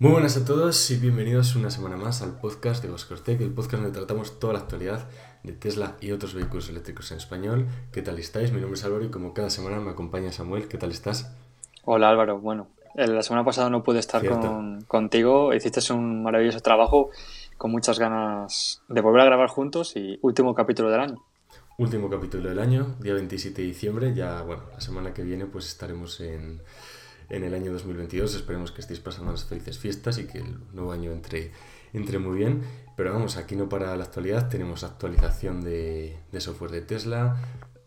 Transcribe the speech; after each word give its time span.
Muy 0.00 0.12
buenas 0.12 0.34
a 0.38 0.46
todos 0.46 0.90
y 0.90 0.96
bienvenidos 0.96 1.56
una 1.56 1.68
semana 1.68 1.94
más 1.94 2.22
al 2.22 2.40
podcast 2.40 2.82
de 2.82 2.88
Tech, 3.22 3.38
el 3.38 3.52
podcast 3.52 3.82
donde 3.82 3.98
tratamos 3.98 4.40
toda 4.40 4.54
la 4.54 4.60
actualidad 4.60 5.06
de 5.42 5.52
Tesla 5.52 5.98
y 6.00 6.12
otros 6.12 6.32
vehículos 6.32 6.70
eléctricos 6.70 7.10
en 7.10 7.18
español. 7.18 7.66
¿Qué 7.92 8.00
tal 8.00 8.18
estáis? 8.18 8.50
Mi 8.50 8.62
nombre 8.62 8.78
es 8.78 8.84
Álvaro 8.86 9.04
y 9.04 9.10
como 9.10 9.34
cada 9.34 9.50
semana 9.50 9.78
me 9.78 9.90
acompaña 9.90 10.32
Samuel. 10.32 10.68
¿Qué 10.68 10.78
tal 10.78 10.90
estás? 10.90 11.36
Hola 11.84 12.08
Álvaro, 12.08 12.40
bueno, 12.40 12.68
la 12.94 13.22
semana 13.22 13.44
pasada 13.44 13.68
no 13.68 13.82
pude 13.82 13.98
estar 13.98 14.22
contigo, 14.88 15.52
hiciste 15.52 15.92
un 15.92 16.22
maravilloso 16.22 16.60
trabajo 16.60 17.10
con 17.58 17.70
muchas 17.70 17.98
ganas 17.98 18.80
de 18.88 19.02
volver 19.02 19.20
a 19.20 19.24
grabar 19.26 19.50
juntos 19.50 19.96
y 19.96 20.18
último 20.22 20.54
capítulo 20.54 20.88
del 20.88 21.00
año. 21.00 21.24
Último 21.76 22.08
capítulo 22.08 22.48
del 22.48 22.58
año, 22.58 22.96
día 23.00 23.12
27 23.12 23.60
de 23.60 23.68
diciembre, 23.68 24.14
ya 24.14 24.40
bueno, 24.44 24.62
la 24.72 24.80
semana 24.80 25.12
que 25.12 25.24
viene 25.24 25.44
pues 25.44 25.66
estaremos 25.66 26.22
en 26.22 26.62
en 27.30 27.44
el 27.44 27.54
año 27.54 27.72
2022. 27.72 28.34
Esperemos 28.34 28.72
que 28.72 28.80
estéis 28.80 29.00
pasando 29.00 29.30
unas 29.30 29.44
felices 29.44 29.78
fiestas 29.78 30.18
y 30.18 30.24
que 30.26 30.38
el 30.38 30.58
nuevo 30.72 30.92
año 30.92 31.12
entre, 31.12 31.52
entre 31.92 32.18
muy 32.18 32.36
bien. 32.36 32.62
Pero 32.96 33.12
vamos, 33.12 33.36
aquí 33.36 33.56
no 33.56 33.68
para 33.68 33.96
la 33.96 34.04
actualidad, 34.04 34.48
tenemos 34.48 34.84
actualización 34.84 35.62
de, 35.62 36.18
de 36.30 36.40
software 36.40 36.72
de 36.72 36.82
Tesla. 36.82 37.36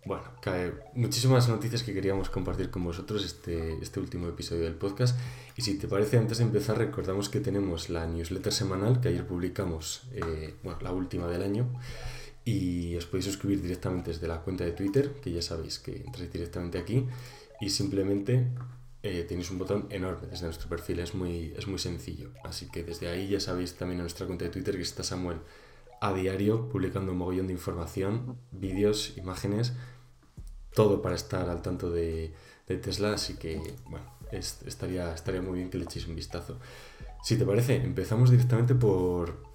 Bueno, 0.05 0.23
cae 0.41 0.73
muchísimas 0.95 1.47
noticias 1.47 1.81
que 1.81 1.93
queríamos 1.93 2.29
compartir 2.29 2.69
con 2.69 2.83
vosotros 2.83 3.23
este, 3.23 3.77
este 3.81 4.01
último 4.01 4.27
episodio 4.27 4.63
del 4.63 4.75
podcast. 4.75 5.17
Y 5.55 5.61
si 5.61 5.77
te 5.77 5.87
parece, 5.87 6.17
antes 6.17 6.39
de 6.39 6.43
empezar, 6.43 6.77
recordamos 6.77 7.29
que 7.29 7.39
tenemos 7.39 7.89
la 7.89 8.05
newsletter 8.05 8.51
semanal 8.51 8.99
que 8.99 9.09
ayer 9.09 9.25
publicamos, 9.25 10.03
eh, 10.13 10.55
bueno, 10.63 10.79
la 10.81 10.91
última 10.91 11.27
del 11.27 11.43
año. 11.43 11.67
Y 12.43 12.97
os 12.97 13.05
podéis 13.05 13.25
suscribir 13.25 13.61
directamente 13.61 14.11
desde 14.11 14.27
la 14.27 14.41
cuenta 14.41 14.65
de 14.65 14.73
Twitter, 14.73 15.13
que 15.21 15.31
ya 15.31 15.41
sabéis 15.41 15.79
que 15.79 15.95
entráis 15.95 16.33
directamente 16.33 16.77
aquí. 16.77 17.07
Y 17.61 17.69
simplemente 17.69 18.47
eh, 19.03 19.25
tenéis 19.27 19.51
un 19.51 19.59
botón 19.59 19.87
enorme 19.89 20.27
desde 20.27 20.45
nuestro 20.45 20.69
perfil, 20.69 20.99
es 20.99 21.13
muy, 21.13 21.53
es 21.57 21.67
muy 21.67 21.77
sencillo. 21.77 22.31
Así 22.45 22.71
que 22.71 22.83
desde 22.83 23.09
ahí 23.09 23.27
ya 23.27 23.41
sabéis 23.41 23.75
también 23.75 23.99
en 23.99 24.03
nuestra 24.03 24.25
cuenta 24.25 24.45
de 24.45 24.51
Twitter 24.51 24.77
que 24.77 24.81
está 24.81 25.03
Samuel 25.03 25.39
a 25.99 26.13
diario 26.13 26.69
publicando 26.69 27.11
un 27.11 27.17
mogollón 27.17 27.47
de 27.47 27.53
información, 27.53 28.37
vídeos, 28.51 29.17
imágenes, 29.17 29.73
todo 30.73 31.01
para 31.01 31.15
estar 31.15 31.49
al 31.49 31.61
tanto 31.61 31.91
de, 31.91 32.33
Tesla. 32.65 33.13
Así 33.13 33.35
que, 33.35 33.75
bueno, 33.89 34.05
estaría, 34.31 35.13
estaría 35.13 35.41
muy 35.41 35.57
bien 35.57 35.69
que 35.69 35.77
le 35.77 35.83
echéis 35.83 36.07
un 36.07 36.15
vistazo. 36.15 36.59
Si 37.23 37.37
te 37.37 37.45
parece, 37.45 37.75
empezamos 37.75 38.31
directamente 38.31 38.73
por, 38.73 39.43
por 39.43 39.52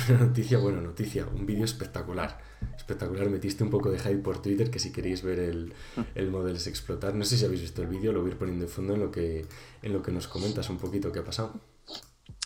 una 0.08 0.18
noticia, 0.18 0.58
bueno, 0.58 0.80
noticia, 0.80 1.26
un 1.26 1.46
vídeo 1.46 1.64
espectacular 1.64 2.38
espectacular. 2.76 3.28
Metiste 3.30 3.64
un 3.64 3.70
poco 3.70 3.90
de 3.90 3.98
hype 3.98 4.18
por 4.18 4.40
Twitter, 4.42 4.70
que 4.70 4.78
si 4.78 4.92
queréis 4.92 5.22
ver 5.22 5.38
el, 5.38 5.72
el 6.14 6.30
Models 6.30 6.66
Explotar, 6.66 7.14
no 7.14 7.24
sé 7.24 7.36
si 7.36 7.44
habéis 7.44 7.62
visto 7.62 7.82
el 7.82 7.88
vídeo, 7.88 8.12
lo 8.12 8.20
voy 8.20 8.30
a 8.30 8.32
ir 8.32 8.38
poniendo 8.38 8.64
de 8.64 8.70
fondo 8.70 8.94
en 8.94 9.00
lo 9.00 9.10
que, 9.10 9.46
en 9.82 9.92
lo 9.92 10.02
que 10.02 10.12
nos 10.12 10.28
comentas 10.28 10.68
un 10.68 10.78
poquito 10.78 11.10
qué 11.10 11.20
ha 11.20 11.24
pasado. 11.24 11.54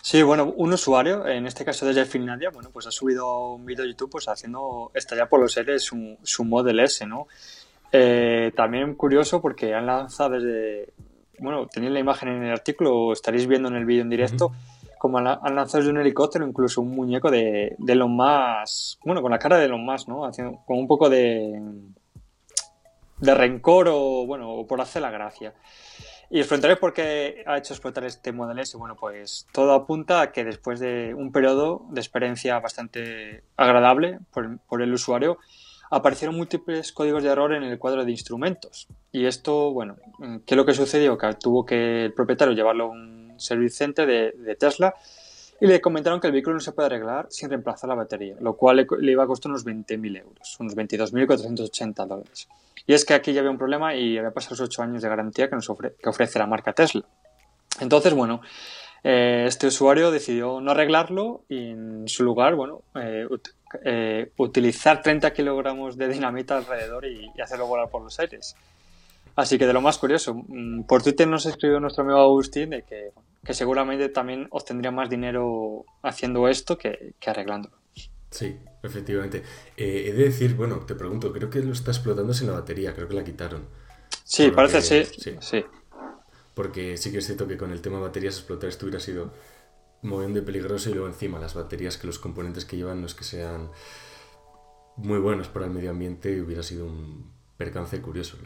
Sí, 0.02 0.22
bueno, 0.22 0.54
un 0.56 0.72
usuario, 0.72 1.26
en 1.26 1.46
este 1.46 1.64
caso 1.64 1.84
desde 1.84 2.04
Finlandia, 2.04 2.50
bueno, 2.50 2.70
pues 2.72 2.86
ha 2.86 2.92
subido 2.92 3.54
un 3.54 3.66
vídeo 3.66 3.84
a 3.84 3.88
YouTube 3.88 4.10
pues 4.10 4.28
haciendo 4.28 4.92
estallar 4.94 5.28
por 5.28 5.40
los 5.40 5.56
aires 5.56 5.82
su, 5.82 6.16
su 6.22 6.44
Model 6.44 6.78
S, 6.78 7.04
¿no? 7.06 7.26
Eh, 7.90 8.52
también 8.54 8.94
curioso 8.94 9.40
porque 9.40 9.74
han 9.74 9.86
lanzado 9.86 10.38
desde, 10.38 10.92
bueno, 11.40 11.66
tenéis 11.66 11.92
la 11.92 11.98
imagen 11.98 12.28
en 12.28 12.44
el 12.44 12.52
artículo, 12.52 13.12
estaréis 13.12 13.48
viendo 13.48 13.68
en 13.68 13.74
el 13.74 13.84
vídeo 13.84 14.02
en 14.02 14.10
directo, 14.10 14.52
como 14.98 15.18
han 15.18 15.54
lanzado 15.54 15.84
de 15.84 15.90
un 15.90 15.98
helicóptero, 15.98 16.46
incluso 16.46 16.80
un 16.80 16.90
muñeco 16.90 17.30
de, 17.30 17.76
de 17.78 17.92
Elon 17.92 18.12
Musk, 18.12 19.00
bueno, 19.04 19.22
con 19.22 19.30
la 19.30 19.38
cara 19.38 19.58
de 19.58 19.66
Elon 19.66 19.84
Musk, 19.84 20.08
¿no? 20.08 20.24
Haciendo, 20.24 20.60
con 20.66 20.78
un 20.78 20.86
poco 20.86 21.08
de, 21.08 21.60
de 23.18 23.34
rencor 23.34 23.88
o, 23.88 24.26
bueno, 24.26 24.64
por 24.68 24.80
hacer 24.80 25.02
la 25.02 25.10
gracia. 25.10 25.54
Y 26.28 26.40
os 26.40 26.48
preguntaréis 26.48 26.80
por 26.80 26.92
qué 26.92 27.44
ha 27.46 27.56
hecho 27.56 27.72
explotar 27.72 28.04
este 28.04 28.32
Model 28.32 28.58
S. 28.58 28.76
Bueno, 28.76 28.96
pues 28.96 29.46
todo 29.52 29.72
apunta 29.72 30.20
a 30.20 30.32
que 30.32 30.44
después 30.44 30.80
de 30.80 31.14
un 31.14 31.30
periodo 31.30 31.86
de 31.90 32.00
experiencia 32.00 32.58
bastante 32.58 33.44
agradable 33.56 34.18
por, 34.32 34.58
por 34.68 34.82
el 34.82 34.92
usuario, 34.92 35.38
aparecieron 35.88 36.36
múltiples 36.36 36.90
códigos 36.90 37.22
de 37.22 37.28
error 37.28 37.54
en 37.54 37.62
el 37.62 37.78
cuadro 37.78 38.04
de 38.04 38.10
instrumentos. 38.10 38.88
Y 39.12 39.26
esto, 39.26 39.72
bueno, 39.72 39.98
¿qué 40.44 40.54
es 40.54 40.56
lo 40.56 40.66
que 40.66 40.74
sucedió? 40.74 41.16
Que 41.16 41.32
tuvo 41.34 41.64
que 41.64 42.06
el 42.06 42.12
propietario 42.12 42.54
llevarlo 42.54 42.86
a 42.86 42.88
un 42.88 43.15
service 43.38 43.76
center 43.76 44.06
de, 44.06 44.56
Tesla 44.56 44.94
y 45.60 45.66
le 45.66 45.80
comentaron 45.80 46.20
que 46.20 46.26
el 46.26 46.32
vehículo 46.32 46.54
no 46.54 46.60
se 46.60 46.72
puede 46.72 46.86
arreglar 46.86 47.26
sin 47.30 47.48
reemplazar 47.48 47.88
la 47.88 47.94
batería, 47.94 48.36
lo 48.40 48.56
cual 48.56 48.86
le, 49.00 49.12
iba 49.12 49.24
a 49.24 49.26
costar 49.26 49.50
unos 49.50 49.64
20.000 49.64 50.18
euros, 50.18 50.56
unos 50.60 50.76
22.480 50.76 52.06
dólares. 52.06 52.48
Y 52.86 52.94
es 52.94 53.04
que 53.04 53.14
aquí 53.14 53.32
ya 53.32 53.40
había 53.40 53.50
un 53.50 53.58
problema 53.58 53.94
y 53.94 54.18
había 54.18 54.30
pasado 54.30 54.52
los 54.52 54.60
8 54.68 54.82
años 54.82 55.02
de 55.02 55.08
garantía 55.08 55.48
que, 55.48 55.56
nos 55.56 55.66
que 55.66 56.08
ofrece 56.08 56.38
la 56.38 56.46
marca 56.46 56.72
Tesla. 56.72 57.04
Entonces, 57.80 58.14
bueno, 58.14 58.42
eh, 59.02 59.44
este 59.46 59.68
usuario 59.68 60.10
decidió 60.10 60.60
no 60.60 60.72
arreglarlo 60.72 61.42
y 61.48 61.70
en 61.70 62.08
su 62.08 62.22
lugar, 62.24 62.54
bueno, 62.54 62.82
eh, 62.94 63.26
eh, 63.84 64.30
utilizar 64.36 65.02
30 65.02 65.32
kilogramos 65.32 65.96
de 65.96 66.08
dinamita 66.08 66.56
alrededor 66.56 67.06
y 67.06 67.30
hacerlo 67.40 67.66
volar 67.66 67.88
por 67.88 68.02
los 68.02 68.18
aires. 68.20 68.56
Así 69.36 69.58
que 69.58 69.66
de 69.66 69.74
lo 69.74 69.82
más 69.82 69.98
curioso, 69.98 70.34
mm, 70.34 70.84
por 70.84 71.02
Twitter 71.02 71.28
nos 71.28 71.44
escribió 71.44 71.78
nuestro 71.78 72.04
amigo 72.04 72.18
Agustín 72.18 72.70
de 72.70 72.82
que, 72.82 73.12
seguramente 73.52 74.08
también 74.08 74.48
obtendría 74.50 74.90
más 74.90 75.10
dinero 75.10 75.84
haciendo 76.02 76.48
esto 76.48 76.78
que, 76.78 77.14
arreglándolo. 77.26 77.76
Sí, 78.30 78.56
efectivamente. 78.82 79.42
Eh, 79.76 80.06
he 80.08 80.12
de 80.12 80.24
decir, 80.24 80.54
bueno, 80.54 80.80
te 80.80 80.94
pregunto, 80.94 81.32
creo 81.32 81.50
que 81.50 81.60
lo 81.60 81.72
está 81.72 81.90
explotando 81.90 82.32
sin 82.32 82.48
la 82.48 82.54
batería, 82.54 82.94
creo 82.94 83.08
que 83.08 83.14
la 83.14 83.24
quitaron. 83.24 83.66
Sí, 84.24 84.50
parece 84.50 85.04
sí, 85.04 85.36
sí, 85.40 85.64
Porque 86.54 86.96
sí 86.96 87.12
que 87.12 87.18
es 87.18 87.26
cierto 87.26 87.46
que 87.46 87.56
con 87.56 87.70
el 87.70 87.82
tema 87.82 88.00
baterías 88.00 88.36
explotar 88.36 88.70
esto 88.70 88.86
hubiera 88.86 89.00
sido 89.00 89.32
muy 90.02 90.32
de 90.32 90.42
peligroso 90.42 90.90
y 90.90 90.94
luego 90.94 91.08
encima 91.08 91.38
las 91.38 91.54
baterías 91.54 91.98
que 91.98 92.06
los 92.06 92.18
componentes 92.18 92.64
que 92.64 92.76
llevan 92.76 93.00
no 93.00 93.06
es 93.06 93.14
que 93.14 93.24
sean 93.24 93.70
muy 94.96 95.18
buenos 95.18 95.48
para 95.48 95.66
el 95.66 95.72
medio 95.72 95.90
ambiente 95.90 96.32
y 96.32 96.40
hubiera 96.40 96.62
sido 96.62 96.86
un 96.86 97.35
percance 97.56 98.00
curioso, 98.00 98.36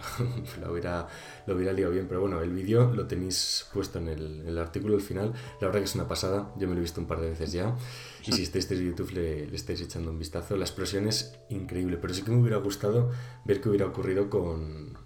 lo, 0.61 0.71
hubiera, 0.73 1.09
lo 1.47 1.57
hubiera 1.57 1.73
liado 1.73 1.93
bien, 1.93 2.07
pero 2.07 2.21
bueno, 2.21 2.41
el 2.43 2.53
vídeo 2.53 2.93
lo 2.95 3.07
tenéis 3.07 3.67
puesto 3.73 3.99
en 3.99 4.09
el, 4.09 4.59
artículo 4.59 4.95
al 4.95 5.01
final, 5.01 5.33
la 5.61 5.67
verdad 5.67 5.81
que 5.81 5.87
es 5.87 5.95
una 5.95 6.07
pasada, 6.07 6.53
yo 6.57 6.69
me 6.69 6.75
lo 6.75 6.79
he 6.79 6.83
visto 6.83 7.01
un 7.01 7.07
par 7.07 7.21
de 7.21 7.31
veces 7.31 7.53
ya, 7.53 7.77
y 8.25 8.33
si 8.33 8.43
estáis 8.43 8.71
en 8.71 8.87
YouTube 8.87 9.11
le, 9.13 9.47
le, 9.47 9.57
estáis 9.57 9.81
echando 9.81 10.11
un 10.11 10.19
vistazo, 10.19 10.57
la 10.57 10.65
explosión 10.65 11.09
es 11.09 11.39
increíble, 11.49 11.97
pero 11.97 12.15
sí 12.15 12.23
que 12.23 12.31
me 12.31 12.41
hubiera 12.41 12.59
gustado 12.59 13.11
ver 13.45 13.61
qué 13.61 13.69
hubiera 13.69 13.87
ocurrido 13.87 14.31
con, 14.31 14.97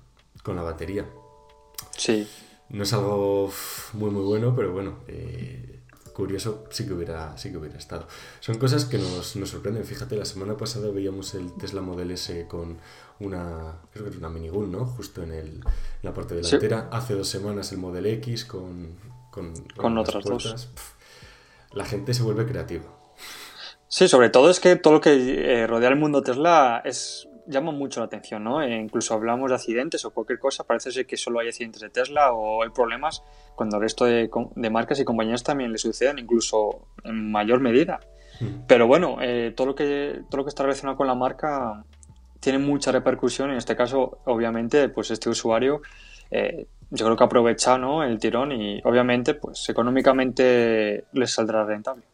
con 0.43 0.57
la 0.57 0.63
batería. 0.63 1.09
Sí. 1.97 2.29
No 2.69 2.83
es 2.83 2.93
algo 2.93 3.53
muy 3.93 4.11
muy 4.11 4.23
bueno, 4.23 4.55
pero 4.57 4.73
bueno, 4.73 4.99
eh, 5.07 5.75
curioso 6.15 6.65
sí 6.71 6.87
que 6.87 6.95
hubiera, 6.95 7.37
sí 7.37 7.51
que 7.51 7.59
hubiera 7.59 7.77
estado. 7.77 8.07
Son 8.41 8.57
cosas 8.59 8.87
que 8.87 8.97
nos, 8.97 9.37
nos, 9.37 9.51
sorprenden. 9.51 9.85
Fíjate, 9.85 10.17
la 10.17 10.25
semana 10.25 10.57
pasada 10.57 10.91
veíamos 10.91 11.35
el 11.35 11.53
Tesla 11.55 11.83
Model 11.83 12.11
S 12.13 12.47
con 12.49 12.79
una, 13.21 13.81
creo 13.93 14.05
que 14.05 14.11
era 14.11 14.19
una 14.19 14.29
minigun, 14.29 14.73
¿no? 14.73 14.85
Justo 14.85 15.23
en, 15.23 15.33
el, 15.33 15.61
la 16.03 16.13
parte 16.13 16.35
delantera. 16.35 16.89
Hace 16.91 17.15
dos 17.15 17.29
semanas 17.29 17.71
el 17.73 17.79
Model 17.79 18.07
X 18.07 18.45
con, 18.45 18.97
con, 19.31 19.55
con 19.77 19.99
otras 19.99 20.25
dos. 20.25 20.69
La 21.73 21.85
gente 21.85 22.15
se 22.15 22.23
vuelve 22.23 22.47
creativa. 22.47 22.85
Sí, 23.89 24.09
sobre 24.09 24.31
todo 24.31 24.51
es 24.51 24.61
que 24.61 24.77
todo 24.77 24.95
lo 24.95 25.01
que 25.01 25.63
eh, 25.63 25.67
rodea 25.67 25.89
el 25.89 25.97
mundo 25.97 26.23
Tesla 26.23 26.83
es 26.85 27.29
llama 27.47 27.73
mucho 27.73 28.01
la 28.01 28.07
atención, 28.07 28.45
¿no? 28.45 28.63
E 28.63 28.77
incluso 28.77 29.15
hablamos 29.15 29.51
de 29.51 29.57
accidentes 29.57 30.05
o 30.05 30.11
cualquier 30.13 30.39
cosa, 30.39 30.65
parece 30.65 30.91
ser 30.91 31.07
que 31.07 31.17
solo 31.17 31.41
hay 31.41 31.49
accidentes 31.49 31.83
de 31.83 31.91
Tesla 31.91 32.33
o 32.33 32.63
hay 32.63 32.71
problemas 32.71 33.23
cuando 33.55 33.77
el 33.77 33.83
resto 33.83 34.05
de, 34.05 34.29
marcas 34.71 35.01
y 35.01 35.05
compañías 35.05 35.43
también 35.43 35.73
le 35.73 35.79
suceden, 35.79 36.19
incluso 36.19 36.87
en 37.05 37.31
mayor 37.31 37.61
medida. 37.61 38.01
Mm. 38.41 38.67
Pero 38.67 38.87
bueno, 38.87 39.19
eh, 39.21 39.53
todo, 39.55 39.69
lo 39.69 39.75
que, 39.75 40.23
todo 40.29 40.39
lo 40.39 40.45
que 40.45 40.49
está 40.49 40.63
relacionado 40.63 40.97
con 40.97 41.07
la 41.07 41.15
marca 41.15 41.85
tiene 42.44 42.59
mucha 42.59 42.93
repercusión. 42.93 43.50
En 43.50 43.56
este 43.56 43.75
caso, 43.75 44.19
obviamente, 44.27 44.91
pues 44.91 45.10
este 45.10 45.31
usuario 45.31 45.81
eh, 46.31 46.66
yo 46.91 47.06
creo 47.06 47.16
que 47.16 47.25
ha 47.25 47.27
aprovechado 47.27 48.03
el 48.03 48.19
tirón 48.19 48.52
y 48.52 48.82
obviamente, 48.85 49.35
pues 49.35 49.67
económicamente 49.69 51.05
les 51.12 51.31
saldrá 51.32 51.64
rentable. 51.64 52.05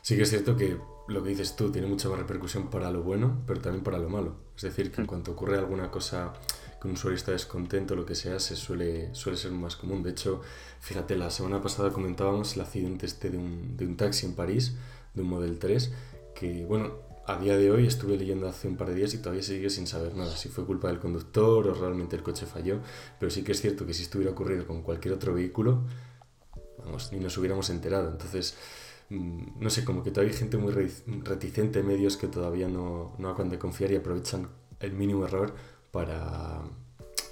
Sí 0.00 0.16
que 0.16 0.22
es 0.22 0.30
cierto 0.30 0.56
que 0.56 0.78
lo 1.08 1.22
que 1.22 1.30
dices 1.30 1.56
tú 1.56 1.72
tiene 1.72 1.88
mucha 1.88 2.08
más 2.08 2.20
repercusión 2.20 2.70
para 2.70 2.90
lo 2.90 3.02
bueno, 3.02 3.42
pero 3.46 3.60
también 3.60 3.82
para 3.82 3.98
lo 3.98 4.08
malo. 4.08 4.36
Es 4.56 4.62
decir, 4.62 4.92
que 4.92 5.00
en 5.00 5.04
mm. 5.04 5.06
cuanto 5.08 5.32
ocurre 5.32 5.58
alguna 5.58 5.90
cosa 5.90 6.32
que 6.80 6.86
un 6.86 6.94
usuario 6.94 7.16
está 7.16 7.32
descontento 7.32 7.94
o 7.94 7.96
lo 7.96 8.06
que 8.06 8.14
sea, 8.14 8.38
se 8.38 8.54
suele, 8.54 9.12
suele 9.14 9.36
ser 9.36 9.50
más 9.50 9.74
común. 9.74 10.04
De 10.04 10.10
hecho, 10.10 10.40
fíjate, 10.78 11.16
la 11.16 11.30
semana 11.30 11.60
pasada 11.60 11.90
comentábamos 11.90 12.54
el 12.54 12.62
accidente 12.62 13.06
este 13.06 13.28
de 13.28 13.38
un, 13.38 13.76
de 13.76 13.86
un 13.86 13.96
taxi 13.96 14.24
en 14.24 14.34
París, 14.34 14.76
de 15.14 15.22
un 15.22 15.28
Model 15.28 15.58
3, 15.58 15.92
que, 16.34 16.64
bueno, 16.64 17.09
a 17.30 17.38
día 17.38 17.56
de 17.56 17.70
hoy 17.70 17.86
estuve 17.86 18.16
leyendo 18.16 18.48
hace 18.48 18.68
un 18.68 18.76
par 18.76 18.88
de 18.88 18.94
días 18.94 19.14
y 19.14 19.18
todavía 19.18 19.42
sigue 19.42 19.70
sin 19.70 19.86
saber 19.86 20.14
nada, 20.14 20.36
si 20.36 20.48
fue 20.48 20.64
culpa 20.64 20.88
del 20.88 20.98
conductor 20.98 21.66
o 21.66 21.74
realmente 21.74 22.16
el 22.16 22.22
coche 22.22 22.46
falló, 22.46 22.80
pero 23.18 23.30
sí 23.30 23.42
que 23.42 23.52
es 23.52 23.60
cierto 23.60 23.86
que 23.86 23.94
si 23.94 24.02
estuviera 24.02 24.32
ocurrido 24.32 24.66
con 24.66 24.82
cualquier 24.82 25.14
otro 25.14 25.34
vehículo, 25.34 25.84
vamos, 26.78 27.12
ni 27.12 27.20
nos 27.20 27.36
hubiéramos 27.38 27.70
enterado. 27.70 28.10
Entonces, 28.10 28.56
Mm, 29.10 29.60
no 29.60 29.70
sé, 29.70 29.84
como 29.84 30.02
que 30.04 30.10
todavía 30.12 30.32
hay 30.32 30.38
gente 30.38 30.56
muy 30.56 30.72
reticente, 30.72 31.82
medios 31.82 32.16
que 32.16 32.28
todavía 32.28 32.68
no, 32.68 33.14
no 33.18 33.30
acaban 33.30 33.50
de 33.50 33.58
confiar 33.58 33.90
y 33.92 33.96
aprovechan 33.96 34.48
el 34.78 34.92
mínimo 34.92 35.24
error 35.26 35.54
para, 35.90 36.62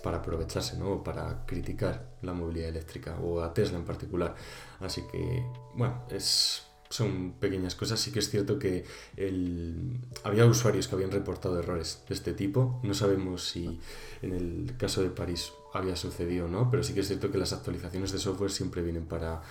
para 0.03 0.19
aprovecharse, 0.19 0.77
¿no? 0.77 1.05
para 1.05 1.47
criticar 1.47 2.17
la 2.23 2.33
movilidad 2.33 2.69
eléctrica 2.71 3.17
o 3.21 3.41
a 3.43 3.55
Tesla 3.55 3.79
en 3.79 3.85
particular. 3.85 4.35
Así 4.81 5.03
que, 5.11 5.45
bueno, 5.75 6.03
es, 6.11 6.67
son 6.90 7.32
pequeñas 7.38 7.75
cosas. 7.75 8.00
Sí 8.00 8.12
que 8.12 8.19
es 8.20 8.31
cierto 8.31 8.58
que 8.58 8.85
el... 9.17 9.99
había 10.25 10.46
usuarios 10.46 10.88
que 10.88 10.94
habían 10.94 11.11
reportado 11.11 11.58
errores 11.58 12.02
de 12.08 12.14
este 12.14 12.32
tipo. 12.32 12.81
No 12.82 12.94
sabemos 12.94 13.49
si 13.49 13.81
en 14.23 14.32
el 14.32 14.76
caso 14.76 15.02
de 15.02 15.11
París 15.11 15.52
había 15.75 15.96
sucedido 15.96 16.46
o 16.46 16.49
no, 16.49 16.70
pero 16.70 16.82
sí 16.82 16.94
que 16.94 17.00
es 17.00 17.08
cierto 17.08 17.31
que 17.31 17.38
las 17.38 17.52
actualizaciones 17.52 18.12
de 18.12 18.19
software 18.19 18.50
siempre 18.50 18.82
vienen 18.82 19.06
para, 19.06 19.43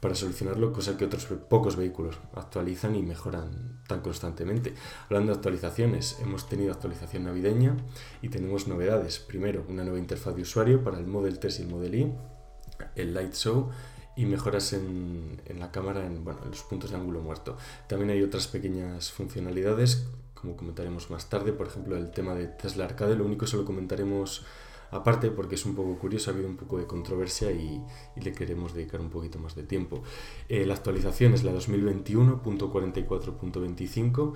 para 0.00 0.14
solucionarlo, 0.14 0.72
cosa 0.72 0.96
que 0.96 1.04
otros 1.04 1.26
pocos 1.48 1.76
vehículos 1.76 2.16
actualizan 2.34 2.94
y 2.94 3.02
mejoran 3.02 3.80
tan 3.88 4.00
constantemente. 4.00 4.74
Hablando 5.06 5.32
de 5.32 5.36
actualizaciones, 5.36 6.18
hemos 6.22 6.48
tenido 6.48 6.72
actualización 6.72 7.24
navideña 7.24 7.76
y 8.22 8.28
tenemos 8.28 8.68
novedades. 8.68 9.18
Primero, 9.18 9.64
una 9.68 9.82
nueva 9.82 9.98
interfaz 9.98 10.36
de 10.36 10.42
usuario 10.42 10.84
para 10.84 10.98
el 10.98 11.06
Model 11.06 11.38
3 11.38 11.58
y 11.58 11.62
el 11.62 11.68
Model 11.68 11.94
Y, 11.94 12.12
el 12.96 13.14
Light 13.14 13.34
Show 13.34 13.70
y 14.16 14.26
mejoras 14.26 14.72
en, 14.72 15.40
en 15.46 15.60
la 15.60 15.70
cámara 15.70 16.06
en, 16.06 16.24
bueno, 16.24 16.40
en 16.44 16.50
los 16.50 16.62
puntos 16.62 16.90
de 16.90 16.96
ángulo 16.96 17.20
muerto. 17.20 17.56
También 17.88 18.10
hay 18.10 18.22
otras 18.22 18.46
pequeñas 18.48 19.10
funcionalidades, 19.10 20.06
como 20.34 20.56
comentaremos 20.56 21.10
más 21.10 21.28
tarde, 21.28 21.52
por 21.52 21.66
ejemplo 21.66 21.96
el 21.96 22.10
tema 22.10 22.34
de 22.34 22.46
Tesla 22.46 22.84
Arcade, 22.84 23.16
lo 23.16 23.24
único 23.24 23.46
que 23.46 23.56
lo 23.56 23.64
comentaremos 23.64 24.44
aparte 24.94 25.30
porque 25.30 25.56
es 25.56 25.66
un 25.66 25.74
poco 25.74 25.98
curioso, 25.98 26.30
ha 26.30 26.34
habido 26.34 26.48
un 26.48 26.56
poco 26.56 26.78
de 26.78 26.86
controversia 26.86 27.50
y, 27.50 27.82
le 28.16 28.32
queremos 28.32 28.72
dedicar 28.74 29.00
un 29.00 29.10
poquito 29.10 29.38
más 29.38 29.54
de 29.54 29.62
tiempo. 29.64 30.02
Eh, 30.48 30.64
la 30.66 30.74
actualización 30.74 31.34
es 31.34 31.44
la 31.44 31.52
2021.44.25 31.52 34.32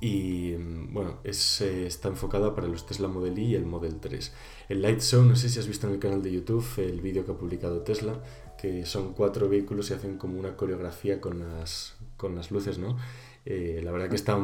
y 0.00 0.54
mm, 0.56 0.94
bueno, 0.94 1.18
es, 1.24 1.60
eh, 1.60 1.86
está 1.86 2.08
enfocada 2.08 2.54
para 2.54 2.68
los 2.68 2.86
Tesla 2.86 3.08
Model 3.08 3.38
Y 3.38 3.48
y 3.48 3.54
el 3.54 3.66
Model 3.66 4.00
3. 4.00 4.32
El 4.68 4.82
Light 4.82 5.00
Show, 5.00 5.24
no 5.24 5.36
sé 5.36 5.48
si 5.48 5.60
has 5.60 5.68
visto 5.68 5.86
en 5.86 5.94
el 5.94 5.98
canal 5.98 6.22
de 6.22 6.32
YouTube 6.32 6.66
el 6.78 7.00
vídeo 7.00 7.24
que 7.24 7.32
ha 7.32 7.36
publicado 7.36 7.80
Tesla, 7.82 8.20
que 8.60 8.84
son 8.84 9.14
cuatro 9.14 9.48
vehículos 9.48 9.90
y 9.90 9.94
hacen 9.94 10.18
como 10.18 10.38
una 10.38 10.56
coreografía 10.56 11.20
con 11.20 11.38
las, 11.38 11.94
con 12.16 12.34
las 12.34 12.50
luces, 12.50 12.78
¿no? 12.78 12.96
Eh, 13.44 13.80
la 13.82 13.92
verdad 13.92 14.10
que 14.10 14.16
está, 14.16 14.38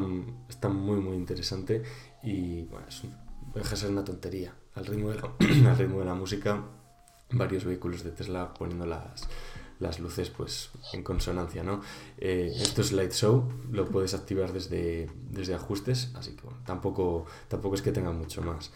está 0.48 0.68
muy, 0.68 1.00
muy 1.00 1.16
interesante 1.16 1.82
y 2.22 2.62
bueno, 2.62 2.86
es 2.88 3.02
deja 3.54 3.70
de 3.70 3.76
ser 3.76 3.90
una 3.90 4.04
tontería. 4.04 4.54
Al 4.74 4.86
ritmo, 4.86 5.10
de 5.10 5.16
la, 5.16 5.30
al 5.70 5.78
ritmo 5.78 5.98
de 6.00 6.04
la 6.04 6.14
música, 6.14 6.64
varios 7.30 7.64
vehículos 7.64 8.02
de 8.02 8.10
Tesla 8.10 8.54
poniendo 8.54 8.86
las, 8.86 9.28
las 9.78 10.00
luces 10.00 10.30
pues 10.30 10.70
en 10.92 11.02
consonancia, 11.02 11.62
¿no? 11.62 11.80
Eh, 12.18 12.52
esto 12.56 12.80
es 12.80 12.92
Light 12.92 13.12
Show, 13.12 13.48
lo 13.70 13.86
puedes 13.86 14.14
activar 14.14 14.52
desde, 14.52 15.10
desde 15.30 15.54
ajustes, 15.54 16.10
así 16.14 16.34
que 16.34 16.42
bueno, 16.42 16.60
tampoco, 16.64 17.26
tampoco 17.48 17.74
es 17.74 17.82
que 17.82 17.92
tenga 17.92 18.12
mucho 18.12 18.42
más. 18.42 18.70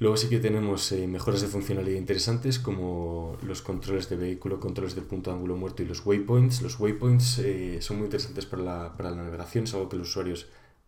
Luego 0.00 0.16
sí 0.16 0.28
que 0.28 0.38
tenemos 0.38 0.92
eh, 0.92 1.08
mejoras 1.08 1.40
de 1.40 1.48
funcionalidad 1.48 1.98
interesantes 1.98 2.60
como 2.60 3.36
los 3.42 3.62
controles 3.62 4.08
de 4.08 4.16
vehículo, 4.16 4.60
controles 4.60 4.94
de 4.94 5.02
punto 5.02 5.30
de 5.30 5.36
ángulo 5.36 5.56
muerto 5.56 5.82
y 5.82 5.86
los 5.86 6.06
waypoints. 6.06 6.62
Los 6.62 6.78
waypoints 6.78 7.40
eh, 7.40 7.78
son 7.82 7.96
muy 7.96 8.04
interesantes 8.04 8.46
para 8.46 8.62
la, 8.62 8.96
para 8.96 9.10
la, 9.10 9.24
navegación, 9.24 9.64
es 9.64 9.74
algo 9.74 9.88
que 9.88 9.96
los 9.96 10.08
usuarios 10.08 10.46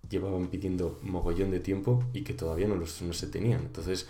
llevaban 0.09 0.47
pidiendo 0.47 1.01
mogollón 1.03 1.51
de 1.51 1.59
tiempo 1.59 2.05
y 2.13 2.23
que 2.23 2.35
todavía 2.35 2.69
no, 2.69 2.77
los, 2.77 3.03
no 3.03 3.13
se 3.13 3.27
tenían. 3.27 3.63
Entonces, 3.63 4.07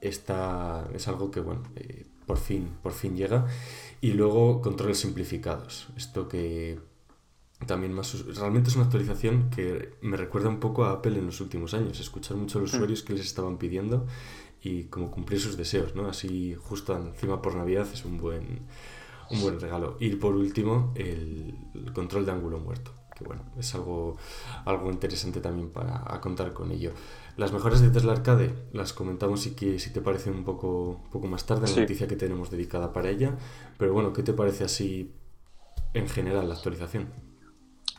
esta 0.00 0.88
es 0.94 1.06
algo 1.06 1.30
que, 1.30 1.40
bueno, 1.40 1.62
eh, 1.76 2.06
por, 2.24 2.38
fin, 2.38 2.70
por 2.82 2.92
fin 2.92 3.18
llega. 3.18 3.48
Y 4.00 4.14
luego 4.14 4.62
controles 4.62 4.98
simplificados. 4.98 5.88
Esto 5.94 6.26
que 6.26 6.78
también 7.66 7.92
más 7.92 8.24
realmente 8.36 8.70
es 8.70 8.76
una 8.76 8.86
actualización 8.86 9.50
que 9.50 9.94
me 10.00 10.16
recuerda 10.16 10.48
un 10.48 10.60
poco 10.60 10.84
a 10.84 10.92
Apple 10.92 11.18
en 11.18 11.26
los 11.26 11.40
últimos 11.40 11.74
años 11.74 12.00
escuchar 12.00 12.36
mucho 12.36 12.58
a 12.58 12.62
los 12.62 12.72
mm. 12.72 12.76
usuarios 12.76 13.02
que 13.02 13.12
les 13.12 13.26
estaban 13.26 13.58
pidiendo 13.58 14.06
y 14.62 14.84
como 14.84 15.10
cumplir 15.10 15.40
sus 15.40 15.56
deseos 15.56 15.94
no 15.94 16.08
así 16.08 16.54
justo 16.54 16.96
encima 16.96 17.40
por 17.42 17.54
navidad 17.54 17.86
es 17.92 18.04
un 18.04 18.18
buen 18.18 18.60
un 19.30 19.40
buen 19.40 19.60
regalo 19.60 19.96
y 20.00 20.10
por 20.16 20.34
último 20.34 20.92
el, 20.96 21.54
control 21.94 22.26
de 22.26 22.32
ángulo 22.32 22.58
muerto 22.58 22.92
que 23.16 23.24
bueno 23.24 23.42
es 23.58 23.74
algo 23.74 24.16
algo 24.64 24.90
interesante 24.90 25.40
también 25.40 25.70
para 25.70 26.20
contar 26.20 26.52
con 26.52 26.72
ello 26.72 26.92
las 27.36 27.52
mejoras 27.52 27.80
de 27.80 27.90
Tesla 27.90 28.12
Arcade 28.12 28.54
las 28.72 28.92
comentamos 28.92 29.42
si, 29.42 29.54
que, 29.54 29.78
si 29.78 29.92
te 29.92 30.00
parece 30.00 30.30
un 30.30 30.44
poco, 30.44 31.02
poco 31.12 31.26
más 31.26 31.44
tarde 31.46 31.68
en 31.68 31.74
la 31.74 31.80
noticia 31.82 32.08
que 32.08 32.16
tenemos 32.16 32.50
dedicada 32.50 32.92
para 32.92 33.10
ella 33.10 33.36
pero 33.78 33.92
bueno 33.92 34.12
¿qué 34.12 34.22
te 34.22 34.32
parece 34.32 34.64
así 34.64 35.12
en 35.92 36.08
general 36.08 36.48
la 36.48 36.54
actualización? 36.54 37.29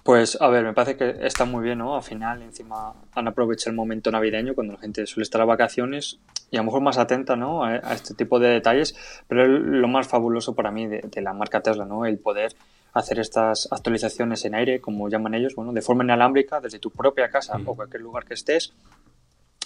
Pues 0.04 0.36
a 0.42 0.48
ver, 0.48 0.64
me 0.64 0.74
parece 0.74 0.98
que 0.98 1.28
está 1.28 1.46
muy 1.46 1.64
bien, 1.64 1.78
¿no? 1.78 1.96
Al 1.96 2.02
final, 2.02 2.42
encima 2.42 2.94
han 3.14 3.28
aprovechado 3.28 3.70
el 3.70 3.76
momento 3.76 4.10
navideño 4.10 4.56
cuando 4.56 4.74
la 4.74 4.80
gente 4.80 5.06
suele 5.06 5.24
estar 5.24 5.40
a 5.42 5.46
vacaciones 5.46 6.20
y 6.50 6.58
a 6.58 6.62
lo 6.62 6.66
mejor 6.66 6.82
más 6.82 6.98
atenta, 6.98 7.36
¿no? 7.36 7.64
A, 7.64 7.76
este 7.94 8.16
tipo 8.16 8.40
de 8.40 8.50
detalles, 8.50 8.96
pero 9.28 9.44
es 9.44 9.50
lo 9.50 9.88
más 9.88 10.08
fabuloso 10.08 10.56
para 10.56 10.72
mí 10.72 10.88
de, 10.88 11.22
la 11.22 11.34
marca 11.34 11.62
Tesla, 11.62 11.86
¿no? 11.86 12.06
El 12.06 12.18
poder 12.18 12.56
hacer 12.94 13.20
estas 13.20 13.72
actualizaciones 13.72 14.44
en 14.44 14.56
aire, 14.56 14.82
como 14.82 15.08
llaman 15.08 15.36
ellos, 15.36 15.54
bueno, 15.56 15.72
de 15.72 15.82
forma 15.84 16.04
inalámbrica 16.04 16.60
desde 16.60 16.80
tu 16.80 16.90
propia 16.90 17.30
casa 17.30 17.60
o 17.64 17.76
cualquier 17.76 18.02
lugar 18.02 18.26
que 18.26 18.34
estés 18.34 18.74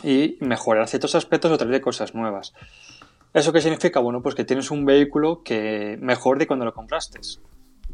y 0.03 0.37
mejorar 0.41 0.87
ciertos 0.89 1.15
aspectos 1.15 1.49
o 1.49 1.57
traer 1.57 1.79
cosas 1.79 2.13
nuevas. 2.13 2.53
¿Eso 3.33 3.53
qué 3.53 3.61
significa? 3.61 4.01
Bueno, 4.01 4.21
pues 4.21 4.35
que 4.35 4.43
tienes 4.43 4.69
un 4.69 4.85
vehículo 4.85 5.43
que 5.43 5.97
mejor 6.01 6.39
de 6.39 6.45
cuando 6.45 6.65
lo 6.65 6.73
compraste 6.73 7.19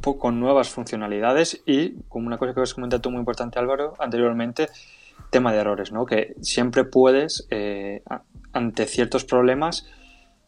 con 0.01 0.39
nuevas 0.39 0.69
funcionalidades 0.69 1.61
y, 1.65 2.01
como 2.09 2.27
una 2.27 2.37
cosa 2.37 2.53
que 2.53 2.61
has 2.61 2.73
comentado 2.73 3.01
tú 3.01 3.11
muy 3.11 3.19
importante 3.19 3.59
Álvaro, 3.59 3.93
anteriormente, 3.99 4.69
tema 5.29 5.53
de 5.53 5.59
errores, 5.59 5.91
¿no? 5.91 6.05
Que 6.05 6.35
siempre 6.41 6.83
puedes, 6.83 7.47
eh, 7.49 8.03
ante 8.53 8.85
ciertos 8.85 9.23
problemas, 9.23 9.87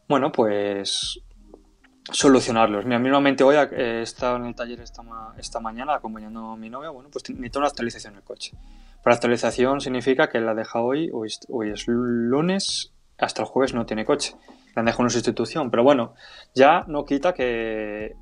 bueno, 0.08 0.32
pues 0.32 1.22
solucionarlos. 2.12 2.86
Mira, 2.86 3.00
mismamente 3.00 3.44
hoy 3.44 3.56
he 3.56 4.02
estado 4.02 4.36
en 4.38 4.46
el 4.46 4.56
taller 4.56 4.82
esta, 4.82 5.60
mañana 5.62 5.96
acompañando 5.96 6.52
a 6.52 6.58
mi 6.58 6.70
novia, 6.70 6.90
bueno, 6.90 7.10
pues 7.12 7.30
necesito 7.30 7.60
una 7.60 7.70
actualización 7.70 8.16
del 8.16 8.24
coche. 8.24 8.52
Para 9.04 9.16
actualización 9.16 9.82
significa 9.82 10.30
que 10.30 10.40
la 10.40 10.54
deja 10.54 10.82
hoy, 10.82 11.10
hoy, 11.14 11.30
hoy 11.50 11.72
es 11.72 11.88
lunes, 11.88 12.94
hasta 13.18 13.42
el 13.42 13.48
jueves 13.48 13.74
no 13.74 13.86
tiene 13.86 14.06
coche. 14.06 14.36
La 14.76 14.80
han 14.80 14.86
dejado 14.86 15.04
en 15.04 15.10
sustitución, 15.12 15.70
pero 15.70 15.84
bueno, 15.84 16.16
ya 16.56 16.84
no 16.88 17.06
quita 17.06 17.34
que 17.34 18.16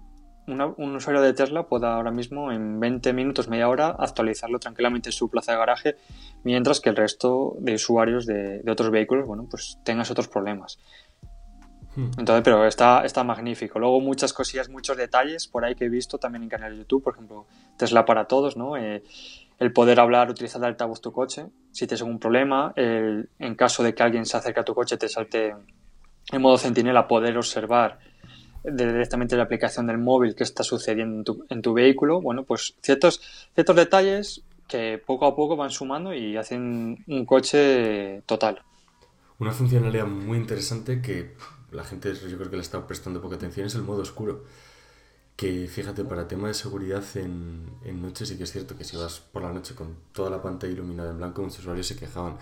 un 0.52 0.96
usuario 0.96 1.22
de 1.22 1.34
Tesla 1.34 1.64
pueda 1.64 1.96
ahora 1.96 2.12
mismo 2.12 2.52
en 2.52 2.80
20 2.80 3.14
minutos, 3.14 3.48
media 3.48 3.70
hora, 3.70 3.96
actualizarlo 3.98 4.60
tranquilamente 4.60 5.10
en 5.10 5.14
su 5.14 5.30
plaza 5.30 5.54
de 5.54 5.58
garaje, 5.58 5.96
mientras 6.44 6.80
que 6.80 6.90
el 6.90 6.96
resto 6.96 7.56
de 7.60 7.76
usuarios 7.76 8.26
de, 8.26 8.62
otros 8.70 8.92
vehículos, 8.92 9.26
bueno, 9.26 9.48
pues 9.50 9.80
tengas 9.84 10.12
otros 10.12 10.28
problemas. 10.28 10.80
Hmm. 11.96 12.12
Entonces, 12.18 12.44
pero 12.44 12.66
está, 12.66 13.04
está 13.04 13.24
magnífico. 13.24 13.80
Luego 13.80 14.00
muchas 14.00 14.34
cosillas, 14.34 14.70
muchos 14.70 14.96
detalles 14.96 15.48
por 15.48 15.66
ahí 15.66 15.76
que 15.76 15.86
he 15.86 15.90
visto 15.90 16.18
también 16.18 16.44
en 16.44 16.50
canal 16.50 16.72
de 16.72 16.80
YouTube, 16.80 17.04
por 17.04 17.14
ejemplo, 17.14 17.48
Tesla 17.78 18.06
para 18.06 18.26
todos, 18.26 18.56
¿no? 18.56 18.78
Eh, 18.78 19.04
el 19.60 19.74
poder 19.74 20.00
hablar, 20.00 20.30
utilizar 20.30 20.60
de 20.60 20.68
altavoz 20.68 21.02
tu 21.02 21.12
coche, 21.12 21.46
si 21.72 21.86
tienes 21.86 22.02
algún 22.02 22.18
problema, 22.18 22.74
el, 22.76 23.30
en 23.38 23.56
caso 23.56 23.84
de 23.84 23.94
que 23.94 24.02
alguien 24.02 24.26
se 24.26 24.36
acerque 24.36 24.60
a 24.60 24.64
tu 24.64 24.74
coche, 24.74 24.98
te 24.98 25.08
salte 25.08 25.54
en 26.32 26.42
modo 26.42 26.58
centinela, 26.58 27.08
poder 27.08 27.38
observar 27.38 28.00
directamente 28.64 29.36
la 29.36 29.44
aplicación 29.44 29.88
del 29.88 29.98
móvil 29.98 30.36
que 30.36 30.44
está 30.44 30.64
sucediendo 30.64 31.38
en 31.50 31.62
tu, 31.62 31.74
vehículo, 31.74 32.22
bueno, 32.22 32.44
pues 32.44 32.76
ciertos, 32.82 33.22
ciertos 33.54 33.76
detalles 33.76 34.42
que 34.68 35.02
poco 35.06 35.26
a 35.26 35.36
poco 35.36 35.56
van 35.56 35.70
sumando 35.70 36.14
y 36.14 36.38
hacen 36.38 37.04
un 37.08 37.26
coche 37.26 38.22
total. 38.26 38.62
Una 39.40 39.52
funcionalidad 39.52 40.06
muy 40.06 40.38
interesante 40.38 41.02
que 41.02 41.36
la 41.72 41.84
gente 41.84 42.14
yo 42.14 42.38
creo 42.38 42.50
que 42.50 42.58
le 42.58 42.62
está 42.62 42.86
prestando 42.86 43.22
poca 43.22 43.36
atención 43.36 43.68
es 43.68 43.76
el 43.76 43.82
modo 43.82 44.02
oscuro. 44.02 44.46
Que 45.36 45.68
fíjate, 45.68 46.04
para 46.04 46.28
tema 46.28 46.48
de 46.48 46.54
seguridad 46.54 47.04
en, 47.16 47.66
en 47.84 48.02
noche 48.02 48.26
sí 48.26 48.38
que 48.38 48.44
es 48.44 48.52
cierto 48.52 48.78
que 48.78 48.84
si 48.84 48.96
vas 48.96 49.20
por 49.20 49.42
la 49.42 49.52
noche 49.52 49.74
con 49.74 49.96
toda 50.12 50.30
la 50.30 50.42
pantalla 50.42 50.74
iluminada 50.74 51.10
en 51.10 51.18
blanco, 51.18 51.42
muchos 51.42 51.60
usuarios 51.60 51.88
se 51.88 51.96
quejaban 51.96 52.38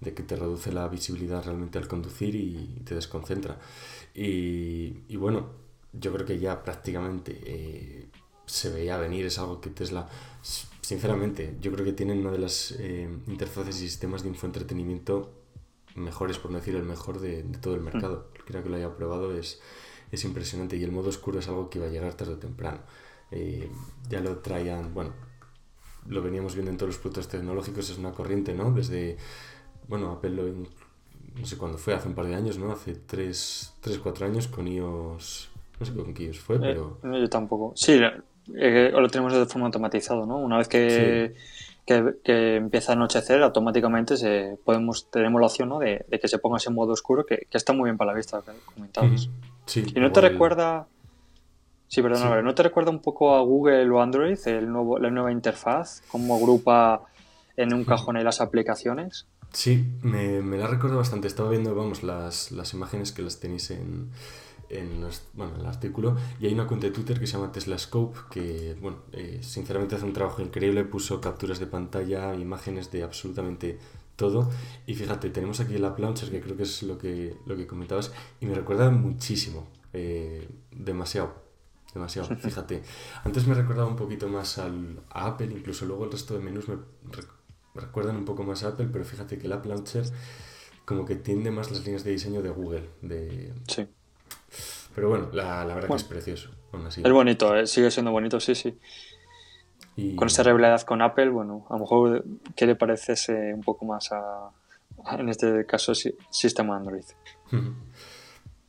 de 0.00 0.14
que 0.14 0.22
te 0.22 0.34
reduce 0.34 0.72
la 0.72 0.88
visibilidad 0.88 1.44
realmente 1.44 1.78
al 1.78 1.86
conducir 1.86 2.34
y 2.34 2.82
te 2.84 2.94
desconcentra. 2.94 3.58
Y 4.14 5.14
bueno, 5.16 5.59
yo 5.92 6.12
creo 6.12 6.26
que 6.26 6.38
ya 6.38 6.62
prácticamente 6.62 7.38
eh, 7.44 8.08
se 8.46 8.70
veía 8.70 8.96
venir, 8.98 9.26
es 9.26 9.38
algo 9.38 9.60
que 9.60 9.70
Tesla, 9.70 10.08
sinceramente, 10.80 11.56
yo 11.60 11.72
creo 11.72 11.84
que 11.84 11.92
tienen 11.92 12.20
una 12.20 12.30
de 12.30 12.38
las 12.38 12.72
eh, 12.78 13.08
interfaces 13.26 13.76
y 13.76 13.88
sistemas 13.88 14.22
de 14.22 14.28
infoentretenimiento 14.28 15.32
mejores, 15.94 16.38
por 16.38 16.50
no 16.50 16.58
decir 16.58 16.76
el 16.76 16.84
mejor 16.84 17.20
de, 17.20 17.42
todo 17.60 17.74
el 17.74 17.80
mercado. 17.80 18.30
Creo 18.46 18.62
que 18.62 18.68
lo 18.68 18.76
haya 18.76 18.94
probado, 18.96 19.36
es, 19.36 19.60
es 20.10 20.24
impresionante 20.24 20.76
y 20.76 20.84
el 20.84 20.92
modo 20.92 21.08
oscuro 21.08 21.38
es 21.38 21.48
algo 21.48 21.70
que 21.70 21.78
iba 21.78 21.86
a 21.86 21.90
llegar 21.90 22.14
tarde 22.14 22.34
o 22.34 22.38
temprano. 22.38 22.80
Eh, 23.30 23.70
ya 24.08 24.20
lo 24.20 24.38
traían, 24.38 24.92
bueno, 24.94 25.12
lo 26.06 26.22
veníamos 26.22 26.54
viendo 26.54 26.70
en 26.70 26.76
todos 26.76 26.90
los 26.90 26.98
productos 26.98 27.28
tecnológicos, 27.28 27.90
es 27.90 27.98
una 27.98 28.12
corriente, 28.12 28.54
¿no? 28.54 28.72
Desde 28.72 29.18
bueno, 29.88 30.12
Apple 30.12 30.30
lo, 30.30 30.44
no 31.34 31.46
sé 31.46 31.56
cuándo 31.56 31.78
fue, 31.78 31.94
hace 31.94 32.08
un 32.08 32.14
par 32.14 32.26
de 32.26 32.34
años, 32.34 32.58
¿no? 32.58 32.72
Hace 32.72 32.94
3, 32.94 33.74
3 33.80 33.98
4 33.98 34.26
años 34.26 34.48
con 34.48 34.68
iOS, 34.68 35.49
no 35.80 35.86
sé 35.86 35.94
con 35.94 36.12
qué 36.12 36.24
iOS 36.24 36.38
fue, 36.38 36.56
eh, 36.56 36.60
pero... 36.60 36.98
yo 37.02 37.28
tampoco. 37.30 37.72
Sí, 37.74 37.98
eh, 38.54 38.90
lo 38.92 39.08
tenemos 39.08 39.32
de 39.32 39.46
forma 39.46 39.66
automatizado, 39.66 40.26
¿no? 40.26 40.36
Una 40.36 40.58
vez 40.58 40.68
que, 40.68 41.34
que, 41.86 42.56
empieza 42.56 42.92
a 42.92 42.94
anochecer, 42.96 43.42
automáticamente 43.42 44.18
se, 44.18 44.58
podemos, 44.62 45.10
tenemos 45.10 45.40
la 45.40 45.46
opción 45.46 45.70
¿no? 45.70 45.78
de, 45.78 46.04
que 46.20 46.28
se 46.28 46.38
ponga 46.38 46.58
ese 46.58 46.70
modo 46.70 46.92
oscuro, 46.92 47.24
que, 47.24 47.46
está 47.50 47.72
muy 47.72 47.84
bien 47.84 47.96
para 47.96 48.12
la 48.12 48.16
vista, 48.16 48.42
comentabas. 48.74 49.30
Sí, 49.64 49.84
y 49.94 50.00
no 50.00 50.12
te 50.12 50.20
recuerda... 50.20 50.86
Sí, 51.88 52.02
perdón, 52.02 52.44
¿no 52.44 52.54
te 52.54 52.62
recuerda 52.62 52.90
un 52.90 53.00
poco 53.00 53.34
a 53.34 53.40
Google 53.40 53.90
o 53.90 54.00
Android, 54.00 54.38
el 54.46 54.70
nuevo, 54.70 54.98
la 54.98 55.10
nueva 55.10 55.32
interfaz? 55.32 56.02
¿Cómo 56.08 56.36
agrupa 56.36 57.02
en 57.56 57.74
un 57.74 57.84
cajón 57.84 58.16
ahí 58.16 58.22
las 58.22 58.40
aplicaciones? 58.40 59.26
Sí, 59.52 59.84
me, 60.02 60.40
me 60.40 60.56
la 60.56 60.68
recuerdo 60.68 60.98
bastante. 60.98 61.26
Estaba 61.26 61.50
viendo, 61.50 61.74
vamos, 61.74 62.04
las, 62.04 62.52
las 62.52 62.74
imágenes 62.74 63.10
que 63.10 63.22
las 63.22 63.40
tenéis 63.40 63.72
en, 63.72 64.10
en, 64.70 65.06
bueno, 65.34 65.56
el 65.56 65.66
artículo 65.66 66.16
y 66.40 66.46
hay 66.46 66.54
una 66.54 66.66
cuenta 66.66 66.86
de 66.86 66.92
Twitter 66.92 67.18
que 67.18 67.26
se 67.26 67.34
llama 67.34 67.52
Tesla 67.52 67.76
Scope 67.76 68.18
que, 68.30 68.76
bueno, 68.80 68.98
eh, 69.12 69.40
sinceramente 69.42 69.96
hace 69.96 70.04
un 70.04 70.12
trabajo 70.12 70.42
increíble, 70.42 70.84
puso 70.84 71.20
capturas 71.20 71.58
de 71.58 71.66
pantalla, 71.66 72.34
imágenes 72.34 72.90
de 72.90 73.02
absolutamente 73.02 73.78
todo 74.16 74.48
y 74.86 74.94
fíjate, 74.94 75.30
tenemos 75.30 75.60
aquí 75.60 75.76
la 75.78 75.94
plancha 75.96 76.30
que 76.30 76.40
creo 76.40 76.56
que 76.56 76.62
es 76.62 76.82
lo 76.82 76.98
que, 76.98 77.36
lo 77.46 77.56
que 77.56 77.66
comentabas 77.66 78.12
y 78.40 78.46
me 78.46 78.54
recuerda 78.54 78.90
muchísimo, 78.90 79.66
eh, 79.92 80.48
demasiado, 80.70 81.34
demasiado, 81.92 82.28
fíjate. 82.36 82.82
Antes 83.24 83.46
me 83.46 83.54
recordaba 83.54 83.88
un 83.88 83.96
poquito 83.96 84.28
más 84.28 84.58
al, 84.58 85.00
a 85.10 85.26
Apple, 85.26 85.48
incluso 85.50 85.84
luego 85.84 86.04
el 86.04 86.12
resto 86.12 86.34
de 86.34 86.40
menús 86.40 86.68
me, 86.68 86.76
recuerdan 87.74 88.16
un 88.16 88.24
poco 88.24 88.44
más 88.44 88.62
a 88.62 88.68
Apple, 88.68 88.88
pero 88.92 89.04
fíjate 89.04 89.38
que 89.38 89.48
la 89.48 89.62
Launcher 89.64 90.04
como 90.84 91.04
que 91.04 91.14
tiende 91.14 91.52
más 91.52 91.70
las 91.70 91.84
líneas 91.84 92.02
de 92.02 92.10
diseño 92.10 92.42
de 92.42 92.50
Google, 92.50 92.88
de... 93.00 93.52
Sí 93.68 93.86
pero 94.94 95.08
bueno, 95.08 95.28
la, 95.32 95.64
la 95.64 95.74
verdad 95.74 95.88
que 95.88 95.96
es 95.96 96.04
precioso. 96.04 96.50
Es 97.02 97.12
bonito, 97.12 97.56
¿eh? 97.56 97.66
sigue 97.66 97.90
siendo 97.90 98.12
bonito, 98.12 98.38
sí, 98.38 98.54
sí. 98.54 98.78
Con 100.16 100.28
esa 100.28 100.42
rivalidad 100.42 100.80
con 100.82 101.02
Apple, 101.02 101.28
bueno, 101.28 101.66
a 101.68 101.74
lo 101.74 101.80
mejor, 101.80 102.24
¿qué 102.56 102.66
le 102.66 102.76
parece 102.76 103.12
ese 103.12 103.52
un 103.52 103.60
poco 103.60 103.84
más 103.84 104.10
a, 104.12 104.50
en 105.18 105.28
este 105.28 105.66
caso, 105.66 105.92
sistema 105.94 106.76
Android? 106.76 107.04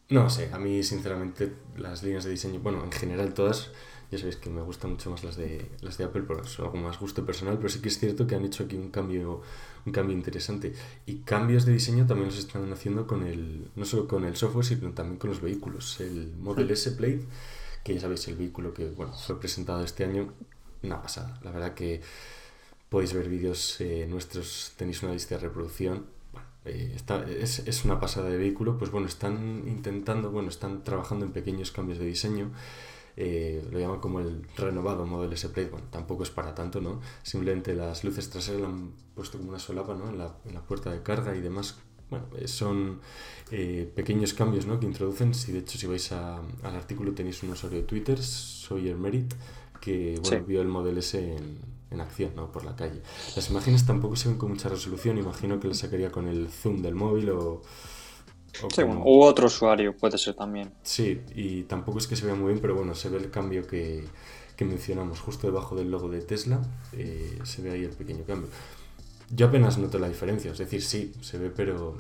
No 0.10 0.30
sé, 0.30 0.50
a 0.52 0.60
mí 0.60 0.84
sinceramente 0.84 1.54
las 1.78 2.04
líneas 2.04 2.26
de 2.26 2.32
diseño, 2.32 2.60
bueno, 2.60 2.84
en 2.84 2.92
general 2.92 3.34
todas, 3.34 3.72
ya 4.12 4.18
sabéis 4.18 4.36
que 4.36 4.50
me 4.50 4.62
gustan 4.62 4.91
mucho 4.91 5.10
más 5.10 5.24
las 5.24 5.38
de, 5.38 5.72
las 5.82 5.98
de 5.98 6.03
Apple 6.03 6.24
por 6.24 6.44
algo 6.60 6.77
más 6.77 7.00
gusto 7.00 7.25
personal, 7.25 7.58
pero 7.58 7.70
sí 7.70 7.80
que 7.80 7.88
es 7.88 7.98
cierto 7.98 8.27
que 8.27 8.36
han 8.36 8.44
hecho 8.44 8.63
aquí 8.65 8.75
un 8.75 8.91
cambio 8.91 9.41
un 9.86 9.91
cambio 9.91 10.15
interesante. 10.15 10.74
Y 11.06 11.20
cambios 11.20 11.65
de 11.65 11.74
diseño 11.74 12.06
también 12.06 12.27
los 12.27 12.38
están 12.38 12.72
haciendo 12.72 13.08
con 13.08 13.25
el, 13.25 13.70
no 13.75 13.86
solo 13.86 14.08
con 14.08 14.25
el 14.25 14.36
software, 14.36 14.65
sino 14.65 14.91
también 14.91 15.18
con 15.18 15.30
los 15.30 15.41
vehículos. 15.41 16.00
El 16.01 16.34
Model 16.38 16.70
S 16.72 16.91
Plate, 16.91 17.25
que 17.84 17.96
ya 17.96 18.01
sabéis, 18.01 18.27
el 18.27 18.36
vehículo 18.36 18.74
que 18.74 18.89
bueno, 18.89 19.13
fue 19.13 19.39
presentado 19.39 19.84
este 19.84 20.03
año, 20.03 20.34
una 20.84 21.01
pasada. 21.01 21.39
La 21.44 21.51
verdad 21.51 21.74
que 21.74 22.01
podéis 22.89 23.13
ver 23.13 23.30
vídeos 23.30 23.80
eh, 23.80 24.06
nuestros, 24.10 24.74
tenéis 24.77 25.01
una 25.03 25.13
lista 25.13 25.36
de 25.36 25.41
reproducción. 25.41 26.06
Eh, 26.65 26.96
es, 27.39 27.60
es, 27.60 27.86
una 27.86 28.00
pasada 28.00 28.30
de 28.30 28.38
vehículo, 28.38 28.77
pues 28.77 28.91
bueno, 28.91 29.08
están 29.08 29.63
intentando, 29.68 30.30
bueno, 30.30 30.50
están 30.50 30.84
trabajando 30.84 31.25
en 31.25 31.32
pequeños 31.32 31.72
cambios 31.72 31.98
de 31.98 32.06
diseño 32.06 32.51
eh, 33.18 33.68
lo 33.72 33.80
llaman 33.80 34.00
como 34.00 34.20
el 34.20 34.48
renovado 34.56 35.06
modelo 35.06 35.34
S 35.34 35.50
Plate, 35.50 35.70
bueno, 35.70 35.88
tampoco 35.89 36.24
es 36.24 36.30
para 36.30 36.56
tanto, 36.56 36.82
¿no? 36.82 37.01
Simplemente 37.24 37.75
las 37.75 38.03
luces 38.03 38.30
traseras 38.30 38.62
lo 38.62 38.68
han 38.68 38.91
puesto 39.15 39.38
como 39.38 39.50
una 39.50 39.60
solapa, 39.60 39.96
¿no? 39.96 40.10
En 40.10 40.18
la, 40.18 40.36
en 40.46 40.53
la 40.53 40.62
puerta 40.62 40.91
de 40.91 41.03
carga 41.03 41.36
y 41.36 41.41
demás. 41.41 41.77
Bueno, 42.10 42.25
eh, 42.38 42.48
son 42.48 43.00
eh, 43.51 43.89
pequeños 43.96 44.34
cambios 44.34 44.65
¿no? 44.65 44.80
que 44.80 44.86
introducen. 44.86 45.34
Si 45.34 45.53
de 45.53 45.60
hecho 45.60 45.77
si 45.77 45.88
vais 45.88 46.12
a, 46.12 46.41
al 46.63 46.75
artículo 46.75 47.13
tenéis 47.13 47.41
un 47.44 47.51
usuario 47.51 47.80
de 47.80 47.86
Twitter, 47.86 48.22
Sawyer 48.22 48.98
Merit, 48.98 49.34
que 49.80 50.20
bueno, 50.22 50.46
vio 50.46 50.62
el 50.62 50.68
modelo 50.68 51.00
S 51.00 51.18
en, 51.18 51.58
en, 51.89 52.01
acción 52.01 52.36
¿no? 52.36 52.51
por 52.51 52.65
la 52.65 52.75
calle. 52.75 53.01
Las 53.34 53.50
imágenes 53.50 53.86
tampoco 53.86 54.18
se 54.18 54.27
ven 54.27 54.38
con 54.38 54.50
mucha 54.50 54.68
resolución, 54.68 55.18
imagino 55.18 55.58
que 55.62 55.70
las 55.70 55.77
sacaría 55.77 56.12
con 56.12 56.27
el 56.27 56.50
zoom 56.50 56.82
del 56.82 56.96
móvil 56.96 57.30
o, 57.30 57.62
sí, 58.53 58.84
u 58.84 59.22
otro 59.22 59.48
usuario 59.48 59.96
puede 59.96 60.17
ser 60.17 60.36
también. 60.36 60.72
Sí, 60.84 61.22
y 61.36 61.63
tampoco 61.63 62.00
es 62.00 62.08
que 62.08 62.15
se 62.15 62.25
vea 62.25 62.36
muy 62.36 62.50
bien, 62.50 62.60
pero 62.62 62.75
bueno, 62.75 62.96
se 62.96 63.10
ve 63.10 63.17
el 63.17 63.29
cambio 63.29 63.65
que, 63.65 64.03
mencionamos 64.62 65.20
justo 65.20 65.48
debajo 65.48 65.75
del 65.75 65.89
logo 65.89 66.08
de 66.08 66.22
Tesla, 66.22 66.62
eh, 66.93 67.39
se 67.43 67.63
ve 67.63 67.72
ahí 67.72 67.84
el 67.84 67.89
pequeño 67.89 68.24
cambio. 68.25 68.48
Yo 69.34 69.48
apenas 69.48 69.79
noto 69.79 69.98
la 69.98 70.08
diferencia, 70.08 70.51
es 70.51 70.60
decir, 70.60 70.84
sí, 70.84 71.13
se 71.20 71.39
ve, 71.39 71.50
pero 71.50 71.98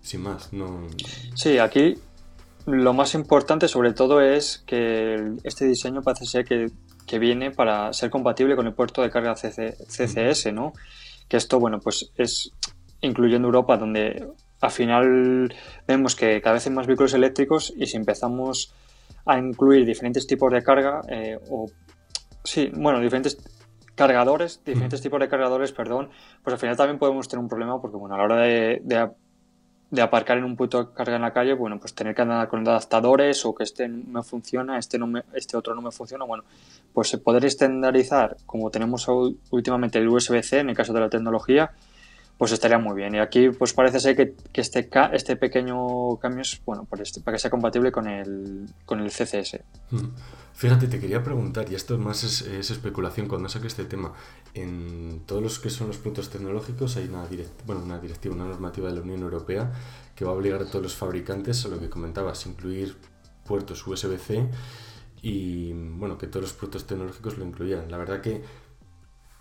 sin 0.00 0.22
más, 0.22 0.52
no... 0.52 0.86
Sí, 1.34 1.58
aquí 1.58 1.96
lo 2.68 2.92
más 2.92 3.14
importante 3.14 3.66
sobre 3.66 3.92
todo 3.92 4.20
es 4.20 4.62
que 4.66 5.32
este 5.42 5.66
diseño 5.66 6.02
parece 6.02 6.26
ser 6.26 6.44
que, 6.44 6.70
viene 7.18 7.50
para 7.50 7.90
ser 7.94 8.10
compatible 8.10 8.54
con 8.54 8.66
el 8.66 8.74
puerto 8.74 9.00
de 9.00 9.10
carga 9.10 9.34
CCS, 9.34 10.52
¿no? 10.52 10.74
Que 11.26 11.38
esto, 11.38 11.58
bueno, 11.58 11.80
pues 11.80 12.12
es 12.16 12.52
incluyendo 13.00 13.48
Europa, 13.48 13.78
donde 13.78 14.28
al 14.60 14.70
final 14.70 15.54
vemos 15.86 16.16
que 16.16 16.40
cada 16.40 16.54
vez 16.54 16.66
hay 16.66 16.72
más 16.72 16.86
vehículos 16.86 17.14
eléctricos 17.14 17.72
y 17.76 17.86
si 17.86 17.96
empezamos 17.96 18.74
a 19.24 19.38
incluir 19.38 19.84
diferentes 19.84 20.26
tipos 20.26 20.50
de 20.52 20.62
carga, 20.62 21.02
eh, 21.08 21.38
o 21.50 21.66
sí, 22.42 22.70
bueno, 22.74 23.00
diferentes 23.00 23.38
cargadores, 23.94 24.62
diferentes 24.64 25.00
tipos 25.00 25.20
de 25.20 25.28
cargadores, 25.28 25.72
perdón, 25.72 26.08
pues 26.42 26.54
al 26.54 26.60
final 26.60 26.76
también 26.76 26.98
podemos 26.98 27.28
tener 27.28 27.42
un 27.42 27.48
problema 27.48 27.80
porque, 27.80 27.96
bueno, 27.96 28.14
a 28.14 28.18
la 28.18 28.24
hora 28.24 28.36
de, 28.42 28.80
de, 29.90 30.02
aparcar 30.02 30.38
en 30.38 30.44
un 30.44 30.56
punto 30.56 30.82
de 30.82 30.94
carga 30.94 31.16
en 31.16 31.22
la 31.22 31.32
calle, 31.32 31.52
bueno, 31.54 31.78
pues 31.78 31.94
tener 31.94 32.14
que 32.14 32.22
andar 32.22 32.48
con 32.48 32.66
adaptadores 32.66 33.44
o 33.44 33.54
que 33.54 33.64
este 33.64 33.88
no 33.88 34.22
funciona, 34.22 34.78
este, 34.78 34.98
no 34.98 35.20
este 35.34 35.56
otro 35.56 35.74
no 35.74 35.82
me 35.82 35.90
funciona, 35.90 36.24
bueno, 36.24 36.44
pues 36.92 37.16
poder 37.16 37.44
estandarizar, 37.44 38.36
como 38.46 38.70
tenemos 38.70 39.06
últimamente 39.50 39.98
el 39.98 40.08
USB-C 40.08 40.60
en 40.60 40.70
el 40.70 40.76
caso 40.76 40.92
de 40.92 41.00
la 41.00 41.10
tecnología, 41.10 41.72
pues 42.38 42.52
estaría 42.52 42.78
muy 42.78 42.94
bien. 42.94 43.14
Y 43.16 43.18
aquí 43.18 43.50
pues 43.50 43.74
parece 43.74 44.00
ser 44.00 44.16
que, 44.16 44.34
este, 44.54 44.88
este 45.12 45.36
pequeño 45.36 46.16
cambio 46.18 46.42
es 46.42 46.62
bueno 46.64 46.86
este, 46.98 47.20
para 47.20 47.36
que 47.36 47.40
sea 47.40 47.50
compatible 47.50 47.90
con 47.92 48.06
el, 48.06 48.66
con 48.86 49.00
el 49.00 49.10
CCS. 49.10 49.58
Hmm. 49.90 50.10
Fíjate, 50.54 50.88
te 50.88 50.98
quería 50.98 51.22
preguntar, 51.22 51.70
y 51.70 51.76
esto 51.76 51.96
más 51.98 52.24
es, 52.24 52.70
especulación 52.70 53.28
cuando 53.28 53.48
saque 53.48 53.68
este 53.68 53.84
tema, 53.84 54.12
en 54.54 55.22
todos 55.24 55.40
los 55.40 55.60
que 55.60 55.70
son 55.70 55.86
los 55.86 55.98
puntos 55.98 56.30
tecnológicos 56.30 56.96
hay 56.96 57.06
una, 57.06 57.24
bueno, 57.64 57.84
una 57.84 57.98
directiva, 58.00 58.34
una 58.34 58.46
normativa 58.46 58.88
de 58.88 58.96
la 58.96 59.02
Unión 59.02 59.22
Europea 59.22 59.70
que 60.16 60.24
va 60.24 60.32
a 60.32 60.34
obligar 60.34 60.62
a 60.62 60.66
todos 60.66 60.82
los 60.82 60.96
fabricantes 60.96 61.64
a 61.64 61.68
lo 61.68 61.78
que 61.78 61.88
comentabas, 61.88 62.44
incluir 62.46 62.96
puertos 63.44 63.86
USB-C 63.86 64.48
y 65.22 65.72
bueno, 65.72 66.18
que 66.18 66.26
todos 66.26 66.42
los 66.42 66.52
puertos 66.54 66.88
tecnológicos 66.88 67.38
lo 67.38 67.44
incluyeran. 67.44 67.88
La 67.88 67.98
verdad 67.98 68.20
que 68.20 68.42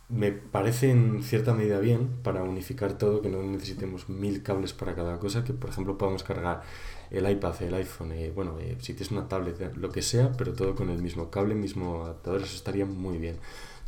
me 0.10 0.32
parece 0.32 0.90
en 0.92 1.22
cierta 1.22 1.54
medida 1.54 1.80
bien 1.80 2.08
para 2.24 2.44
unificar 2.44 2.98
todo, 2.98 3.22
que 3.22 3.30
no 3.30 3.44
necesitemos 3.44 4.08
mil 4.08 4.42
cables 4.42 4.74
para 4.74 4.96
cada 4.96 5.20
cosa, 5.20 5.44
que 5.44 5.54
por 5.54 5.70
ejemplo 5.70 5.98
podamos 5.98 6.24
cargar 6.24 6.64
el 7.12 7.30
iPad, 7.30 7.62
el 7.64 7.74
iPhone, 7.74 8.14
eh, 8.14 8.32
bueno, 8.34 8.58
eh, 8.60 8.78
si 8.80 8.94
tienes 8.94 9.12
una 9.12 9.28
tablet, 9.28 9.76
lo 9.76 9.90
que 9.90 10.02
sea, 10.02 10.32
pero 10.32 10.54
todo 10.54 10.76
con 10.76 10.90
el 10.90 11.02
mismo 11.02 11.30
cable, 11.30 11.56
mismo 11.56 12.04
adaptador, 12.06 12.42
eso 12.42 12.56
estaría 12.56 12.86
muy 12.86 13.18
bien. 13.18 13.38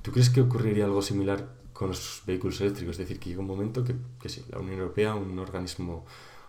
¿Tú 0.02 0.12
crees 0.12 0.30
que 0.30 0.42
ocurriría 0.42 0.86
algo 0.86 1.02
similar 1.02 1.48
con 1.74 1.90
los 1.90 2.24
vehículos 2.26 2.60
eléctricos? 2.62 2.96
Es 2.96 3.00
decir, 3.00 3.20
que 3.20 3.30
llega 3.30 3.42
un 3.42 3.48
momento 3.48 3.84
que, 3.84 3.96
que 4.22 4.30
sí, 4.30 4.44
la 4.50 4.60
Unión 4.60 4.80
Europea, 4.80 5.16
un 5.16 5.38
organismo, 5.40 6.06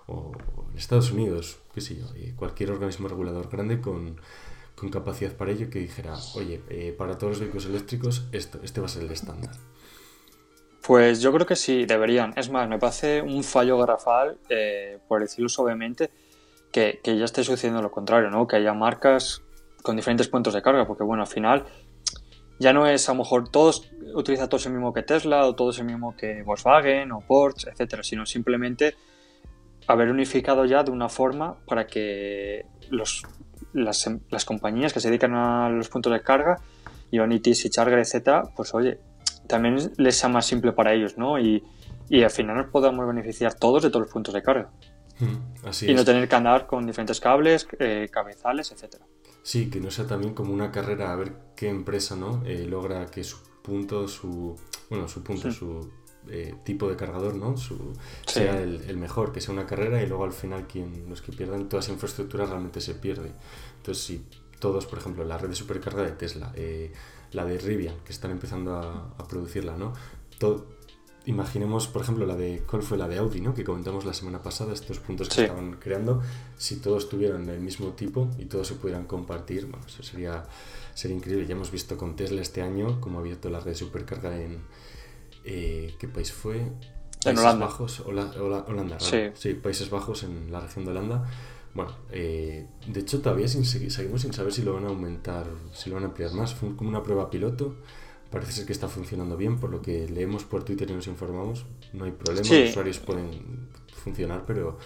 o 0.07 0.33
en 0.73 0.79
Estados 0.79 1.13
Unidos, 1.13 1.59
qué 1.75 1.81
sé 1.81 1.97
yo, 1.97 2.07
eh, 2.17 2.35
cualquier 2.37 2.73
organismo 2.73 3.09
regulador 3.09 3.49
grande 3.49 3.81
con 3.81 4.17
con 4.81 4.89
capacidad 4.89 5.33
para 5.37 5.51
ello 5.51 5.69
que 5.69 5.79
dijera, 5.79 6.15
oye, 6.35 6.63
eh, 6.71 6.95
para 6.97 7.19
todos 7.19 7.33
los 7.33 7.41
vehículos 7.41 7.67
eléctricos 7.67 8.27
esto, 8.33 8.59
este 8.63 8.81
va 8.81 8.87
a 8.87 8.89
ser 8.89 9.03
el 9.03 9.11
estándar? 9.11 9.51
Pues 10.87 11.21
yo 11.21 11.31
creo 11.35 11.47
que 11.47 11.55
sí, 11.55 11.85
deberían. 11.85 12.33
Es 12.35 12.49
más, 12.49 12.67
me 12.67 12.79
parece 12.79 13.21
un 13.21 13.45
fallo 13.45 13.77
garrafal, 13.77 14.39
eh, 14.49 14.99
por 15.07 15.21
decirlo 15.21 15.51
suavemente, 15.51 16.11
que, 16.73 16.99
que, 17.05 17.19
ya 17.19 17.27
esté 17.27 17.45
sucediendo 17.45 17.83
lo 17.83 17.91
contrario, 17.91 18.31
¿no? 18.31 18.47
Que 18.47 18.57
haya 18.57 18.73
marcas 18.73 19.43
con 19.83 19.97
diferentes 19.97 20.29
puntos 20.29 20.55
de 20.55 20.63
carga, 20.63 20.87
porque 20.87 21.05
bueno, 21.05 21.25
al 21.25 21.29
final 21.29 21.67
ya 22.59 22.73
no 22.73 22.87
es 22.87 23.07
a 23.11 23.13
lo 23.13 23.19
mejor 23.19 23.51
todos 23.51 23.91
utiliza 24.15 24.49
todos 24.49 24.65
el 24.65 24.73
mismo 24.73 24.95
que 24.95 25.03
Tesla 25.03 25.47
o 25.47 25.55
todos 25.55 25.79
el 25.79 25.85
mismo 25.85 26.17
que 26.17 26.43
Volkswagen 26.43 27.13
o 27.13 27.21
Porsche, 27.21 27.69
etcétera, 27.71 28.03
sino 28.03 28.25
simplemente 28.25 28.95
haber 29.87 30.09
unificado 30.11 30.65
ya 30.65 30.83
de 30.83 30.91
una 30.91 31.11
forma 31.11 31.57
para 31.67 31.87
que 31.87 32.65
los 32.89 33.25
las, 33.73 34.11
las, 34.31 34.45
compañías 34.45 34.93
que 34.93 35.01
se 35.01 35.09
dedican 35.09 35.35
a 35.35 35.69
los 35.69 35.89
puntos 35.89 36.13
de 36.13 36.23
carga, 36.23 36.61
Ionity, 37.11 37.53
Charger, 37.53 37.99
etcétera, 37.99 38.45
pues 38.55 38.75
oye, 38.75 38.99
también 39.47 39.93
les 39.97 40.17
sea 40.17 40.29
más 40.29 40.47
simple 40.47 40.73
para 40.73 40.93
ellos, 40.93 41.19
¿no? 41.19 41.39
Y, 41.39 41.63
y 42.09 42.23
al 42.23 42.31
final 42.31 42.57
nos 42.57 42.67
podamos 42.71 43.07
beneficiar 43.07 43.55
todos 43.55 43.83
de 43.83 43.91
todos 43.91 44.03
los 44.03 44.13
puntos 44.13 44.35
de 44.35 44.43
carga. 44.43 44.71
Hmm, 45.19 45.87
y 45.87 45.93
no 45.93 46.05
tener 46.05 46.29
que 46.29 46.35
andar 46.35 46.67
con 46.67 46.87
diferentes 46.87 47.21
cables, 47.21 47.69
eh, 47.79 48.09
cabezales, 48.11 48.73
etcétera. 48.73 49.05
Sí, 49.43 49.71
que 49.71 49.81
no 49.81 49.91
sea 49.91 50.07
también 50.07 50.35
como 50.35 50.53
una 50.53 50.71
carrera 50.71 51.13
a 51.13 51.17
ver 51.17 51.33
qué 51.57 51.69
empresa 51.69 52.17
no 52.17 52.43
eh, 52.47 52.67
logra 52.67 53.07
que 53.07 53.25
su 53.25 53.39
punto, 53.63 54.09
su 54.09 54.57
bueno, 54.89 55.09
su 55.09 55.23
punto, 55.23 55.51
su 55.51 55.91
eh, 56.29 56.55
tipo 56.65 56.89
de 56.89 56.97
cargador, 56.97 57.35
¿no? 57.35 57.57
Su, 57.57 57.93
sea 58.27 58.61
el, 58.61 58.83
el, 58.83 58.97
mejor, 58.97 59.33
que 59.33 59.41
sea 59.41 59.55
una 59.55 59.67
carrera 59.67 60.03
y 60.03 60.07
luego 60.07 60.25
al 60.25 60.33
final 60.33 60.67
quien 60.67 61.09
los 61.09 61.23
que 61.23 61.33
pierdan 61.33 61.69
toda 61.69 61.81
esa 61.81 61.93
infraestructura 61.93 62.47
realmente 62.47 62.81
se 62.81 62.95
pierde. 62.95 63.33
Entonces, 63.79 64.05
si 64.05 64.25
todos, 64.59 64.87
por 64.87 64.99
ejemplo, 64.99 65.25
la 65.25 65.39
red 65.39 65.49
de 65.49 65.55
supercarga 65.55 66.03
de 66.03 66.13
Tesla, 66.13 66.53
eh, 66.55 66.93
la 67.33 67.45
de 67.45 67.59
Rivian, 67.59 67.97
que 68.05 68.13
están 68.13 68.31
empezando 68.31 68.75
a, 68.75 69.15
a, 69.17 69.29
producirla, 69.29 69.77
¿no? 69.77 69.93
todo, 70.39 70.67
imaginemos, 71.27 71.87
por 71.87 72.03
ejemplo, 72.03 72.27
la 72.27 72.35
de 72.35 72.63
cuál 72.69 72.83
fue 72.83 72.97
la 72.97 73.07
de 73.07 73.19
Audi, 73.19 73.41
¿no? 73.41 73.55
Que 73.55 73.63
comentamos 73.63 74.05
la 74.05 74.15
semana 74.15 74.43
pasada, 74.43 74.73
estos 74.73 74.99
puntos 74.99 75.29
que 75.29 75.43
estaban 75.43 75.75
creando, 75.75 76.23
si 76.57 76.77
todos 76.77 77.09
tuvieran 77.09 77.49
el 77.49 77.61
mismo 77.61 77.91
tipo 77.91 78.29
y 78.39 78.47
todos 78.47 78.69
se 78.69 78.75
pudieran 78.75 79.05
compartir, 79.05 79.67
bueno, 79.67 79.85
eso 79.87 80.03
sería, 80.03 80.45
sería 80.95 81.17
increíble. 81.17 81.47
Ya 81.47 81.55
hemos 81.55 81.71
visto 81.71 81.97
con 81.97 82.17
Tesla 82.17 82.41
este 82.41 82.63
año 82.63 83.01
cómo 83.01 83.19
ha 83.19 83.21
abierto 83.21 83.51
la 83.51 83.61
red 83.61 83.73
de 83.73 83.77
supercarga 83.77 84.41
en 84.41 84.61
eh, 85.45 85.95
¿qué 85.99 86.09
país 86.09 86.33
fue? 86.33 86.57
en 87.25 87.39
Holanda. 87.39 87.67
Bajos, 87.67 88.01
Holanda, 88.01 88.99
sí. 88.99 89.55
Países 89.55 89.91
Bajos 89.91 90.23
en 90.23 90.51
la 90.51 90.61
región 90.61 90.85
de 90.85 90.91
Holanda. 90.91 91.25
Bueno, 91.75 91.95
eh, 92.11 92.67
de 92.87 93.01
hecho 93.01 93.21
todavía 93.21 93.47
seguimos 93.47 94.23
sin 94.23 94.33
saber 94.33 94.53
si 94.53 94.63
lo 94.63 94.75
van 94.75 94.85
a 94.85 94.89
aumentar, 94.89 95.47
si 95.73 95.91
lo 95.91 95.97
van 95.97 96.05
a 96.05 96.07
ampliar 96.09 96.33
más. 96.33 96.55
Fue 96.55 96.75
como 96.75 96.89
una 96.89 97.03
prueba 97.03 97.31
piloto 97.31 97.77
parece 98.31 98.53
ser 98.53 98.67
que 98.67 98.73
está 98.73 98.89
funcionando 98.89 99.37
bien, 99.37 99.59
por 99.59 99.71
lo 99.71 99.83
que 99.83 100.09
leemos 100.09 100.45
por 100.45 100.65
Twitter 100.65 100.89
y 100.91 100.95
nos 100.95 101.07
informamos. 101.09 101.67
No 101.93 102.05
hay 102.05 102.13
problema, 102.13 102.49
los 102.49 102.71
usuarios 102.71 102.99
pueden 102.99 103.69
funcionar, 103.93 104.45
pero... 104.47 104.79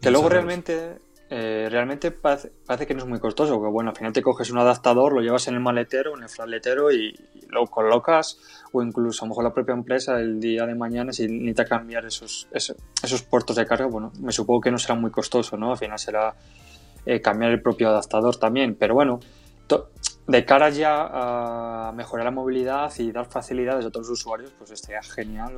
Que 0.00 0.10
luego 0.10 0.28
realmente, 0.28 0.98
eh, 1.36 1.68
realmente 1.68 2.12
parece, 2.12 2.86
que 2.86 2.94
no 2.94 3.02
es 3.02 3.08
muy 3.08 3.18
costoso, 3.18 3.60
que 3.60 3.66
bueno, 3.68 3.90
al 3.90 3.96
final 3.96 4.12
te 4.12 4.22
coges 4.22 4.52
un 4.52 4.58
adaptador, 4.58 5.12
lo 5.12 5.20
llevas 5.20 5.48
en 5.48 5.54
el 5.54 5.60
maletero, 5.60 6.16
en 6.16 6.22
el 6.22 6.28
flatletero 6.28 6.92
y, 6.92 7.12
lo 7.48 7.66
colocas, 7.66 8.38
o 8.72 8.80
incluso 8.80 9.24
a 9.24 9.26
lo 9.26 9.30
mejor 9.30 9.42
la 9.42 9.52
propia 9.52 9.74
empresa 9.74 10.20
el 10.20 10.38
día 10.38 10.64
de 10.64 10.76
mañana, 10.76 11.12
si 11.12 11.26
necesita 11.26 11.64
cambiar 11.64 12.04
esos, 12.04 12.46
esos, 12.52 13.22
puertos 13.22 13.56
de 13.56 13.66
carga, 13.66 13.86
bueno, 13.86 14.12
me 14.20 14.30
supongo 14.30 14.60
que 14.60 14.70
no 14.70 14.78
será 14.78 14.94
muy 14.94 15.10
costoso, 15.10 15.56
¿no? 15.56 15.72
Al 15.72 15.76
final 15.76 15.98
será 15.98 16.36
eh, 17.04 17.20
cambiar 17.20 17.50
el 17.50 17.60
propio 17.60 17.88
adaptador 17.88 18.36
también, 18.36 18.76
pero 18.76 18.94
bueno, 18.94 19.18
de 20.28 20.44
cara 20.44 20.70
ya 20.70 21.08
a 21.10 21.92
mejorar 21.92 22.26
la 22.26 22.30
movilidad 22.30 22.92
y 22.96 23.10
dar 23.10 23.26
facilidades 23.26 23.84
a 23.86 23.90
los 23.92 24.08
usuarios, 24.08 24.52
pues 24.56 24.70
estaría 24.70 25.02
genial 25.02 25.56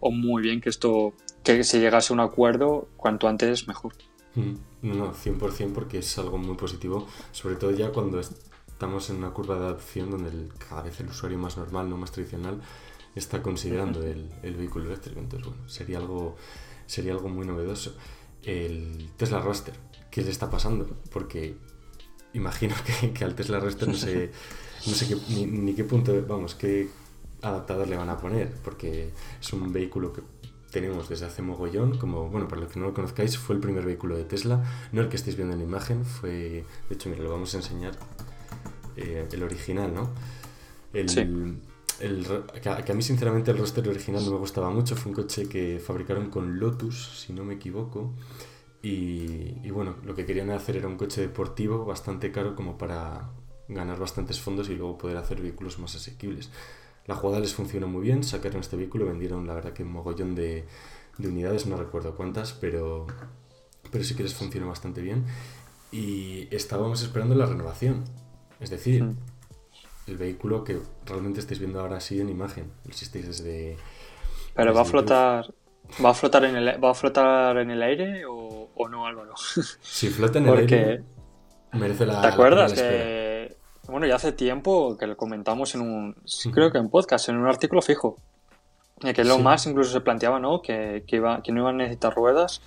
o, 0.00 0.10
muy 0.10 0.42
bien 0.42 0.60
que 0.60 0.68
esto, 0.68 1.14
que 1.44 1.62
se 1.62 1.78
llegase 1.78 2.12
a 2.12 2.14
un 2.14 2.20
acuerdo 2.20 2.88
cuanto 2.96 3.28
antes 3.28 3.68
mejor. 3.68 3.92
Mm, 4.36 4.54
no, 4.82 5.12
100% 5.12 5.72
porque 5.72 5.98
es 5.98 6.18
algo 6.18 6.38
muy 6.38 6.56
positivo, 6.56 7.06
sobre 7.32 7.56
todo 7.56 7.72
ya 7.72 7.90
cuando 7.90 8.20
estamos 8.20 9.10
en 9.10 9.16
una 9.16 9.30
curva 9.30 9.58
de 9.58 9.66
adopción 9.66 10.10
donde 10.10 10.48
cada 10.68 10.82
vez 10.82 11.00
el 11.00 11.08
usuario 11.08 11.38
más 11.38 11.56
normal, 11.56 11.88
no 11.88 11.96
más 11.96 12.12
tradicional, 12.12 12.60
está 13.14 13.42
considerando 13.42 14.02
el, 14.02 14.30
el 14.42 14.54
vehículo 14.54 14.84
eléctrico. 14.86 15.18
Entonces, 15.20 15.48
bueno, 15.48 15.68
sería 15.68 15.98
algo, 15.98 16.36
sería 16.86 17.12
algo 17.12 17.28
muy 17.28 17.46
novedoso. 17.46 17.96
El 18.42 19.10
Tesla 19.16 19.40
Roadster, 19.40 19.74
¿qué 20.10 20.22
le 20.22 20.30
está 20.30 20.50
pasando? 20.50 20.86
Porque 21.10 21.56
imagino 22.34 22.74
que, 23.14 23.24
al 23.24 23.34
Tesla 23.34 23.58
Roadster 23.58 23.88
no 23.88 23.94
sé, 23.94 24.30
no 24.86 24.92
sé 24.92 25.08
qué, 25.08 25.16
ni, 25.46 25.74
qué 25.74 25.84
punto, 25.84 26.14
vamos, 26.28 26.54
qué 26.54 26.88
adaptador 27.42 27.88
le 27.88 27.96
van 27.96 28.10
a 28.10 28.18
poner, 28.18 28.52
porque 28.62 29.12
es 29.40 29.52
un 29.52 29.72
vehículo 29.72 30.12
que 30.12 30.22
tenemos 30.70 31.08
desde 31.08 31.26
hace 31.26 31.42
mogollón, 31.42 31.98
como, 31.98 32.28
bueno, 32.28 32.48
para 32.48 32.62
los 32.62 32.72
que 32.72 32.80
no 32.80 32.86
lo 32.86 32.94
conozcáis, 32.94 33.38
fue 33.38 33.54
el 33.54 33.60
primer 33.60 33.84
vehículo 33.84 34.16
de 34.16 34.24
Tesla, 34.24 34.64
no 34.92 35.00
el 35.00 35.08
que 35.08 35.16
estáis 35.16 35.36
viendo 35.36 35.54
en 35.54 35.60
la 35.60 35.64
imagen, 35.66 36.04
fue, 36.04 36.64
de 36.88 36.94
hecho, 36.94 37.08
mira, 37.08 37.22
lo 37.22 37.30
vamos 37.30 37.54
a 37.54 37.58
enseñar, 37.58 37.92
eh, 38.96 39.28
el 39.30 39.42
original, 39.42 39.94
¿no? 39.94 40.10
El, 40.92 41.60
el, 42.00 42.26
que, 42.62 42.68
a, 42.68 42.94
mí 42.94 43.02
sinceramente 43.02 43.50
el 43.50 43.58
roster 43.58 43.88
original 43.88 44.24
no 44.24 44.32
me 44.32 44.38
gustaba 44.38 44.70
mucho, 44.70 44.96
fue 44.96 45.10
un 45.10 45.16
coche 45.16 45.48
que 45.48 45.78
fabricaron 45.78 46.30
con 46.30 46.58
Lotus, 46.58 47.20
si 47.20 47.32
no 47.32 47.44
me 47.44 47.54
equivoco, 47.54 48.12
y, 48.82 49.68
bueno, 49.70 49.96
lo 50.04 50.14
que 50.14 50.24
querían 50.24 50.50
hacer 50.50 50.76
era 50.76 50.86
un 50.86 50.96
coche 50.96 51.20
deportivo 51.20 51.84
bastante 51.84 52.30
caro 52.30 52.54
como 52.54 52.78
para 52.78 53.30
ganar 53.68 53.98
bastantes 53.98 54.40
fondos 54.40 54.68
y 54.68 54.76
luego 54.76 54.96
poder 54.96 55.16
hacer 55.16 55.40
vehículos 55.40 55.80
más 55.80 55.96
asequibles. 55.96 56.50
La 57.06 57.14
jugada 57.14 57.40
les 57.40 57.54
funcionó 57.54 57.86
muy 57.86 58.02
bien, 58.02 58.24
sacaron 58.24 58.60
este 58.60 58.76
vehículo, 58.76 59.06
vendieron 59.06 59.46
la 59.46 59.54
verdad 59.54 59.72
que 59.72 59.84
un 59.84 59.92
mogollón 59.92 60.34
de, 60.34 60.64
unidades, 61.18 61.66
no 61.66 61.76
recuerdo 61.76 62.16
cuántas, 62.16 62.52
pero, 62.52 63.06
pero 63.90 64.04
sí 64.04 64.16
que 64.16 64.24
les 64.24 64.34
funcionó 64.34 64.68
bastante 64.68 65.00
bien. 65.00 65.24
Y 65.92 66.48
estábamos 66.54 67.02
esperando 67.02 67.34
la 67.36 67.46
renovación, 67.46 68.04
es 68.58 68.70
decir, 68.70 69.08
el 70.06 70.16
vehículo 70.16 70.64
que 70.64 70.80
realmente 71.04 71.40
estáis 71.40 71.60
viendo 71.60 71.80
ahora 71.80 71.98
así 71.98 72.20
en 72.20 72.28
imagen, 72.28 72.72
si 72.90 73.04
estáis 73.04 73.26
desde... 73.26 73.76
Pero 74.54 74.74
va 74.74 74.82
a 74.82 74.84
flotar... 74.84 75.54
¿Va 76.04 76.10
a 76.10 76.14
flotar 76.14 76.44
en 76.44 76.56
el, 76.56 76.82
va 76.82 76.90
a 76.90 76.94
flotar 76.94 77.58
en 77.58 77.70
el 77.70 77.80
aire 77.80 78.26
o, 78.26 78.70
o 78.74 78.88
no, 78.88 79.06
Álvaro? 79.06 79.34
Si 79.80 80.08
flota 80.08 80.40
en 80.40 80.48
el 80.48 80.58
aire, 80.58 81.04
merece 81.72 82.06
la 82.06 82.20
¿Te 82.20 82.26
acuerdas 82.26 82.72
que, 82.72 83.15
bueno, 83.88 84.06
ya 84.06 84.16
hace 84.16 84.32
tiempo 84.32 84.96
que 84.98 85.06
lo 85.06 85.16
comentamos 85.16 85.74
en 85.74 85.80
un, 85.82 86.16
creo 86.52 86.70
que 86.70 86.78
en 86.78 86.88
podcast, 86.88 87.28
en 87.28 87.36
un 87.36 87.46
artículo 87.46 87.82
fijo, 87.82 88.16
que 89.14 89.24
lo 89.24 89.38
más 89.38 89.66
incluso 89.66 89.92
se 89.92 90.00
planteaba, 90.00 90.38
¿no? 90.38 90.62
Que, 90.62 91.04
que, 91.06 91.16
iba, 91.16 91.42
que 91.42 91.52
no 91.52 91.60
iban 91.60 91.76
a 91.76 91.78
necesitar 91.78 92.14
ruedas, 92.14 92.62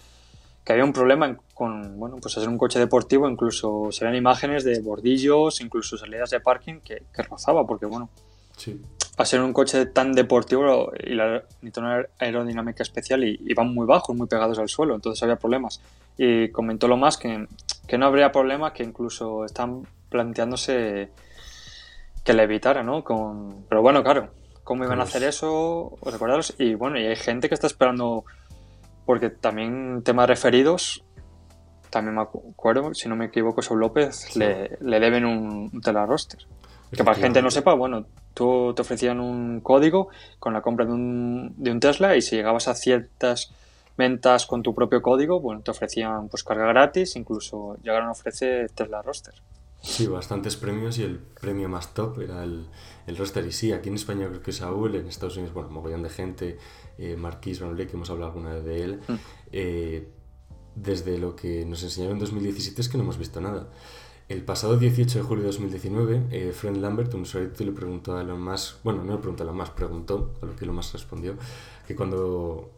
que 0.64 0.74
había 0.74 0.86
un 0.86 0.94
problema 0.94 1.38
con, 1.54 2.00
bueno, 2.00 2.18
pues 2.22 2.38
hacer 2.38 2.50
un 2.50 2.58
coche 2.58 2.80
deportivo, 2.80 3.30
incluso 3.30 3.92
se 3.92 4.06
ven 4.06 4.16
imágenes 4.16 4.64
de 4.64 4.80
bordillos, 4.82 5.62
incluso 5.62 5.98
salidas 5.98 6.30
de 6.30 6.40
parking 6.40 6.80
que, 6.82 7.04
que 7.14 7.24
rozaba, 7.24 7.66
porque 7.66 7.86
bueno, 7.86 8.10
sí 8.56 8.80
a 9.20 9.26
ser 9.26 9.42
un 9.42 9.52
coche 9.52 9.86
tan 9.88 10.14
deportivo 10.14 10.94
y 10.98 11.14
la, 11.14 11.44
necesita 11.62 11.82
una 11.82 12.06
aerodinámica 12.20 12.84
especial 12.84 13.26
y, 13.26 13.38
y, 13.42 13.54
van 13.54 13.74
muy 13.74 13.86
bajos, 13.86 14.16
muy 14.16 14.28
pegados 14.28 14.58
al 14.60 14.70
suelo, 14.70 14.96
entonces 14.96 15.22
había 15.22 15.36
problemas. 15.36 15.82
Y 16.18 16.48
comentó 16.52 16.88
lo 16.88 16.96
más 16.96 17.18
que, 17.18 17.46
que 17.86 17.98
no 17.98 18.06
habría 18.06 18.32
problema, 18.32 18.72
que 18.72 18.84
incluso 18.84 19.44
están 19.44 19.86
planteándose 20.10 21.12
que 22.24 22.34
le 22.34 22.44
evitara, 22.44 22.84
¿no? 22.84 23.04
Con... 23.04 23.66
Pero 23.70 23.82
bueno, 23.82 24.04
claro, 24.04 24.30
¿cómo 24.64 24.84
iban 24.84 25.00
a 25.00 25.04
hacer 25.04 25.24
eso? 25.24 25.98
Recordaros. 26.04 26.56
Y 26.60 26.76
bueno, 26.76 27.00
y 27.00 27.06
hay 27.06 27.16
gente 27.16 27.50
que 27.50 27.56
está 27.56 27.68
esperando, 27.68 28.26
porque 29.06 29.30
también 29.30 30.04
tema 30.04 30.24
de 30.24 30.28
referidos, 30.28 31.04
también 31.90 32.16
me 32.16 32.22
acuerdo, 32.22 32.94
si 32.94 33.10
no 33.10 33.16
me 33.16 33.26
equivoco, 33.26 33.62
Saul 33.62 33.80
López 33.80 34.36
le, 34.36 34.78
le, 34.82 35.00
deben 35.00 35.26
un, 35.26 35.72
un 35.74 36.08
roster. 36.08 36.46
Que 36.92 37.04
para 37.04 37.18
la 37.18 37.24
gente 37.24 37.42
no 37.42 37.52
sepa, 37.52 37.74
bueno, 37.74 38.06
tú 38.34 38.74
te 38.76 38.82
ofrecían 38.82 39.20
un 39.20 39.60
código 39.62 40.10
con 40.40 40.54
la 40.54 40.62
compra 40.62 40.86
de 40.86 40.92
un, 40.92 41.54
de 41.58 41.72
un 41.72 41.80
Tesla 41.80 42.16
y 42.16 42.22
si 42.22 42.36
llegabas 42.36 42.68
a 42.68 42.74
ciertas 42.74 43.54
ventas 43.96 44.46
con 44.46 44.64
tu 44.64 44.74
propio 44.74 45.02
código, 45.02 45.40
bueno, 45.40 45.62
te 45.62 45.72
ofrecían 45.72 46.30
pues 46.30 46.44
carga 46.44 46.66
gratis, 46.68 47.16
incluso 47.16 47.76
llegaron 47.84 48.08
a 48.08 48.12
ofrecer 48.12 48.72
Tesla 48.72 49.02
Roster. 49.02 49.36
Sí, 49.82 50.08
bastantes 50.08 50.58
premios 50.58 50.98
y 50.98 51.04
el 51.04 51.20
premio 51.20 51.70
más 51.70 51.94
top 51.94 52.20
era 52.20 52.44
el, 52.44 52.68
el 53.08 53.18
roster. 53.18 53.46
Y 53.46 53.52
sí, 53.52 53.72
aquí 53.72 53.90
en 53.90 53.96
España 53.96 54.28
creo 54.28 54.42
que 54.42 54.52
Saúl, 54.52 54.96
en 54.96 55.08
Estados 55.08 55.38
Unidos, 55.38 55.54
bueno, 55.54 55.70
mogollón 55.70 56.04
de 56.04 56.10
gente, 56.10 56.58
eh, 56.98 57.16
Marquis 57.16 57.62
Van 57.62 57.76
que 57.76 57.90
hemos 57.94 58.10
hablado 58.10 58.32
alguna 58.32 58.56
vez 58.56 58.66
de 58.66 58.84
él. 58.84 59.00
Mm. 59.08 59.14
Eh, 59.54 60.08
desde 60.76 61.18
lo 61.18 61.36
que 61.36 61.66
nos 61.66 61.84
enseñaron 61.84 62.18
en 62.18 62.22
2017 62.22 62.82
es 62.82 62.90
que 62.90 62.98
no 62.98 63.04
hemos 63.04 63.18
visto 63.18 63.40
nada. 63.42 63.70
El 64.28 64.44
pasado 64.44 64.78
18 64.78 65.20
de 65.20 65.24
julio 65.24 65.44
de 65.44 65.48
2019, 65.48 66.28
eh, 66.30 66.52
Fred 66.54 66.76
Lambert, 66.76 67.14
un 67.16 67.22
usuario 67.22 67.52
le 67.58 67.72
preguntó 67.72 68.16
a 68.16 68.22
Elon 68.22 68.42
Musk, 68.42 68.84
bueno, 68.84 69.04
no 69.04 69.14
le 69.14 69.18
preguntó 69.18 69.44
a 69.44 69.46
Elon 69.46 69.58
Musk, 69.58 69.74
preguntó, 69.74 70.34
a 70.42 70.46
lo 70.46 70.56
que 70.56 70.66
Elon 70.66 70.76
Musk 70.76 70.94
respondió, 70.94 71.36
que 71.88 71.96
cuando, 71.96 72.70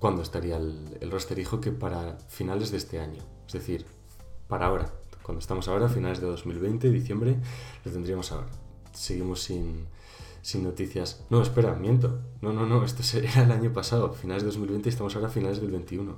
cuando 0.00 0.22
estaría 0.22 0.56
el, 0.56 0.98
el 1.00 1.10
roster 1.10 1.36
dijo 1.36 1.60
que 1.60 1.70
para 1.70 2.18
finales 2.28 2.72
de 2.72 2.78
este 2.78 2.98
año, 2.98 3.22
es 3.46 3.52
decir, 3.52 3.86
para 4.48 4.66
ahora, 4.66 4.92
cuando 5.28 5.40
estamos 5.40 5.68
ahora, 5.68 5.90
finales 5.90 6.22
de 6.22 6.26
2020, 6.26 6.90
diciembre, 6.90 7.36
lo 7.84 7.92
tendríamos 7.92 8.32
ahora. 8.32 8.46
Seguimos 8.94 9.42
sin, 9.42 9.84
sin 10.40 10.64
noticias. 10.64 11.22
No, 11.28 11.42
espera, 11.42 11.74
miento. 11.74 12.18
No, 12.40 12.54
no, 12.54 12.64
no, 12.64 12.82
esto 12.82 13.02
era 13.18 13.42
el 13.42 13.52
año 13.52 13.70
pasado, 13.70 14.14
finales 14.14 14.44
de 14.44 14.46
2020 14.46 14.88
y 14.88 14.90
estamos 14.90 15.14
ahora 15.16 15.28
a 15.28 15.30
finales 15.30 15.60
del 15.60 15.70
21. 15.70 16.16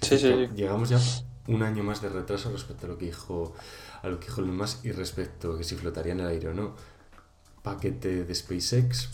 Sí, 0.00 0.18
sí, 0.18 0.32
Llegamos 0.54 0.88
ya 0.88 1.00
un 1.48 1.64
año 1.64 1.82
más 1.82 2.00
de 2.00 2.10
retraso 2.10 2.52
respecto 2.52 2.86
a 2.86 2.90
lo 2.90 2.96
que 2.96 3.06
dijo 3.06 3.54
a 4.02 4.08
lo 4.08 4.20
que 4.20 4.26
dijo 4.26 4.40
Elon 4.40 4.56
Musk 4.56 4.84
y 4.84 4.92
respecto 4.92 5.54
a 5.54 5.58
que 5.58 5.64
si 5.64 5.74
flotaría 5.74 6.12
en 6.12 6.20
el 6.20 6.28
aire 6.28 6.50
o 6.50 6.54
no. 6.54 6.76
Paquete 7.64 8.24
de 8.24 8.34
SpaceX, 8.36 9.08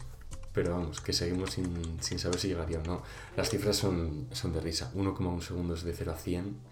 pero 0.53 0.72
vamos, 0.72 1.00
que 1.00 1.14
seguimos 1.14 1.53
sin, 1.53 1.96
sin 2.03 2.18
saber 2.18 2.38
si 2.38 2.48
llegaría 2.48 2.81
o 2.81 2.83
no. 2.83 3.03
Las 3.38 3.48
cifras 3.48 3.79
son, 3.79 4.26
son 4.33 4.53
de 4.53 4.61
risa. 4.61 4.92
1,1 4.94 5.40
segundos 5.40 5.83
de 5.83 5.94
0 5.94 6.12
a 6.12 6.16
100. 6.16 6.69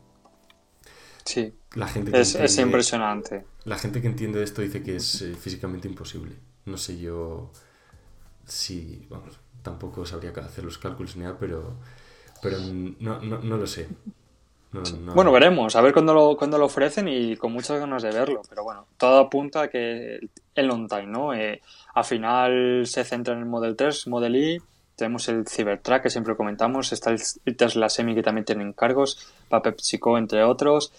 Sí. 1.28 1.52
La 1.74 1.86
gente 1.86 2.18
es, 2.18 2.34
es, 2.36 2.56
impresionante. 2.56 3.44
La 3.66 3.76
gente 3.76 4.00
que 4.00 4.06
entiende 4.06 4.42
esto 4.42 4.62
dice 4.62 4.82
que 4.82 4.96
es 4.96 5.20
eh, 5.20 5.34
físicamente 5.34 5.86
imposible. 5.86 6.36
No 6.64 6.78
sé 6.78 6.98
yo 6.98 7.50
si, 8.46 9.06
vamos, 9.10 9.38
tampoco 9.62 10.06
sabría 10.06 10.30
hacer 10.30 10.64
los 10.64 10.78
cálculos 10.78 11.16
ni 11.16 11.24
nada, 11.24 11.36
pero, 11.38 11.74
pero 12.40 12.56
no, 13.00 13.20
no, 13.20 13.40
no 13.40 13.56
lo 13.58 13.66
sé. 13.66 13.88
Bueno, 15.14 15.30
veremos, 15.30 15.76
a 15.76 15.82
ver 15.82 15.92
cuándo 15.92 16.14
lo, 16.14 16.34
cuando 16.34 16.56
lo 16.56 16.64
ofrecen 16.64 17.08
y 17.08 17.36
con 17.36 17.52
muchas 17.52 17.78
ganas 17.78 18.02
de 18.02 18.10
verlo. 18.10 18.40
Pero 18.48 18.64
bueno, 18.64 18.86
todo 18.96 19.18
apunta 19.18 19.62
a 19.62 19.68
que 19.68 20.20
el 20.54 20.66
long 20.66 20.88
time, 20.88 21.08
¿no? 21.08 21.34
Eh, 21.34 21.60
al 21.92 22.04
final 22.06 22.86
se 22.86 23.04
centra 23.04 23.34
en 23.34 23.40
el 23.40 23.46
Model 23.46 23.76
3, 23.76 24.06
Model 24.06 24.34
E, 24.34 24.62
tenemos 24.96 25.28
el 25.28 25.46
Cybertruck 25.46 26.02
que 26.02 26.10
siempre 26.10 26.36
comentamos, 26.36 26.92
está 26.92 27.10
el 27.10 27.56
Tesla 27.56 27.88
Semi 27.88 28.14
que 28.14 28.22
también 28.22 28.44
tiene 28.44 28.64
encargos, 28.64 29.32
para 29.48 29.62
PepsiCo 29.62 30.18
entre 30.18 30.42
otros, 30.42 30.92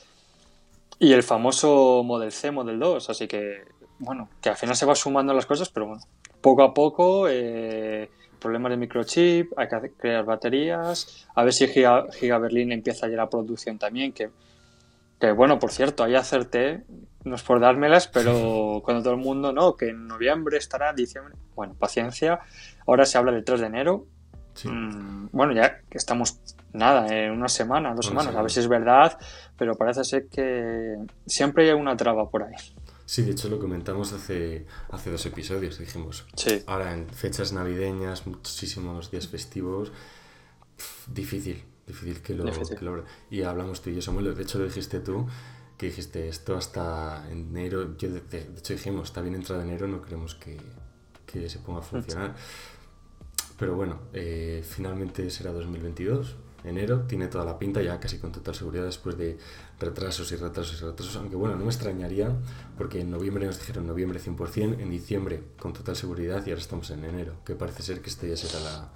y 0.99 1.13
el 1.13 1.23
famoso 1.23 2.03
Model 2.03 2.31
C, 2.31 2.51
Model 2.51 2.77
2. 2.77 3.09
Así 3.09 3.27
que, 3.27 3.63
bueno, 3.99 4.29
que 4.41 4.49
al 4.49 4.57
final 4.57 4.75
se 4.75 4.85
va 4.85 4.93
sumando 4.93 5.33
las 5.33 5.45
cosas, 5.45 5.69
pero 5.69 5.87
bueno, 5.87 6.03
poco 6.41 6.61
a 6.61 6.73
poco, 6.73 7.27
eh, 7.29 8.09
problemas 8.39 8.71
de 8.71 8.77
microchip, 8.77 9.57
hay 9.57 9.67
que 9.67 9.91
crear 9.97 10.25
baterías, 10.25 11.27
a 11.35 11.43
ver 11.43 11.53
si 11.53 11.67
Giga, 11.67 12.37
Berlín 12.37 12.71
empieza 12.71 13.07
ya 13.07 13.17
la 13.17 13.29
producción 13.29 13.77
también, 13.77 14.13
que, 14.13 14.29
que 15.19 15.31
bueno, 15.31 15.59
por 15.59 15.71
cierto, 15.71 16.03
ahí 16.03 16.15
acerté, 16.15 16.83
no 17.23 17.35
es 17.35 17.43
por 17.43 17.59
dármelas, 17.59 18.07
pero 18.07 18.81
cuando 18.83 19.03
todo 19.03 19.13
el 19.13 19.19
mundo, 19.19 19.51
no, 19.51 19.75
que 19.75 19.89
en 19.89 20.07
noviembre 20.07 20.57
estará, 20.57 20.93
diciembre, 20.93 21.35
bueno, 21.55 21.75
paciencia, 21.77 22.39
ahora 22.87 23.05
se 23.05 23.17
habla 23.17 23.31
del 23.31 23.43
3 23.43 23.59
de 23.61 23.67
enero, 23.67 24.05
mm, 24.63 25.27
bueno, 25.31 25.53
ya 25.53 25.81
que 25.89 25.97
estamos 25.97 26.39
nada, 26.71 27.07
en 27.07 27.31
una 27.31 27.49
semana, 27.49 27.93
dos 27.93 28.05
semanas, 28.05 28.35
a 28.35 28.41
ver 28.41 28.51
si 28.51 28.59
es 28.59 28.67
verdad, 28.67 29.17
pero 29.59 29.75
parece 29.75 30.05
ser 30.05 30.27
que 30.27 30.95
siempre 31.27 31.69
hay 31.69 31.75
una 31.75 31.95
traba 31.97 32.29
por 32.29 32.43
ahí. 32.43 32.55
Sí, 33.05 33.23
de 33.23 33.31
hecho 33.31 33.49
lo 33.49 33.59
comentamos 33.59 34.13
hace, 34.13 34.65
hace 34.89 35.11
dos 35.11 35.25
episodios, 35.25 35.77
dijimos, 35.77 36.25
ahora 36.67 36.93
en 36.93 37.09
fechas 37.09 37.51
navideñas, 37.51 38.25
muchísimos 38.25 39.11
días 39.11 39.27
festivos, 39.27 39.91
difícil, 41.07 41.63
difícil 41.85 42.21
que 42.21 42.33
lo, 42.35 42.45
que 42.45 43.03
Y 43.31 43.41
hablamos 43.41 43.81
tú 43.81 43.89
y 43.89 43.95
yo, 43.95 44.01
Samuel, 44.01 44.33
de 44.33 44.43
hecho 44.43 44.59
lo 44.59 44.65
dijiste 44.65 44.99
tú, 44.99 45.27
que 45.77 45.87
dijiste 45.87 46.27
esto 46.29 46.55
hasta 46.55 47.27
enero, 47.31 47.97
yo 47.97 48.09
de, 48.11 48.21
hecho 48.57 48.73
dijimos, 48.73 49.09
está 49.09 49.21
bien 49.21 49.35
entrado 49.35 49.61
enero, 49.61 49.87
no 49.87 50.01
queremos 50.01 50.35
que, 50.35 50.57
que 51.25 51.49
se 51.49 51.59
ponga 51.59 51.79
a 51.79 51.83
funcionar. 51.83 52.35
Pero 53.57 53.75
bueno, 53.75 53.99
eh, 54.13 54.63
finalmente 54.63 55.29
será 55.29 55.51
2022, 55.51 56.35
enero, 56.63 57.01
tiene 57.01 57.27
toda 57.27 57.45
la 57.45 57.57
pinta 57.57 57.81
ya 57.81 57.99
casi 57.99 58.17
con 58.17 58.31
total 58.31 58.55
seguridad 58.55 58.85
después 58.85 59.17
de 59.17 59.37
retrasos 59.79 60.31
y 60.31 60.35
retrasos 60.35 60.81
y 60.81 60.85
retrasos, 60.85 61.15
aunque 61.15 61.35
bueno, 61.35 61.55
no 61.55 61.63
me 61.63 61.71
extrañaría 61.71 62.31
porque 62.77 63.01
en 63.01 63.11
noviembre 63.11 63.45
nos 63.45 63.59
dijeron 63.59 63.87
noviembre 63.87 64.19
100%, 64.19 64.79
en 64.79 64.89
diciembre 64.89 65.41
con 65.59 65.73
total 65.73 65.95
seguridad 65.95 66.45
y 66.45 66.49
ahora 66.49 66.61
estamos 66.61 66.89
en 66.91 67.05
enero, 67.05 67.33
que 67.45 67.55
parece 67.55 67.83
ser 67.83 68.01
que 68.01 68.09
esta 68.09 68.27
ya 68.27 68.35
será 68.35 68.59
la, 68.59 68.89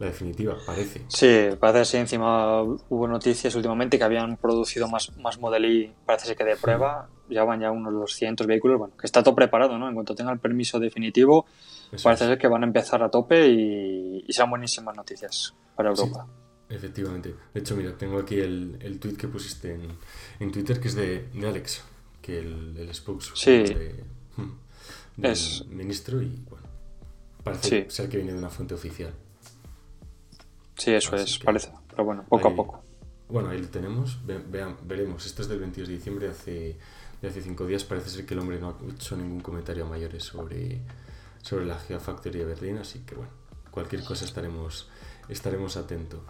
la 0.00 0.06
definitiva, 0.06 0.56
parece. 0.66 1.04
Sí, 1.08 1.56
parece 1.60 1.98
que 1.98 2.00
encima 2.00 2.62
hubo 2.62 3.06
noticias 3.06 3.54
últimamente 3.54 3.98
que 3.98 4.04
habían 4.04 4.36
producido 4.38 4.88
más, 4.88 5.14
más 5.18 5.38
Model 5.38 5.92
parece 6.06 6.26
ser 6.26 6.36
que 6.36 6.44
de 6.44 6.56
prueba, 6.56 7.08
ya 7.28 7.44
van 7.44 7.60
ya 7.60 7.70
unos 7.70 7.92
200 7.92 8.46
vehículos, 8.46 8.78
bueno, 8.78 8.94
que 8.98 9.06
está 9.06 9.22
todo 9.22 9.34
preparado, 9.34 9.78
¿no? 9.78 9.88
En 9.88 9.94
cuanto 9.94 10.14
tenga 10.14 10.32
el 10.32 10.38
permiso 10.38 10.80
definitivo, 10.80 11.44
parece 12.02 12.26
ser 12.26 12.38
que 12.38 12.48
van 12.48 12.62
a 12.62 12.66
empezar 12.66 13.02
a 13.02 13.10
tope 13.10 13.46
y, 13.48 14.24
y 14.26 14.32
sean 14.32 14.48
buenísimas 14.48 14.96
noticias 14.96 15.54
para 15.76 15.90
Europa. 15.90 16.26
Efectivamente. 16.70 17.34
De 17.52 17.60
hecho, 17.60 17.76
mira, 17.76 17.98
tengo 17.98 18.18
aquí 18.18 18.38
el, 18.38 18.78
el 18.80 19.00
tweet 19.00 19.16
que 19.16 19.26
pusiste 19.26 19.74
en, 19.74 19.88
en 20.38 20.52
Twitter, 20.52 20.80
que 20.80 20.88
es 20.88 20.94
de, 20.94 21.28
de 21.34 21.48
Alex, 21.48 21.82
que 22.22 22.38
el, 22.38 22.76
el 22.78 22.94
spokesman 22.94 23.34
de, 23.64 24.04
hmm, 24.36 24.50
del 25.16 25.38
ministro, 25.68 26.22
y 26.22 26.28
bueno, 26.48 26.66
parece 27.42 27.90
ser 27.90 28.08
que 28.08 28.18
viene 28.18 28.32
de 28.32 28.38
una 28.38 28.50
fuente 28.50 28.74
oficial. 28.74 29.12
Sí, 30.76 30.92
eso 30.92 31.16
es, 31.16 31.38
parece. 31.40 31.72
Pero 31.88 32.04
bueno, 32.04 32.24
poco 32.28 32.48
a 32.48 32.54
poco. 32.54 32.82
Bueno, 33.28 33.50
ahí 33.50 33.58
lo 33.58 33.68
tenemos. 33.68 34.18
vean, 34.24 34.76
veremos. 34.84 35.26
Esto 35.26 35.42
es 35.42 35.48
del 35.48 35.58
22 35.58 35.88
de 35.88 35.94
diciembre, 35.94 36.28
hace, 36.28 36.76
de 37.20 37.28
hace 37.28 37.42
cinco 37.42 37.66
días. 37.66 37.84
Parece 37.84 38.10
ser 38.10 38.26
que 38.26 38.34
el 38.34 38.40
hombre 38.40 38.60
no 38.60 38.68
ha 38.68 38.92
hecho 38.92 39.16
ningún 39.16 39.40
comentario 39.40 39.86
a 39.86 39.88
mayores 39.88 40.22
sobre, 40.22 40.80
sobre 41.42 41.66
la 41.66 41.78
Gigafactory 41.78 42.38
de 42.38 42.44
Berlín, 42.44 42.78
así 42.78 43.00
que 43.00 43.16
bueno, 43.16 43.30
cualquier 43.70 44.04
cosa 44.04 44.24
estaremos 44.24 44.88
estaremos 45.30 45.76
atentos. 45.76 46.20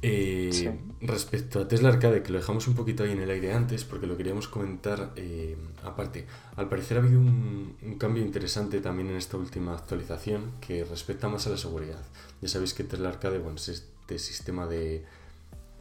Eh, 0.00 0.78
respecto 1.00 1.60
a 1.60 1.66
Tesla 1.66 1.88
Arcade, 1.88 2.22
que 2.22 2.30
lo 2.30 2.38
dejamos 2.38 2.68
un 2.68 2.74
poquito 2.74 3.02
ahí 3.02 3.10
en 3.10 3.20
el 3.20 3.30
aire 3.30 3.52
antes, 3.52 3.84
porque 3.84 4.06
lo 4.06 4.16
queríamos 4.16 4.46
comentar 4.46 5.12
eh, 5.16 5.56
aparte. 5.82 6.26
Al 6.54 6.68
parecer 6.68 6.98
ha 6.98 7.00
habido 7.00 7.18
un, 7.18 7.96
cambio 7.98 8.22
interesante 8.22 8.80
también 8.80 9.10
en 9.10 9.16
esta 9.16 9.36
última 9.36 9.74
actualización 9.74 10.52
que 10.60 10.84
respecta 10.84 11.28
más 11.28 11.46
a 11.48 11.50
la 11.50 11.56
seguridad. 11.56 12.00
Ya 12.40 12.48
sabéis 12.48 12.74
que 12.74 12.84
Tesla 12.84 13.08
Arcade 13.08 13.38
bueno, 13.38 13.56
es 13.56 13.68
este 13.68 14.18
sistema 14.20 14.66
de 14.66 15.04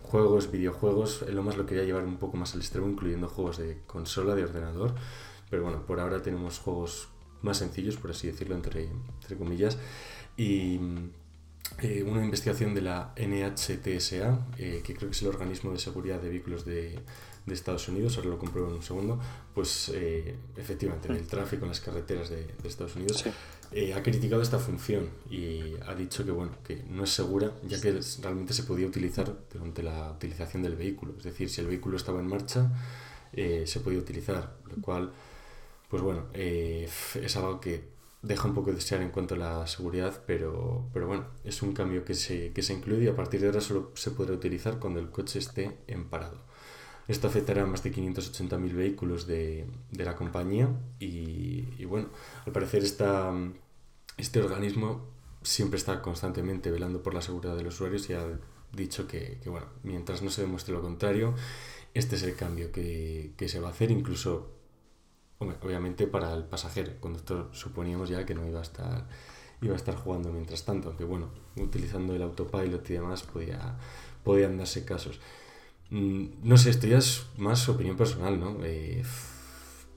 juegos, 0.01 0.51
videojuegos, 0.51 1.23
lo 1.29 1.43
más 1.43 1.57
lo 1.57 1.67
quería 1.67 1.83
llevar 1.83 2.05
un 2.05 2.17
poco 2.17 2.37
más 2.37 2.55
al 2.55 2.61
extremo, 2.61 2.87
incluyendo 2.89 3.27
juegos 3.27 3.57
de 3.57 3.81
consola, 3.85 4.33
de 4.33 4.45
ordenador. 4.45 4.95
Pero 5.51 5.63
bueno, 5.63 5.85
por 5.85 5.99
ahora 5.99 6.23
tenemos 6.23 6.57
juegos 6.57 7.09
más 7.43 7.57
sencillos, 7.57 7.97
por 7.97 8.11
así 8.11 8.27
decirlo, 8.27 8.55
entre, 8.55 8.89
entre 9.21 9.37
comillas. 9.37 9.77
Y 10.37 10.79
eh, 11.79 12.03
una 12.03 12.23
investigación 12.23 12.73
de 12.73 12.81
la 12.81 13.13
NHTSA, 13.15 14.47
eh, 14.57 14.81
que 14.83 14.95
creo 14.95 15.09
que 15.09 15.15
es 15.15 15.21
el 15.21 15.27
organismo 15.27 15.71
de 15.71 15.77
seguridad 15.77 16.19
de 16.19 16.29
vehículos 16.29 16.65
de, 16.65 16.99
de 17.45 17.53
Estados 17.53 17.87
Unidos, 17.87 18.17
ahora 18.17 18.31
lo 18.31 18.39
compruebo 18.39 18.69
en 18.69 18.75
un 18.75 18.81
segundo, 18.81 19.19
pues 19.53 19.91
eh, 19.93 20.35
efectivamente, 20.55 21.07
el 21.09 21.27
tráfico 21.27 21.65
en 21.65 21.69
las 21.69 21.79
carreteras 21.79 22.29
de, 22.29 22.47
de 22.47 22.67
Estados 22.67 22.95
Unidos, 22.95 23.23
ha 23.93 24.01
criticado 24.01 24.41
esta 24.41 24.59
función 24.59 25.09
y 25.29 25.75
ha 25.85 25.93
dicho 25.93 26.23
que, 26.25 26.31
bueno, 26.31 26.53
que 26.65 26.83
no 26.89 27.03
es 27.03 27.11
segura, 27.11 27.51
ya 27.67 27.79
que 27.79 27.99
realmente 28.21 28.53
se 28.53 28.63
podía 28.63 28.87
utilizar 28.87 29.35
durante 29.51 29.83
la 29.83 30.13
utilización 30.13 30.63
del 30.63 30.77
vehículo. 30.77 31.13
Es 31.17 31.25
decir, 31.25 31.49
si 31.49 31.59
el 31.61 31.67
vehículo 31.67 31.97
estaba 31.97 32.21
en 32.21 32.27
marcha, 32.27 32.71
se 33.33 33.79
podía 33.81 33.99
utilizar, 33.99 34.55
lo 34.73 34.81
cual, 34.81 35.11
pues 35.89 36.01
bueno, 36.01 36.27
es 36.33 37.35
algo 37.35 37.59
que 37.59 37.96
deja 38.21 38.47
un 38.47 38.53
poco 38.53 38.69
de 38.69 38.75
desear 38.77 39.01
en 39.01 39.09
cuanto 39.09 39.35
a 39.35 39.37
la 39.37 39.67
seguridad, 39.67 40.23
pero, 40.25 40.89
pero 40.93 41.07
bueno, 41.07 41.27
es 41.43 41.61
un 41.61 41.73
cambio 41.73 42.03
que 42.03 42.13
se, 42.13 42.51
que 42.51 42.61
se 42.61 42.73
incluye 42.73 43.05
y 43.05 43.07
a 43.07 43.15
partir 43.15 43.41
de 43.41 43.47
ahora 43.47 43.61
solo 43.61 43.91
se 43.95 44.11
podrá 44.11 44.33
utilizar 44.33 44.79
cuando 44.79 44.99
el 44.99 45.09
coche 45.09 45.39
esté 45.39 45.77
en 45.87 46.09
parado. 46.09 46.41
Esto 47.07 47.27
afectará 47.27 47.63
a 47.63 47.65
más 47.65 47.83
de 47.83 47.93
580.000 47.93 48.73
vehículos 48.73 49.27
de, 49.27 49.65
de, 49.91 50.03
la 50.03 50.15
compañía 50.15 50.69
y, 50.99 51.65
y, 51.77 51.85
bueno, 51.85 52.09
al 52.45 52.51
parecer 52.51 52.83
esta, 52.83 53.33
este 54.17 54.41
organismo 54.41 55.05
siempre 55.41 55.77
está 55.77 56.01
constantemente 56.01 56.69
velando 56.69 57.01
por 57.01 57.13
la 57.13 57.21
seguridad 57.21 57.55
de 57.55 57.63
los 57.63 57.75
usuarios 57.75 58.09
y 58.09 58.13
ha 58.13 58.25
dicho 58.73 59.07
que, 59.07 59.39
que 59.41 59.49
bueno, 59.49 59.67
mientras 59.83 60.21
no 60.21 60.29
se 60.29 60.41
demuestre 60.41 60.73
lo 60.73 60.81
contrario, 60.81 61.33
este 61.93 62.17
es 62.17 62.23
el 62.23 62.35
cambio 62.35 62.73
que, 62.73 63.31
que 63.37 63.47
se 63.47 63.61
va 63.61 63.69
a 63.69 63.71
hacer, 63.71 63.89
incluso 63.89 64.56
obviamente 65.39 66.07
para 66.07 66.33
el 66.33 66.43
pasajero. 66.43 66.91
El 66.91 66.99
conductor 66.99 67.49
suponíamos 67.51 68.09
ya 68.09 68.25
que 68.25 68.33
no 68.33 68.45
iba 68.47 68.59
a 68.59 68.63
estar 68.63 69.05
iba 69.61 69.73
a 69.73 69.77
estar 69.77 69.95
jugando 69.95 70.31
mientras 70.31 70.63
tanto, 70.65 70.89
aunque 70.89 71.03
bueno, 71.03 71.29
utilizando 71.55 72.13
el 72.13 72.21
autopilot 72.21 72.87
y 72.89 72.93
demás 72.93 73.23
podía, 73.23 73.75
podían 74.23 74.57
darse 74.57 74.85
casos. 74.85 75.19
Mm, 75.89 76.25
no 76.43 76.57
sé, 76.57 76.69
esto 76.69 76.87
ya 76.87 76.97
es 76.97 77.25
más 77.37 77.67
opinión 77.69 77.97
personal, 77.97 78.39
¿no? 78.39 78.57
Eh, 78.63 79.03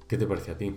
¿Qué 0.09 0.16
te 0.16 0.26
parece 0.26 0.53
a 0.53 0.59
ti? 0.59 0.76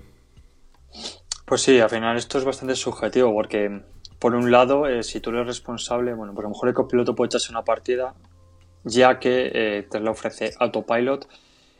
Pues 1.45 1.62
sí, 1.62 1.80
al 1.80 1.89
final 1.89 2.17
esto 2.17 2.38
es 2.38 2.43
bastante 2.43 2.76
subjetivo 2.76 3.34
porque, 3.34 3.84
por 4.19 4.36
un 4.36 4.52
lado, 4.52 4.88
eh, 4.88 5.04
si 5.04 5.19
tú 5.19 5.30
eres 5.30 5.47
responsable, 5.47 6.13
bueno, 6.13 6.34
pues 6.34 6.43
a 6.43 6.49
lo 6.49 6.54
mejor 6.54 6.69
el 6.69 6.76
copiloto 6.76 7.15
puede 7.15 7.28
echarse 7.28 7.52
una 7.52 7.63
partida 7.63 8.13
ya 8.86 9.17
que 9.17 9.52
eh, 9.54 9.88
te 9.89 9.99
lo 10.02 10.12
ofrece 10.12 10.52
autopilot 10.60 11.28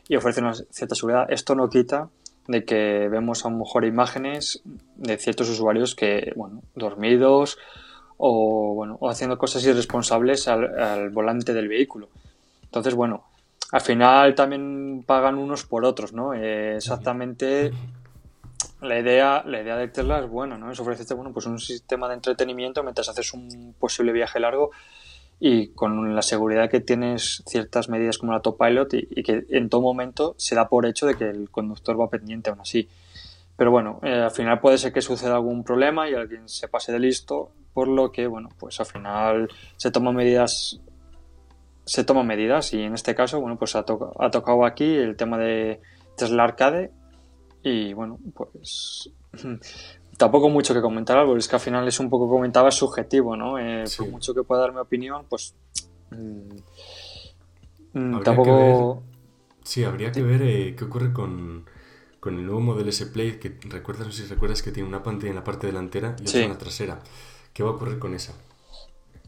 y 0.08 0.16
ofrece 0.16 0.40
una 0.40 0.54
cierta 0.54 0.94
seguridad. 0.94 1.30
Esto 1.30 1.54
no 1.54 1.68
quita 1.68 2.08
de 2.46 2.64
que 2.64 3.08
vemos 3.08 3.44
a 3.44 3.50
lo 3.50 3.56
mejor 3.56 3.84
imágenes 3.84 4.62
de 4.96 5.16
ciertos 5.16 5.48
usuarios 5.48 5.94
que, 5.94 6.32
bueno, 6.36 6.62
dormidos 6.74 7.58
o, 8.16 8.74
bueno, 8.74 8.96
o 9.00 9.08
haciendo 9.08 9.38
cosas 9.38 9.64
irresponsables 9.64 10.46
al, 10.48 11.10
volante 11.10 11.54
del 11.54 11.68
vehículo. 11.68 12.08
Entonces, 12.64 12.94
bueno, 12.94 13.24
al 13.72 13.80
final 13.80 14.34
también 14.34 15.04
pagan 15.06 15.36
unos 15.36 15.64
por 15.64 15.84
otros, 15.84 16.12
¿no? 16.12 16.34
Eh, 16.34 16.76
exactamente 16.76 17.72
la 18.80 18.98
idea, 18.98 19.42
la 19.46 19.62
idea 19.62 19.76
de 19.76 19.88
Tesla 19.88 20.20
es 20.20 20.28
buena, 20.28 20.58
¿no? 20.58 20.70
Es 20.70 20.78
ofrecerte, 20.78 21.14
bueno, 21.14 21.32
pues 21.32 21.46
un 21.46 21.58
sistema 21.58 22.08
de 22.08 22.14
entretenimiento 22.14 22.82
mientras 22.82 23.08
haces 23.08 23.32
un 23.32 23.74
posible 23.78 24.12
viaje 24.12 24.38
largo 24.38 24.70
y 25.40 25.68
con 25.68 26.14
la 26.14 26.22
seguridad 26.22 26.70
que 26.70 26.80
tienes 26.80 27.42
ciertas 27.46 27.88
medidas 27.88 28.18
como 28.18 28.32
la 28.32 28.36
autopilot 28.36 28.94
y, 28.94 29.08
y 29.10 29.22
que 29.22 29.44
en 29.50 29.68
todo 29.68 29.80
momento 29.80 30.34
se 30.38 30.54
da 30.54 30.68
por 30.68 30.86
hecho 30.86 31.06
de 31.06 31.16
que 31.16 31.28
el 31.28 31.50
conductor 31.50 32.00
va 32.00 32.08
pendiente 32.08 32.50
aún 32.50 32.60
así. 32.60 32.88
Pero 33.56 33.70
bueno, 33.70 34.00
eh, 34.02 34.20
al 34.20 34.30
final 34.30 34.60
puede 34.60 34.78
ser 34.78 34.92
que 34.92 35.00
suceda 35.00 35.34
algún 35.34 35.62
problema 35.62 36.08
y 36.08 36.14
alguien 36.14 36.48
se 36.48 36.68
pase 36.68 36.92
de 36.92 36.98
listo, 36.98 37.52
por 37.72 37.88
lo 37.88 38.10
que, 38.10 38.26
bueno, 38.26 38.48
pues 38.58 38.80
al 38.80 38.86
final 38.86 39.48
se 39.76 39.90
toman 39.90 40.14
medidas 40.14 40.80
se 41.86 42.02
toman 42.02 42.26
medidas 42.26 42.72
y 42.72 42.80
en 42.82 42.94
este 42.94 43.14
caso, 43.14 43.40
bueno, 43.40 43.58
pues 43.58 43.76
ha, 43.76 43.80
ha 43.80 44.30
tocado 44.30 44.64
aquí 44.64 44.94
el 44.96 45.16
tema 45.16 45.36
de 45.36 45.80
Tesla 46.16 46.44
Arcade 46.44 46.90
y 47.62 47.92
bueno, 47.92 48.18
pues 48.34 49.10
tampoco 50.16 50.48
mucho 50.48 50.74
que 50.74 50.80
comentar 50.80 51.16
algo, 51.16 51.36
es 51.36 51.48
que 51.48 51.56
al 51.56 51.60
final 51.60 51.86
es 51.88 51.98
un 52.00 52.10
poco 52.10 52.28
comentaba 52.28 52.70
subjetivo, 52.70 53.36
¿no? 53.36 53.58
Eh, 53.58 53.84
por 53.96 54.08
mucho 54.08 54.34
que 54.34 54.42
pueda 54.42 54.62
dar 54.62 54.72
mi 54.72 54.80
opinión, 54.80 55.24
pues 55.28 55.54
mm, 56.10 57.98
mm, 57.98 58.22
tampoco... 58.22 59.02
sí, 59.62 59.84
habría 59.84 60.12
que 60.12 60.22
ver 60.22 60.42
eh, 60.42 60.74
qué 60.76 60.84
ocurre 60.84 61.12
con, 61.12 61.64
el 62.24 62.46
nuevo 62.46 62.60
modelo 62.60 62.88
S 62.88 63.06
Play, 63.06 63.38
que 63.38 63.58
recuerdas, 63.68 64.06
no 64.06 64.12
sé 64.12 64.22
si 64.22 64.28
recuerdas 64.28 64.62
que 64.62 64.72
tiene 64.72 64.88
una 64.88 65.02
pantalla 65.02 65.30
en 65.30 65.36
la 65.36 65.44
parte 65.44 65.66
delantera 65.66 66.16
y 66.18 66.28
otra 66.28 66.40
en 66.40 66.48
la 66.50 66.58
trasera. 66.58 67.00
¿Qué 67.52 67.62
va 67.62 67.70
a 67.70 67.72
ocurrir 67.72 67.98
con 67.98 68.14
esa? 68.14 68.32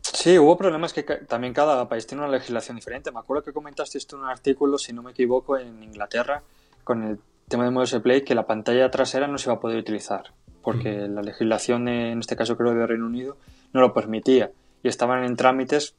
Sí, 0.00 0.38
hubo 0.38 0.56
problemas 0.56 0.92
que 0.92 1.02
también 1.02 1.52
cada 1.52 1.88
país 1.88 2.06
tiene 2.06 2.24
una 2.24 2.32
legislación 2.32 2.76
diferente. 2.76 3.12
Me 3.12 3.18
acuerdo 3.18 3.42
que 3.44 3.52
comentaste 3.52 3.98
esto 3.98 4.16
en 4.16 4.22
un 4.22 4.28
artículo, 4.28 4.78
si 4.78 4.92
no 4.92 5.02
me 5.02 5.10
equivoco, 5.10 5.58
en 5.58 5.82
Inglaterra, 5.82 6.42
con 6.84 7.02
el 7.04 7.18
tema 7.48 7.64
de 7.64 7.70
modelo 7.70 7.84
S 7.84 8.00
Play, 8.00 8.22
que 8.22 8.34
la 8.34 8.46
pantalla 8.46 8.90
trasera 8.90 9.26
no 9.28 9.36
se 9.36 9.50
va 9.50 9.56
a 9.56 9.60
poder 9.60 9.76
utilizar 9.78 10.32
porque 10.66 11.06
la 11.06 11.22
legislación, 11.22 11.86
en 11.86 12.18
este 12.18 12.34
caso 12.34 12.56
creo 12.56 12.74
de 12.74 12.88
Reino 12.88 13.06
Unido, 13.06 13.36
no 13.72 13.80
lo 13.80 13.94
permitía 13.94 14.50
y 14.82 14.88
estaban 14.88 15.22
en 15.22 15.36
trámites 15.36 15.94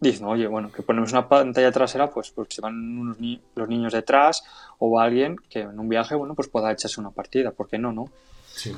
dicen, 0.00 0.24
oye, 0.24 0.46
bueno, 0.46 0.72
que 0.72 0.80
ponemos 0.80 1.12
una 1.12 1.28
pantalla 1.28 1.70
trasera, 1.70 2.10
pues, 2.10 2.30
pues 2.30 2.48
se 2.48 2.62
van 2.62 2.76
unos 2.98 3.18
los 3.54 3.68
niños 3.68 3.92
detrás 3.92 4.42
o 4.78 4.98
alguien 4.98 5.36
que 5.50 5.60
en 5.60 5.78
un 5.78 5.86
viaje, 5.90 6.14
bueno, 6.14 6.34
pues 6.34 6.48
pueda 6.48 6.72
echarse 6.72 6.98
una 6.98 7.10
partida, 7.10 7.50
¿por 7.50 7.68
qué 7.68 7.76
no, 7.76 7.92
no? 7.92 8.06
Sí. 8.46 8.74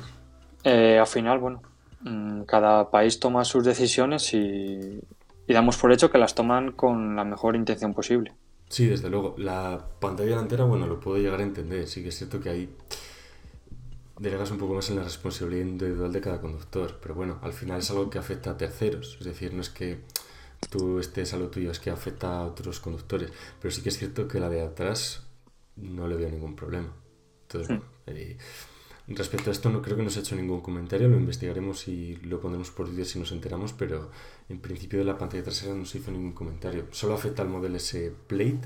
Eh, 0.65 0.99
al 0.99 1.07
final, 1.07 1.39
bueno, 1.39 1.61
mm, 2.01 2.41
cada 2.41 2.91
país 2.91 3.17
toma 3.17 3.45
sus 3.45 3.63
decisiones 3.63 4.33
y, 4.33 4.99
y, 5.47 5.53
damos 5.53 5.77
por 5.77 5.93
hecho 5.93 6.11
que 6.11 6.17
las 6.17 6.35
toman 6.35 6.73
con 6.73 7.15
la 7.15 7.23
mejor 7.23 7.55
intención 7.55 7.93
posible. 7.93 8.33
Sí, 8.67 8.87
desde 8.87 9.09
luego. 9.09 9.35
La 9.37 9.81
pantalla 10.01 10.31
delantera, 10.31 10.65
bueno, 10.65 10.85
lo 10.85 10.99
puedo 10.99 11.17
llegar 11.17 11.39
a 11.39 11.43
entender. 11.43 11.87
Sí 11.87 12.03
que 12.03 12.09
es 12.09 12.17
cierto 12.17 12.41
que 12.41 12.49
ahí 12.49 12.75
delegas 14.17 14.51
un 14.51 14.57
poco 14.57 14.75
más 14.75 14.89
en 14.89 14.97
la 14.97 15.03
responsabilidad 15.03 15.65
individual 15.65 16.11
de 16.11 16.21
cada 16.21 16.39
conductor, 16.39 16.99
pero 17.01 17.15
bueno, 17.15 17.39
al 17.41 17.53
final 17.53 17.79
es 17.79 17.89
algo 17.89 18.09
que 18.09 18.19
afecta 18.19 18.51
a 18.51 18.57
terceros. 18.57 19.17
Es 19.19 19.25
decir, 19.25 19.53
no 19.53 19.61
es 19.61 19.69
que 19.69 20.01
tú 20.69 20.99
estés 20.99 21.33
a 21.33 21.37
lo 21.37 21.49
tuyo, 21.49 21.71
es 21.71 21.79
que 21.79 21.89
afecta 21.89 22.39
a 22.39 22.45
otros 22.45 22.79
conductores. 22.79 23.31
Pero 23.59 23.73
sí 23.73 23.81
que 23.81 23.89
es 23.89 23.97
cierto 23.97 24.27
que 24.27 24.39
la 24.39 24.49
de 24.49 24.61
atrás 24.61 25.23
no 25.75 26.07
le 26.07 26.15
veo 26.15 26.29
ningún 26.29 26.55
problema. 26.55 26.93
Entonces, 27.43 27.79
eh, 28.07 28.37
respecto 29.07 29.49
a 29.49 29.53
esto 29.53 29.69
no 29.69 29.81
creo 29.81 29.97
que 29.97 30.03
nos 30.03 30.15
ha 30.17 30.21
hecho 30.21 30.35
ningún 30.35 30.61
comentario, 30.61 31.07
lo 31.07 31.17
investigaremos 31.17 31.87
y 31.87 32.15
lo 32.17 32.39
pondremos 32.39 32.71
por 32.71 32.89
vídeo 32.89 33.05
si 33.05 33.19
nos 33.19 33.31
enteramos, 33.31 33.73
pero 33.73 34.09
en 34.49 34.59
principio 34.59 34.99
de 34.99 35.05
la 35.05 35.17
pantalla 35.17 35.43
trasera 35.43 35.73
no 35.73 35.85
se 35.85 35.97
hizo 35.99 36.11
ningún 36.11 36.33
comentario. 36.33 36.87
Solo 36.91 37.15
afecta 37.15 37.41
al 37.41 37.49
modelo 37.49 37.77
S 37.77 38.13
Plate. 38.27 38.61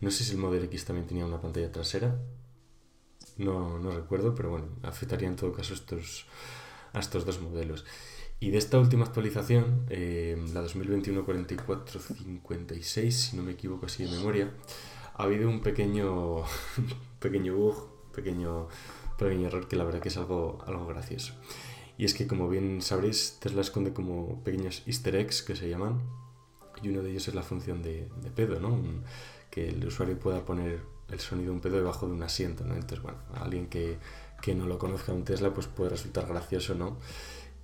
No 0.00 0.10
sé 0.10 0.24
si 0.24 0.32
el 0.32 0.38
modelo 0.38 0.64
X 0.64 0.84
también 0.84 1.06
tenía 1.06 1.26
una 1.26 1.40
pantalla 1.40 1.70
trasera. 1.70 2.18
No, 3.36 3.78
no 3.78 3.92
recuerdo, 3.92 4.34
pero 4.34 4.50
bueno, 4.50 4.66
afectaría 4.82 5.28
en 5.28 5.36
todo 5.36 5.52
caso 5.52 5.74
estos, 5.74 6.26
a 6.92 6.98
estos 7.00 7.24
dos 7.24 7.40
modelos. 7.40 7.84
Y 8.38 8.50
de 8.50 8.58
esta 8.58 8.78
última 8.78 9.04
actualización, 9.04 9.86
eh, 9.90 10.36
la 10.54 10.62
2021-4456, 10.64 13.10
si 13.10 13.36
no 13.36 13.42
me 13.42 13.52
equivoco 13.52 13.86
así 13.86 14.04
de 14.04 14.10
memoria, 14.10 14.52
ha 15.14 15.22
habido 15.24 15.48
un 15.48 15.60
pequeño, 15.60 16.44
pequeño 17.20 17.54
bug, 17.54 17.88
pequeño, 18.14 18.68
pequeño 19.18 19.48
error 19.48 19.68
que 19.68 19.76
la 19.76 19.84
verdad 19.84 20.00
que 20.00 20.08
es 20.08 20.16
algo, 20.16 20.58
algo 20.66 20.86
gracioso. 20.86 21.34
Y 21.98 22.06
es 22.06 22.14
que, 22.14 22.26
como 22.26 22.48
bien 22.48 22.80
sabréis, 22.80 23.36
Tesla 23.40 23.60
esconde 23.60 23.92
como 23.92 24.42
pequeños 24.42 24.82
easter 24.86 25.16
eggs 25.16 25.42
que 25.42 25.54
se 25.54 25.68
llaman, 25.68 26.00
y 26.82 26.88
uno 26.88 27.02
de 27.02 27.10
ellos 27.10 27.28
es 27.28 27.34
la 27.34 27.42
función 27.42 27.82
de, 27.82 28.08
pedo, 28.34 28.58
¿no? 28.58 28.80
que 29.50 29.68
el 29.68 29.84
usuario 29.84 30.18
pueda 30.18 30.46
poner 30.46 30.80
el 31.12 31.20
sonido 31.20 31.50
de 31.50 31.56
un 31.56 31.60
pedo 31.60 31.76
debajo 31.76 32.06
de 32.06 32.12
un 32.12 32.22
asiento, 32.22 32.64
¿no? 32.64 32.74
Entonces, 32.74 33.02
bueno, 33.02 33.18
alguien 33.34 33.66
que, 33.68 33.98
que 34.40 34.54
no 34.54 34.66
lo 34.66 34.78
conozca 34.78 35.12
un 35.12 35.24
Tesla, 35.24 35.52
pues 35.52 35.66
puede 35.66 35.90
resultar 35.90 36.26
gracioso, 36.26 36.74
¿no? 36.74 36.96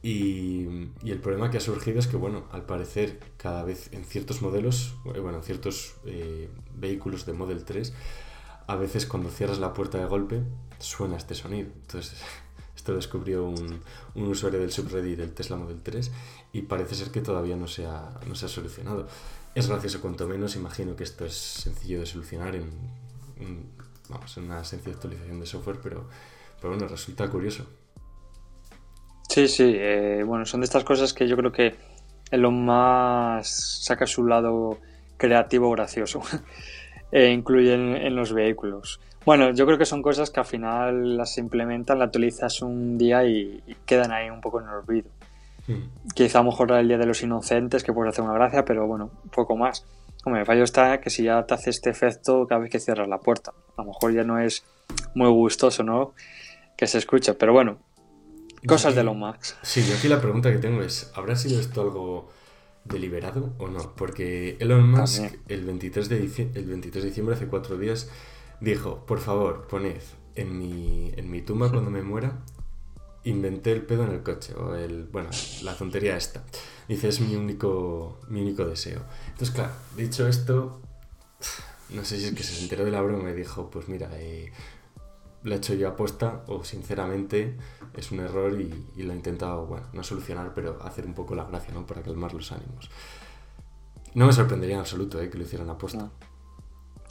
Y, 0.02 0.66
el 1.04 1.18
problema 1.20 1.50
que 1.50 1.56
ha 1.56 1.60
surgido 1.60 1.98
es 1.98 2.06
que, 2.06 2.16
bueno, 2.16 2.44
al 2.52 2.64
parecer 2.64 3.18
cada 3.36 3.64
vez 3.64 3.92
en 3.92 4.04
ciertos 4.04 4.42
modelos, 4.42 4.94
eh, 5.14 5.18
bueno, 5.18 5.38
en 5.38 5.44
ciertos 5.44 5.96
eh, 6.04 6.48
vehículos 6.76 7.26
de 7.26 7.32
Model 7.32 7.64
3, 7.64 7.92
a 8.68 8.76
veces 8.76 9.06
cuando 9.06 9.30
cierras 9.30 9.58
la 9.58 9.72
puerta 9.72 9.98
de 9.98 10.06
golpe 10.06 10.42
suena 10.78 11.16
este 11.16 11.34
sonido. 11.34 11.70
Entonces, 11.74 12.20
esto 12.76 12.94
descubrió 12.94 13.46
un, 13.46 13.80
un 14.14 14.28
usuario 14.28 14.60
del 14.60 14.70
subreddit 14.70 15.18
del 15.18 15.32
Tesla 15.32 15.56
Model 15.56 15.80
3 15.82 16.12
y 16.52 16.62
parece 16.62 16.94
ser 16.94 17.10
que 17.10 17.20
todavía 17.20 17.56
no 17.56 17.66
se 17.66 17.86
ha, 17.86 18.20
no 18.28 18.34
se 18.34 18.46
ha 18.46 18.48
solucionado. 18.48 19.08
Es 19.56 19.68
gracioso 19.68 20.00
cuanto 20.00 20.28
menos, 20.28 20.54
imagino 20.54 20.94
que 20.94 21.04
esto 21.04 21.24
es 21.24 21.34
sencillo 21.34 22.00
de 22.00 22.06
solucionar 22.06 22.54
en, 22.54 22.70
vamos, 24.08 24.36
en 24.36 24.44
una 24.44 24.64
sencilla 24.64 24.94
actualización 24.94 25.40
de 25.40 25.46
software, 25.46 25.78
pero, 25.82 26.08
pero 26.60 26.74
bueno, 26.74 26.88
resulta 26.88 27.28
curioso. 27.28 27.66
Sí, 29.28 29.48
sí, 29.48 29.74
eh, 29.76 30.22
bueno, 30.24 30.46
son 30.46 30.60
de 30.60 30.64
estas 30.64 30.84
cosas 30.84 31.12
que 31.12 31.28
yo 31.28 31.36
creo 31.36 31.52
que 31.52 31.74
lo 32.32 32.50
más 32.50 33.82
saca 33.84 34.06
su 34.06 34.24
lado 34.26 34.78
creativo 35.16 35.70
gracioso 35.70 36.22
e 37.12 37.30
incluyen 37.30 37.96
en 37.96 38.16
los 38.16 38.32
vehículos. 38.32 39.00
Bueno, 39.24 39.50
yo 39.50 39.66
creo 39.66 39.76
que 39.76 39.86
son 39.86 40.02
cosas 40.02 40.30
que 40.30 40.38
al 40.38 40.46
final 40.46 41.16
las 41.16 41.36
implementan, 41.38 41.98
las 41.98 42.06
actualizas 42.06 42.62
un 42.62 42.96
día 42.96 43.26
y, 43.26 43.60
quedan 43.84 44.12
ahí 44.12 44.30
un 44.30 44.40
poco 44.40 44.60
en 44.60 44.68
el 44.68 44.74
olvido. 44.74 45.10
Hmm. 45.66 46.08
Quizá 46.14 46.38
a 46.38 46.42
lo 46.42 46.50
mejor 46.50 46.70
el 46.72 46.86
día 46.86 46.96
de 46.96 47.06
los 47.06 47.22
inocentes, 47.22 47.82
que 47.82 47.92
puede 47.92 48.10
hacer 48.10 48.22
una 48.22 48.34
gracia, 48.34 48.64
pero 48.64 48.86
bueno, 48.86 49.10
poco 49.34 49.56
más. 49.56 49.84
Hombre, 50.26 50.40
el 50.40 50.46
fallo 50.46 50.64
está 50.64 51.00
que 51.00 51.08
si 51.08 51.22
ya 51.22 51.46
te 51.46 51.54
hace 51.54 51.70
este 51.70 51.88
efecto 51.88 52.48
cada 52.48 52.60
vez 52.60 52.70
que 52.70 52.80
cierras 52.80 53.06
la 53.06 53.20
puerta, 53.20 53.52
a 53.76 53.82
lo 53.82 53.88
mejor 53.88 54.12
ya 54.12 54.24
no 54.24 54.40
es 54.40 54.64
muy 55.14 55.30
gustoso, 55.30 55.84
¿no? 55.84 56.14
Que 56.76 56.88
se 56.88 56.98
escuche, 56.98 57.34
pero 57.34 57.52
bueno, 57.52 57.78
Cosas 58.66 58.96
de 58.96 59.02
Elon 59.02 59.18
Musk. 59.20 59.54
Sí, 59.62 59.86
yo 59.88 59.94
aquí 59.94 60.08
la 60.08 60.20
pregunta 60.20 60.50
que 60.50 60.58
tengo 60.58 60.82
es, 60.82 61.12
¿habrá 61.14 61.36
sido 61.36 61.60
esto 61.60 61.82
algo 61.82 62.32
deliberado 62.84 63.54
o 63.58 63.68
no? 63.68 63.94
Porque 63.94 64.56
Elon 64.58 64.90
Musk 64.90 65.22
el 65.46 65.64
23, 65.64 66.08
de 66.08 66.16
el 66.54 66.64
23 66.66 67.04
de 67.04 67.08
diciembre, 67.08 67.36
hace 67.36 67.46
cuatro 67.46 67.78
días, 67.78 68.10
dijo, 68.60 69.06
por 69.06 69.20
favor, 69.20 69.68
poned 69.68 70.02
en 70.34 70.58
mi, 70.58 71.12
en 71.16 71.30
mi 71.30 71.42
tumba 71.42 71.70
cuando 71.70 71.92
me 71.92 72.02
muera, 72.02 72.40
inventé 73.26 73.72
el 73.72 73.82
pedo 73.82 74.04
en 74.04 74.12
el 74.12 74.22
coche, 74.22 74.54
o 74.54 74.74
el, 74.74 75.04
bueno, 75.04 75.30
la 75.62 75.74
tontería 75.74 76.16
esta. 76.16 76.44
Dice, 76.88 77.08
es 77.08 77.20
mi 77.20 77.34
único, 77.34 78.20
mi 78.28 78.40
único 78.40 78.64
deseo. 78.64 79.02
Entonces, 79.28 79.50
claro, 79.50 79.72
dicho 79.96 80.26
esto, 80.26 80.80
no 81.90 82.04
sé 82.04 82.18
si 82.18 82.26
es 82.26 82.34
que 82.34 82.42
se 82.42 82.62
enteró 82.62 82.84
de 82.84 82.92
la 82.92 83.02
broma 83.02 83.30
y 83.30 83.34
dijo, 83.34 83.68
pues 83.68 83.88
mira, 83.88 84.08
eh, 84.14 84.52
lo 85.42 85.54
he 85.54 85.58
hecho 85.58 85.74
yo 85.74 85.88
aposta 85.88 86.44
o 86.46 86.64
sinceramente 86.64 87.56
es 87.94 88.12
un 88.12 88.20
error 88.20 88.60
y, 88.60 89.02
lo 89.02 89.12
he 89.12 89.16
intentado, 89.16 89.66
bueno, 89.66 89.86
no 89.92 90.02
solucionar, 90.02 90.52
pero 90.54 90.78
hacer 90.82 91.04
un 91.06 91.14
poco 91.14 91.34
la 91.34 91.44
gracia, 91.44 91.74
¿no? 91.74 91.86
Para 91.86 92.02
calmar 92.02 92.32
los 92.32 92.52
ánimos. 92.52 92.90
No 94.14 94.26
me 94.26 94.32
sorprendería 94.32 94.76
en 94.76 94.80
absoluto 94.80 95.20
¿eh? 95.20 95.28
que 95.28 95.38
lo 95.38 95.44
hicieran 95.44 95.68
aposta. 95.68 96.10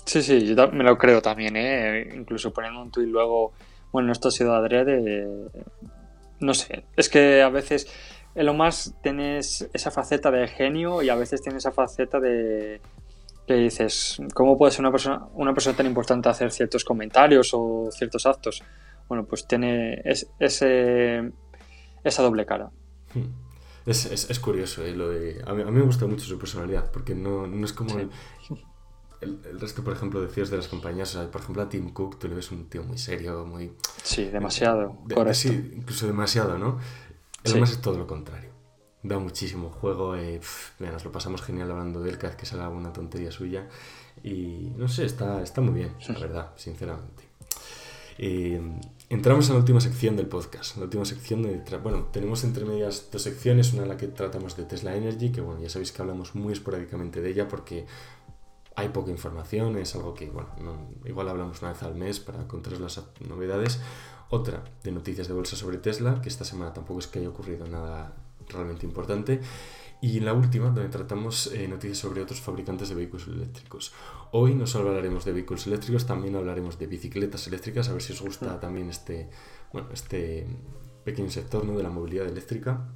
Sí, 0.05 0.21
sí, 0.21 0.45
yo 0.45 0.71
me 0.71 0.83
lo 0.83 0.97
creo 0.97 1.21
también, 1.21 1.55
¿eh? 1.55 2.13
Incluso 2.15 2.53
poniendo 2.53 2.81
un 2.81 2.91
tuit 2.91 3.09
luego, 3.09 3.53
bueno, 3.91 4.11
esto 4.11 4.27
ha 4.27 4.31
sido 4.31 4.53
adrede, 4.53 5.25
no 6.39 6.53
sé, 6.53 6.85
es 6.95 7.09
que 7.09 7.41
a 7.41 7.49
veces 7.49 7.87
en 8.35 8.45
lo 8.45 8.53
más 8.53 8.93
tienes 9.01 9.69
esa 9.73 9.91
faceta 9.91 10.29
de 10.29 10.47
genio 10.47 11.01
y 11.01 11.09
a 11.09 11.15
veces 11.15 11.41
tienes 11.41 11.63
esa 11.63 11.71
faceta 11.71 12.19
de 12.19 12.81
que 13.47 13.53
dices, 13.53 14.19
¿cómo 14.33 14.57
puede 14.57 14.71
ser 14.71 14.81
una 14.81 14.91
persona, 14.91 15.27
una 15.33 15.53
persona 15.53 15.77
tan 15.77 15.85
importante 15.85 16.29
hacer 16.29 16.51
ciertos 16.51 16.83
comentarios 16.83 17.51
o 17.53 17.89
ciertos 17.91 18.25
actos? 18.25 18.63
Bueno, 19.07 19.25
pues 19.25 19.47
tiene 19.47 20.01
ese, 20.03 21.31
esa 22.03 22.23
doble 22.23 22.45
cara. 22.45 22.71
Hmm. 23.13 23.45
Es, 23.85 24.05
es, 24.07 24.31
es 24.31 24.39
curioso, 24.39 24.83
¿eh? 24.83 24.95
Lo 24.95 25.09
de, 25.09 25.43
a, 25.45 25.53
mí, 25.53 25.61
a, 25.61 25.65
mí, 25.65 25.71
me 25.71 25.85
gusta 25.85 26.07
mucho 26.07 26.25
su 26.25 26.39
personalidad, 26.39 26.89
porque 26.91 27.13
no, 27.13 27.45
no 27.45 27.65
es 27.65 27.71
como 27.71 27.99
el, 27.99 28.09
el, 29.25 29.59
resto, 29.59 29.83
por 29.83 29.93
ejemplo, 29.93 30.21
de 30.21 30.29
CEOs 30.29 30.49
de 30.49 30.57
las 30.57 30.67
compañías. 30.67 31.15
O 31.15 31.19
sea, 31.19 31.31
por 31.31 31.41
ejemplo, 31.41 31.63
a 31.63 31.69
Tim 31.69 31.91
Cook, 31.91 32.19
tú 32.19 32.27
le 32.27 32.35
ves 32.35 32.51
un 32.51 32.69
tío 32.69 32.83
muy 32.83 32.97
serio, 32.97 33.45
muy... 33.45 33.73
Sí, 34.03 34.25
demasiado. 34.25 34.97
sí, 35.33 35.73
incluso 35.75 36.07
demasiado, 36.07 36.57
¿no? 36.57 36.79
El 37.43 37.59
más 37.59 37.71
es 37.71 37.81
todo 37.81 37.97
lo 37.97 38.07
contrario 38.07 38.55
da 39.07 39.19
muchísimo 39.19 39.69
juego. 39.69 40.15
Eh, 40.15 40.39
nos 40.79 41.05
lo 41.05 41.11
pasamos 41.11 41.41
genial 41.41 41.71
hablando 41.71 42.01
de 42.01 42.09
él 42.09 42.17
cada 42.17 42.29
vez 42.29 42.37
que 42.37 42.45
salga 42.45 42.69
una 42.69 42.91
tontería 42.91 43.31
suya. 43.31 43.67
Y 44.23 44.71
no 44.77 44.87
sé, 44.87 45.05
está, 45.05 45.41
está 45.41 45.61
muy 45.61 45.73
bien, 45.73 45.93
la 46.07 46.19
verdad, 46.19 46.51
sinceramente. 46.55 47.23
Eh, 48.17 48.61
entramos 49.09 49.47
en 49.47 49.55
la 49.55 49.59
última 49.59 49.81
sección 49.81 50.15
del 50.15 50.27
podcast. 50.27 50.77
La 50.77 50.83
última 50.85 51.05
sección 51.05 51.43
de. 51.43 51.61
Bueno, 51.83 52.05
tenemos 52.11 52.43
entre 52.43 52.65
medias 52.65 53.09
dos 53.11 53.21
secciones. 53.21 53.73
Una 53.73 53.83
en 53.83 53.89
la 53.89 53.97
que 53.97 54.07
tratamos 54.07 54.55
de 54.57 54.63
Tesla 54.63 54.95
Energy, 54.95 55.31
que 55.31 55.41
bueno, 55.41 55.61
ya 55.61 55.69
sabéis 55.69 55.91
que 55.91 56.01
hablamos 56.01 56.33
muy 56.33 56.53
esporádicamente 56.53 57.21
de 57.21 57.29
ella 57.29 57.47
porque 57.47 57.85
hay 58.75 58.89
poca 58.89 59.11
información. 59.11 59.77
Es 59.77 59.95
algo 59.95 60.13
que, 60.13 60.29
bueno, 60.29 60.49
igual 61.05 61.29
hablamos 61.29 61.61
una 61.61 61.71
vez 61.71 61.83
al 61.83 61.95
mes 61.95 62.19
para 62.19 62.47
contaros 62.47 62.79
las 62.79 63.01
novedades. 63.27 63.79
Otra 64.29 64.63
de 64.83 64.91
noticias 64.91 65.27
de 65.27 65.33
bolsa 65.33 65.55
sobre 65.55 65.77
Tesla, 65.77 66.21
que 66.21 66.29
esta 66.29 66.43
semana 66.43 66.73
tampoco 66.73 66.99
es 66.99 67.07
que 67.07 67.19
haya 67.19 67.29
ocurrido 67.29 67.67
nada 67.67 68.13
realmente 68.49 68.85
importante. 68.85 69.39
Y 70.01 70.19
la 70.19 70.33
última, 70.33 70.65
donde 70.65 70.89
tratamos 70.89 71.47
eh, 71.47 71.67
noticias 71.67 71.99
sobre 71.99 72.21
otros 72.21 72.41
fabricantes 72.41 72.89
de 72.89 72.95
vehículos 72.95 73.27
eléctricos. 73.27 73.93
Hoy 74.31 74.53
no 74.53 74.67
solo 74.67 74.89
hablaremos 74.89 75.25
de 75.25 75.31
vehículos 75.31 75.65
eléctricos, 75.67 76.05
también 76.05 76.35
hablaremos 76.35 76.77
de 76.77 76.87
bicicletas 76.87 77.47
eléctricas, 77.47 77.89
a 77.89 77.93
ver 77.93 78.01
si 78.01 78.13
os 78.13 78.21
gusta 78.21 78.59
también 78.59 78.89
este, 78.89 79.29
bueno, 79.71 79.87
este 79.93 80.45
pequeño 81.03 81.29
sector 81.31 81.63
¿no? 81.63 81.77
de 81.77 81.83
la 81.83 81.89
movilidad 81.89 82.27
eléctrica, 82.27 82.87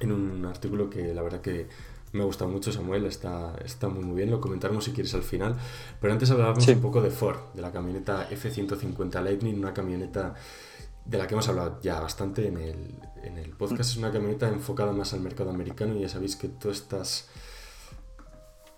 en 0.00 0.12
un 0.12 0.46
artículo 0.46 0.88
que 0.88 1.12
la 1.12 1.22
verdad 1.22 1.40
que 1.40 1.68
me 2.12 2.22
ha 2.22 2.24
gustado 2.24 2.50
mucho, 2.50 2.72
Samuel, 2.72 3.04
está, 3.06 3.54
está 3.64 3.88
muy, 3.88 4.04
muy 4.04 4.16
bien, 4.16 4.30
lo 4.30 4.40
comentaremos 4.40 4.84
si 4.84 4.92
quieres 4.92 5.14
al 5.14 5.22
final. 5.22 5.56
Pero 6.00 6.12
antes 6.12 6.30
hablábamos 6.30 6.66
un 6.66 6.80
poco 6.80 7.00
de 7.00 7.10
Ford, 7.10 7.38
de 7.54 7.62
la 7.62 7.72
camioneta 7.72 8.28
F-150 8.30 9.22
Lightning, 9.22 9.58
una 9.58 9.74
camioneta 9.74 10.34
de 11.04 11.18
la 11.18 11.26
que 11.26 11.34
hemos 11.34 11.48
hablado 11.48 11.78
ya 11.82 12.00
bastante 12.00 12.48
en 12.48 12.58
el, 12.58 12.94
en 13.22 13.38
el 13.38 13.50
podcast. 13.50 13.90
Es 13.90 13.96
una 13.96 14.10
camioneta 14.10 14.48
enfocada 14.48 14.92
más 14.92 15.12
al 15.12 15.20
mercado 15.20 15.50
americano 15.50 15.96
y 15.96 16.00
ya 16.00 16.08
sabéis 16.08 16.36
que 16.36 16.48
todas 16.48 16.78
estas 16.78 17.28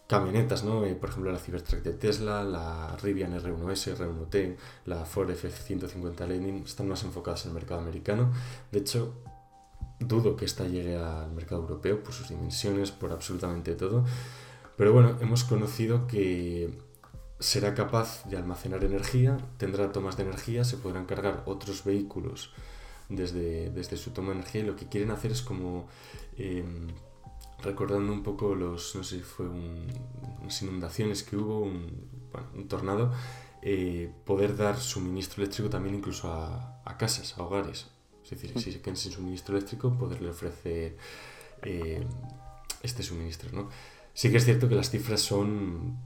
camionetas, 0.08 0.64
¿no? 0.64 0.84
Eh, 0.84 0.94
por 0.94 1.10
ejemplo, 1.10 1.30
la 1.30 1.38
Cybertruck 1.38 1.82
de 1.82 1.92
Tesla, 1.92 2.42
la 2.42 2.96
Rivian 3.02 3.38
R1S, 3.38 3.96
R1T, 3.96 4.56
la 4.86 5.04
Ford 5.04 5.30
F-150 5.30 6.26
Lightning 6.26 6.62
están 6.64 6.88
más 6.88 7.04
enfocadas 7.04 7.44
en 7.44 7.50
el 7.50 7.54
mercado 7.54 7.80
americano. 7.80 8.32
De 8.72 8.78
hecho, 8.78 9.14
dudo 10.00 10.36
que 10.36 10.44
esta 10.44 10.64
llegue 10.64 10.96
al 10.96 11.32
mercado 11.32 11.62
europeo 11.62 12.02
por 12.02 12.12
sus 12.12 12.28
dimensiones, 12.28 12.90
por 12.90 13.12
absolutamente 13.12 13.74
todo. 13.74 14.04
Pero 14.76 14.92
bueno, 14.92 15.16
hemos 15.20 15.44
conocido 15.44 16.06
que 16.06 16.70
será 17.40 17.74
capaz 17.74 18.24
de 18.28 18.36
almacenar 18.36 18.84
energía, 18.84 19.38
tendrá 19.58 19.92
tomas 19.92 20.16
de 20.16 20.24
energía, 20.24 20.64
se 20.64 20.76
podrán 20.76 21.06
cargar 21.06 21.42
otros 21.46 21.84
vehículos 21.84 22.52
desde, 23.08 23.70
desde 23.70 23.96
su 23.96 24.10
toma 24.10 24.28
de 24.28 24.40
energía 24.40 24.62
y 24.62 24.66
lo 24.66 24.76
que 24.76 24.88
quieren 24.88 25.10
hacer 25.10 25.32
es 25.32 25.42
como... 25.42 25.86
Em, 26.36 26.88
recordando 27.62 28.12
un 28.12 28.22
poco 28.22 28.54
los, 28.54 28.94
no 28.94 29.04
sé, 29.04 29.20
fue 29.20 29.46
unas 29.48 30.62
inundaciones 30.62 31.22
que 31.22 31.36
hubo, 31.36 31.60
un, 31.60 32.68
tornado, 32.68 33.12
eh, 33.62 34.12
poder 34.24 34.56
dar 34.56 34.76
suministro 34.78 35.42
eléctrico 35.42 35.68
también 35.68 35.96
incluso 35.96 36.32
a, 36.32 36.96
casas, 36.98 37.36
a 37.36 37.42
hogares. 37.42 37.88
Es 38.30 38.42
decir, 38.42 38.60
si 38.60 38.72
se 38.72 38.80
quedan 38.82 38.96
sin 38.96 39.10
suministro 39.12 39.56
eléctrico, 39.56 39.96
poderle 39.96 40.28
ofrecer 40.28 40.96
eh, 41.62 42.04
este 42.82 43.02
suministro, 43.02 43.50
¿no? 43.52 43.70
Sí 44.12 44.30
que 44.30 44.36
es 44.36 44.44
cierto 44.44 44.68
que 44.68 44.74
las 44.74 44.90
cifras 44.90 45.22
son 45.22 45.48
un 45.48 45.98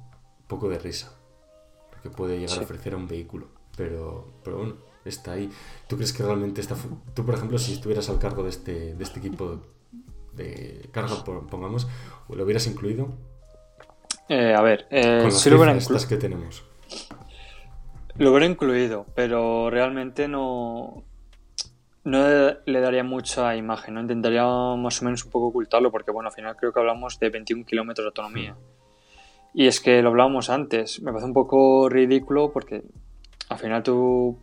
poco 0.46 0.68
de 0.68 0.78
risa, 0.78 1.12
porque 1.90 2.10
puede 2.10 2.38
llegar 2.38 2.60
a 2.60 2.62
ofrecer 2.62 2.94
a 2.94 2.96
un 2.96 3.08
vehículo, 3.08 3.48
pero, 3.76 4.34
pero 4.44 4.58
bueno, 4.58 4.74
está 5.04 5.32
ahí. 5.32 5.50
¿Tú 5.88 5.96
crees 5.96 6.12
que 6.12 6.22
realmente 6.22 6.60
está... 6.60 6.76
Tú, 7.12 7.26
por 7.26 7.34
ejemplo, 7.34 7.58
si 7.58 7.72
estuvieras 7.72 8.08
al 8.08 8.20
cargo 8.20 8.44
de 8.44 8.50
este, 8.50 8.94
de 8.94 9.02
este 9.02 9.18
equipo 9.18 9.60
de 10.32 10.88
carga, 10.92 11.24
pongamos, 11.24 11.88
¿lo 12.28 12.44
hubieras 12.44 12.66
incluido? 12.68 13.08
Eh, 14.28 14.54
a 14.54 14.62
ver, 14.62 14.86
eh, 14.90 15.28
si 15.32 15.50
lo 15.50 15.56
hubiera 15.56 15.74
incluido. 15.74 16.08
que 16.08 16.16
tenemos. 16.16 16.64
Lo 18.16 18.30
hubiera 18.30 18.46
incluido, 18.46 19.06
pero 19.16 19.70
realmente 19.70 20.28
no, 20.28 21.02
no 22.04 22.26
le 22.64 22.80
daría 22.80 23.04
mucha 23.04 23.54
imagen, 23.56 23.94
¿no? 23.94 24.00
Intentaría 24.00 24.44
más 24.44 25.00
o 25.00 25.04
menos 25.04 25.24
un 25.24 25.30
poco 25.30 25.48
ocultarlo, 25.48 25.90
porque 25.90 26.10
bueno, 26.10 26.28
al 26.28 26.34
final 26.34 26.56
creo 26.56 26.72
que 26.72 26.80
hablamos 26.80 27.18
de 27.18 27.30
21 27.30 27.64
kilómetros 27.64 28.04
de 28.04 28.08
autonomía. 28.08 28.56
Y 29.54 29.66
es 29.66 29.80
que 29.80 30.02
lo 30.02 30.08
hablábamos 30.08 30.50
antes, 30.50 31.00
me 31.02 31.12
parece 31.12 31.26
un 31.26 31.34
poco 31.34 31.88
ridículo 31.88 32.52
porque 32.52 32.82
al 33.48 33.58
final 33.58 33.82
tú... 33.82 34.38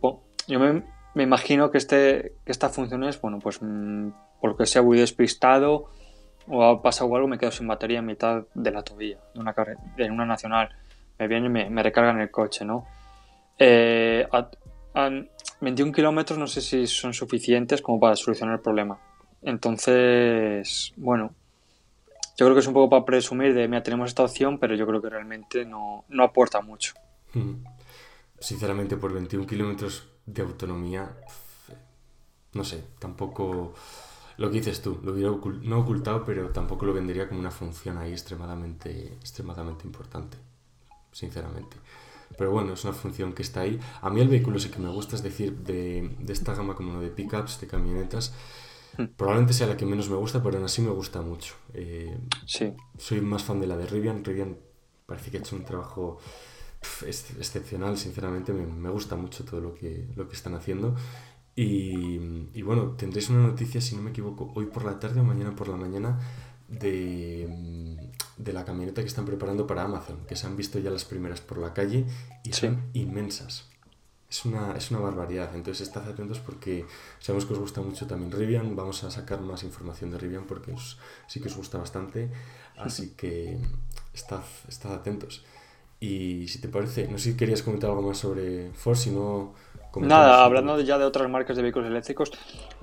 Yo 0.46 0.58
me, 0.58 0.82
me 1.14 1.22
imagino 1.22 1.70
que, 1.70 1.78
este, 1.78 2.34
que 2.44 2.52
esta 2.52 2.68
función 2.68 3.04
es, 3.04 3.20
bueno, 3.20 3.38
pues 3.40 3.60
mm, 3.60 4.10
porque 4.40 4.66
sea 4.66 4.82
muy 4.82 4.98
despistado 4.98 5.90
o 6.48 6.64
ha 6.64 6.82
pasado 6.82 7.14
algo, 7.14 7.28
me 7.28 7.38
quedo 7.38 7.50
sin 7.50 7.68
batería 7.68 7.98
en 7.98 8.06
mitad 8.06 8.44
de 8.54 8.70
la 8.70 8.82
tobilla, 8.82 9.18
de 9.34 9.40
una, 9.40 9.54
en 9.98 10.12
una 10.12 10.26
nacional. 10.26 10.70
Me 11.18 11.28
viene 11.28 11.46
y 11.46 11.50
me, 11.50 11.70
me 11.70 11.82
recargan 11.82 12.20
el 12.20 12.30
coche, 12.30 12.64
¿no? 12.64 12.86
Eh, 13.58 14.26
a, 14.32 14.48
21 14.94 15.92
kilómetros 15.92 16.38
no 16.38 16.46
sé 16.46 16.60
si 16.60 16.86
son 16.86 17.12
suficientes 17.12 17.82
como 17.82 18.00
para 18.00 18.16
solucionar 18.16 18.56
el 18.56 18.60
problema. 18.60 18.98
Entonces, 19.42 20.92
bueno, 20.96 21.34
yo 22.36 22.46
creo 22.46 22.54
que 22.54 22.60
es 22.60 22.66
un 22.66 22.74
poco 22.74 22.90
para 22.90 23.04
presumir 23.04 23.54
de, 23.54 23.68
mira, 23.68 23.82
tenemos 23.82 24.08
esta 24.08 24.24
opción, 24.24 24.58
pero 24.58 24.74
yo 24.74 24.86
creo 24.86 25.00
que 25.00 25.10
realmente 25.10 25.64
no, 25.64 26.04
no 26.08 26.24
aporta 26.24 26.60
mucho. 26.60 26.94
Sinceramente, 28.38 28.96
por 28.96 29.12
21 29.12 29.46
kilómetros 29.46 30.08
de 30.26 30.42
autonomía, 30.42 31.16
no 32.54 32.64
sé, 32.64 32.84
tampoco 32.98 33.74
lo 34.38 34.50
que 34.50 34.56
dices 34.56 34.80
tú, 34.80 34.98
lo 35.02 35.12
hubiera 35.12 35.30
no 35.30 35.80
ocultado, 35.80 36.24
pero 36.24 36.48
tampoco 36.48 36.86
lo 36.86 36.94
vendería 36.94 37.28
como 37.28 37.40
una 37.40 37.50
función 37.50 37.98
ahí 37.98 38.12
extremadamente, 38.12 39.08
extremadamente 39.20 39.86
importante, 39.86 40.38
sinceramente. 41.12 41.76
Pero 42.36 42.52
bueno, 42.52 42.72
es 42.72 42.84
una 42.84 42.92
función 42.92 43.32
que 43.32 43.42
está 43.42 43.60
ahí. 43.60 43.78
A 44.00 44.10
mí 44.10 44.20
el 44.20 44.28
vehículo 44.28 44.58
sí 44.58 44.70
que 44.70 44.78
me 44.78 44.88
gusta, 44.88 45.16
es 45.16 45.22
decir, 45.22 45.56
de, 45.58 46.16
de 46.18 46.32
esta 46.32 46.54
gama 46.54 46.74
como 46.74 47.00
de 47.00 47.08
pickups, 47.08 47.60
de 47.60 47.66
camionetas, 47.66 48.34
hmm. 48.96 49.04
probablemente 49.16 49.52
sea 49.52 49.66
la 49.66 49.76
que 49.76 49.86
menos 49.86 50.08
me 50.08 50.16
gusta, 50.16 50.42
pero 50.42 50.56
aún 50.56 50.64
así 50.64 50.80
me 50.82 50.90
gusta 50.90 51.22
mucho. 51.22 51.54
Eh, 51.74 52.16
sí. 52.46 52.72
Soy 52.96 53.20
más 53.20 53.42
fan 53.42 53.60
de 53.60 53.66
la 53.66 53.76
de 53.76 53.86
Rivian. 53.86 54.24
Rivian 54.24 54.56
parece 55.06 55.30
que 55.30 55.38
ha 55.38 55.40
hecho 55.40 55.56
un 55.56 55.64
trabajo 55.64 56.18
excepcional, 57.06 57.98
sinceramente. 57.98 58.52
Me, 58.52 58.66
me, 58.66 58.90
gusta 58.90 59.16
mucho 59.16 59.44
todo 59.44 59.60
lo 59.60 59.74
que, 59.74 60.08
lo 60.14 60.28
que 60.28 60.36
están 60.36 60.54
haciendo. 60.54 60.94
Y, 61.62 62.62
bueno, 62.62 62.94
tendréis 62.96 63.28
una 63.28 63.46
noticia, 63.46 63.82
si 63.82 63.94
no 63.94 64.02
me 64.02 64.10
equivoco, 64.10 64.50
hoy 64.54 64.66
por 64.66 64.84
la 64.84 64.98
tarde 64.98 65.20
o 65.20 65.24
mañana 65.24 65.54
por 65.54 65.68
la 65.68 65.76
mañana 65.76 66.18
de, 66.68 68.10
de 68.42 68.52
la 68.52 68.64
camioneta 68.64 69.02
que 69.02 69.08
están 69.08 69.24
preparando 69.24 69.66
para 69.66 69.82
Amazon, 69.82 70.18
que 70.26 70.36
se 70.36 70.46
han 70.46 70.56
visto 70.56 70.78
ya 70.78 70.90
las 70.90 71.04
primeras 71.04 71.40
por 71.40 71.58
la 71.58 71.72
calle 71.72 72.06
y 72.44 72.52
son 72.52 72.90
inmensas. 72.92 73.68
Es 74.28 74.44
una, 74.44 74.76
es 74.76 74.90
una 74.92 75.00
barbaridad, 75.00 75.54
entonces 75.56 75.88
estad 75.88 76.08
atentos 76.08 76.38
porque 76.38 76.86
sabemos 77.18 77.46
que 77.46 77.52
os 77.54 77.58
gusta 77.58 77.80
mucho 77.80 78.06
también 78.06 78.30
Rivian, 78.30 78.76
vamos 78.76 79.02
a 79.02 79.10
sacar 79.10 79.40
más 79.40 79.64
información 79.64 80.12
de 80.12 80.18
Rivian 80.18 80.44
porque 80.44 80.72
sí 81.26 81.40
que 81.40 81.48
os 81.48 81.56
gusta 81.56 81.78
bastante, 81.78 82.30
así 82.76 83.14
que 83.16 83.58
estad, 84.14 84.42
estad 84.68 84.94
atentos. 84.94 85.44
Y 85.98 86.46
si 86.48 86.60
te 86.60 86.68
parece, 86.68 87.08
no 87.08 87.18
sé 87.18 87.32
si 87.32 87.36
querías 87.36 87.62
comentar 87.62 87.90
algo 87.90 88.02
más 88.02 88.18
sobre 88.18 88.72
Ford, 88.72 88.96
si 88.96 89.10
no 89.10 89.52
Nada, 89.96 90.44
hablando 90.44 90.80
ya 90.80 90.98
de 90.98 91.04
otras 91.04 91.28
marcas 91.28 91.56
de 91.56 91.62
vehículos 91.62 91.88
eléctricos, 91.88 92.30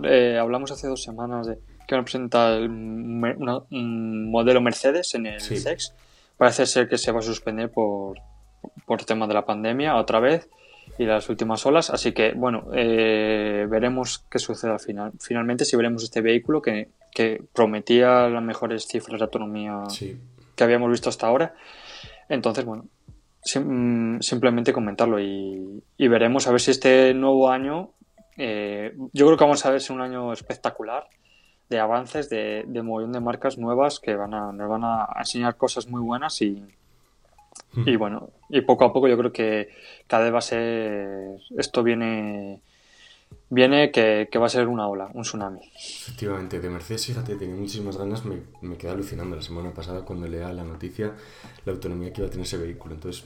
eh, 0.03 0.37
hablamos 0.37 0.71
hace 0.71 0.87
dos 0.87 1.01
semanas 1.01 1.47
de 1.47 1.57
que 1.87 1.95
van 1.95 2.01
a 2.01 2.05
presentar 2.05 2.61
un 2.61 4.29
modelo 4.29 4.61
Mercedes 4.61 5.15
en 5.15 5.25
el 5.25 5.41
CEX. 5.41 5.93
Parece 6.37 6.65
ser 6.65 6.87
que 6.87 6.97
se 6.97 7.11
va 7.11 7.19
a 7.19 7.23
suspender 7.23 7.71
por, 7.71 8.19
por 8.85 9.03
tema 9.03 9.25
de 9.25 9.33
la 9.33 9.45
pandemia 9.45 9.95
otra 9.95 10.19
vez 10.19 10.49
y 10.97 11.05
las 11.05 11.29
últimas 11.29 11.65
olas. 11.65 11.89
Así 11.89 12.11
que, 12.11 12.33
bueno, 12.33 12.67
eh, 12.73 13.65
veremos 13.69 14.25
qué 14.29 14.37
sucede 14.37 14.71
al 14.71 14.79
final. 14.79 15.13
Finalmente, 15.19 15.65
si 15.65 15.75
veremos 15.75 16.03
este 16.03 16.21
vehículo 16.21 16.61
que, 16.61 16.89
que 17.11 17.41
prometía 17.53 18.27
las 18.27 18.43
mejores 18.43 18.85
cifras 18.87 19.19
de 19.19 19.25
autonomía 19.25 19.83
que 20.55 20.63
habíamos 20.63 20.91
visto 20.91 21.09
hasta 21.09 21.27
ahora. 21.27 21.55
Entonces, 22.29 22.65
bueno, 22.65 22.85
simplemente 23.41 24.73
comentarlo 24.73 25.19
y, 25.19 25.83
veremos 25.97 26.47
a 26.47 26.51
ver 26.51 26.59
si 26.59 26.71
este 26.71 27.13
nuevo 27.13 27.49
año, 27.49 27.91
eh, 28.37 28.93
yo 29.13 29.25
creo 29.25 29.37
que 29.37 29.43
vamos 29.43 29.65
a 29.65 29.71
ver 29.71 29.81
si 29.81 29.93
un 29.93 30.01
año 30.01 30.33
espectacular 30.33 31.07
de 31.69 31.79
avances, 31.79 32.29
de, 32.29 32.63
de 32.67 32.81
montón 32.81 33.11
de 33.11 33.19
marcas 33.19 33.57
nuevas 33.57 33.99
que 33.99 34.15
van 34.15 34.33
a, 34.33 34.51
nos 34.51 34.69
van 34.69 34.83
a 34.83 35.07
enseñar 35.19 35.57
cosas 35.57 35.87
muy 35.87 36.01
buenas 36.01 36.41
y, 36.41 36.63
y 37.85 37.95
hmm. 37.95 37.99
bueno, 37.99 38.29
y 38.49 38.61
poco 38.61 38.85
a 38.85 38.93
poco 38.93 39.07
yo 39.07 39.17
creo 39.17 39.31
que 39.31 39.69
cada 40.07 40.23
vez 40.23 40.33
va 40.33 40.39
a 40.39 40.41
ser, 40.41 41.37
esto 41.57 41.83
viene 41.83 42.61
viene 43.49 43.91
que, 43.91 44.29
va 44.37 44.45
a 44.45 44.49
ser 44.49 44.67
una 44.67 44.87
ola, 44.87 45.09
un 45.13 45.23
tsunami. 45.23 45.59
Efectivamente, 45.75 46.59
de 46.59 46.69
Mercedes, 46.69 47.05
fíjate, 47.05 47.35
tenía 47.35 47.55
muchísimas 47.55 47.97
ganas, 47.97 48.25
me, 48.25 48.41
me 48.61 48.77
quedé 48.77 48.91
alucinando 48.91 49.35
la 49.35 49.41
semana 49.41 49.73
pasada 49.73 50.03
cuando 50.03 50.27
leía 50.27 50.51
la 50.53 50.63
noticia, 50.63 51.13
la 51.65 51.73
autonomía 51.73 52.11
que 52.11 52.21
iba 52.21 52.27
a 52.27 52.31
tener 52.31 52.45
ese 52.45 52.57
vehículo. 52.57 52.95
Entonces, 52.95 53.25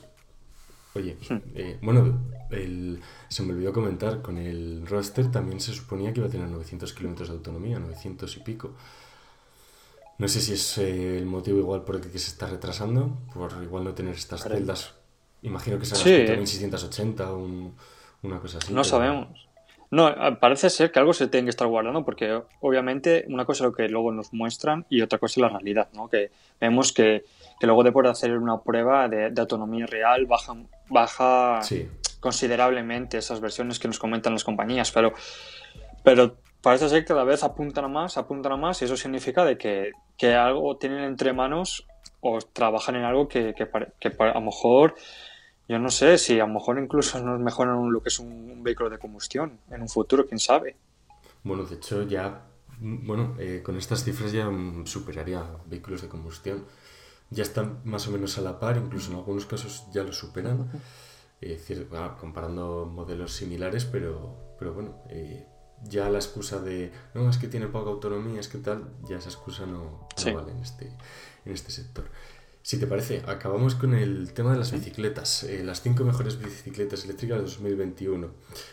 oye, 0.95 1.17
hmm. 1.30 1.36
eh, 1.56 1.77
bueno, 1.82 2.19
el, 2.49 2.99
se 3.27 3.43
me 3.43 3.54
olvidó 3.54 3.73
comentar, 3.73 4.21
con 4.21 4.38
el 4.38 4.86
Roadster 4.88 5.32
también 5.32 5.60
se 5.60 5.73
suponía 5.73 6.13
que 6.13 6.19
iba 6.19 6.27
a 6.27 6.32
tener 6.32 6.47
900 6.47 6.93
kilómetros 6.93 7.30
de 7.30 7.36
autonomía, 7.36 7.80
900 7.80 8.38
y 8.38 8.39
pico. 8.41 8.73
No 10.17 10.27
sé 10.27 10.39
si 10.39 10.54
es 10.54 10.77
eh, 10.77 11.17
el 11.17 11.25
motivo 11.25 11.58
igual 11.58 11.84
por 11.84 11.95
el 11.95 12.01
que 12.01 12.19
se 12.19 12.30
está 12.30 12.45
retrasando, 12.45 13.17
por 13.34 13.51
igual 13.63 13.84
no 13.84 13.93
tener 13.93 14.13
estas 14.13 14.43
celdas. 14.43 14.93
Imagino 15.41 15.80
que 15.80 15.86
será 15.86 16.01
sí. 16.01 16.32
1680 16.38 17.34
o 17.34 17.71
una 18.21 18.39
cosa 18.39 18.60
así. 18.60 18.71
No 18.73 18.84
sabemos. 18.84 19.47
No, 19.89 20.10
eh, 20.10 20.38
parece 20.39 20.69
ser 20.69 20.91
que 20.91 20.99
algo 20.99 21.13
se 21.13 21.27
tiene 21.27 21.45
que 21.45 21.49
estar 21.49 21.67
guardando 21.67 22.06
porque 22.06 22.41
obviamente 22.62 23.25
una 23.27 23.45
cosa 23.45 23.63
es 23.63 23.71
lo 23.71 23.75
que 23.75 23.89
luego 23.89 24.12
nos 24.12 24.32
muestran 24.32 24.86
y 24.89 25.01
otra 25.01 25.19
cosa 25.19 25.34
es 25.34 25.38
la 25.41 25.49
realidad, 25.49 25.89
¿no? 25.93 26.08
Que 26.08 26.32
vemos 26.60 26.93
que, 26.93 27.25
luego 27.65 27.84
de 27.84 27.91
poder 27.91 28.12
hacer 28.12 28.38
una 28.38 28.60
prueba 28.60 29.08
de, 29.08 29.34
autonomía 29.38 29.86
real 29.86 30.26
baja, 30.26 30.54
baja 30.89 31.60
considerablemente 32.19 33.17
esas 33.17 33.39
versiones 33.39 33.80
que 33.80 33.88
nos 33.88 34.00
comentan 34.00 34.34
las 34.34 34.43
compañías, 34.43 34.91
pero, 34.91 35.13
pero 36.04 36.36
parece 36.62 36.89
ser 36.89 37.02
que 37.02 37.08
cada 37.08 37.24
vez 37.24 37.43
apuntan 37.43 37.86
a 37.86 37.88
más, 37.88 38.17
apuntan 38.17 38.54
a 38.54 38.58
más 38.58 38.82
y 38.82 38.86
eso 38.86 38.95
significa 38.95 39.43
de 39.45 39.58
que, 39.58 39.91
algo 40.36 40.78
tienen 40.78 41.04
entre 41.04 41.34
manos 41.34 41.88
o 42.20 42.38
trabajan 42.39 42.95
en 42.95 43.03
algo 43.03 43.28
que, 43.28 43.55
que, 43.55 43.68
que 43.99 44.09
a 44.20 44.34
lo 44.34 44.41
mejor 44.41 44.93
yo 45.72 45.80
no 45.80 45.89
sé 45.89 46.18
si 46.18 46.38
a 46.38 46.45
lo 46.45 46.53
mejor 46.53 46.78
incluso 46.80 47.24
nos 47.24 47.39
mejoran 47.39 47.93
lo 47.93 48.01
que 48.03 48.09
es 48.09 48.20
un, 48.20 48.62
vehículo 48.62 48.89
de 48.89 48.99
combustión 48.99 49.57
en 49.70 49.82
un 49.82 49.88
futuro, 49.88 50.28
quién 50.28 50.38
sabe. 50.38 50.76
Bueno, 51.43 51.64
de 51.64 51.76
hecho 51.76 52.03
ya, 52.03 52.41
bueno, 52.82 53.36
eh, 53.39 53.62
con 53.64 53.78
estas 53.78 54.03
cifras 54.03 54.34
ya 54.34 54.49
superaría 54.84 55.41
vehículos 55.68 56.01
de 56.01 56.09
combustión. 56.09 56.66
Ya 57.32 57.43
están 57.43 57.79
más 57.84 58.07
o 58.07 58.11
menos 58.11 58.38
a 58.38 58.41
la 58.41 58.59
par, 58.59 58.77
incluso 58.77 59.11
en 59.11 59.17
algunos 59.17 59.45
casos 59.45 59.88
ya 59.91 60.03
lo 60.03 60.13
superan. 60.13 60.69
Es 61.39 61.67
decir, 61.67 61.89
comparando 62.19 62.86
modelos 62.86 63.34
similares, 63.34 63.86
pero, 63.86 64.55
pero 64.59 64.73
bueno, 64.75 65.01
eh, 65.09 65.47
ya 65.84 66.09
la 66.09 66.19
excusa 66.19 66.59
de, 66.59 66.91
no, 67.15 67.29
es 67.29 67.38
que 67.38 67.47
tiene 67.47 67.67
poca 67.67 67.89
autonomía, 67.89 68.39
es 68.39 68.47
que 68.47 68.59
tal, 68.59 68.91
ya 69.09 69.17
esa 69.17 69.29
excusa 69.29 69.65
no, 69.65 70.07
vale 70.34 70.51
en 70.51 70.59
este, 70.59 70.91
en 71.45 71.53
este 71.53 71.71
sector. 71.71 72.05
Si 72.63 72.77
te 72.77 72.86
parece, 72.86 73.23
acabamos 73.25 73.73
con 73.73 73.95
el 73.95 74.34
tema 74.34 74.51
de 74.51 74.59
las 74.59 74.71
bicicletas, 74.71 75.43
eh, 75.45 75.63
las 75.63 75.82
cinco 75.82 76.03
mejores 76.03 76.38
bicicletas 76.38 77.03
eléctricas 77.05 77.38
de 77.38 77.43
2021. 77.43 78.29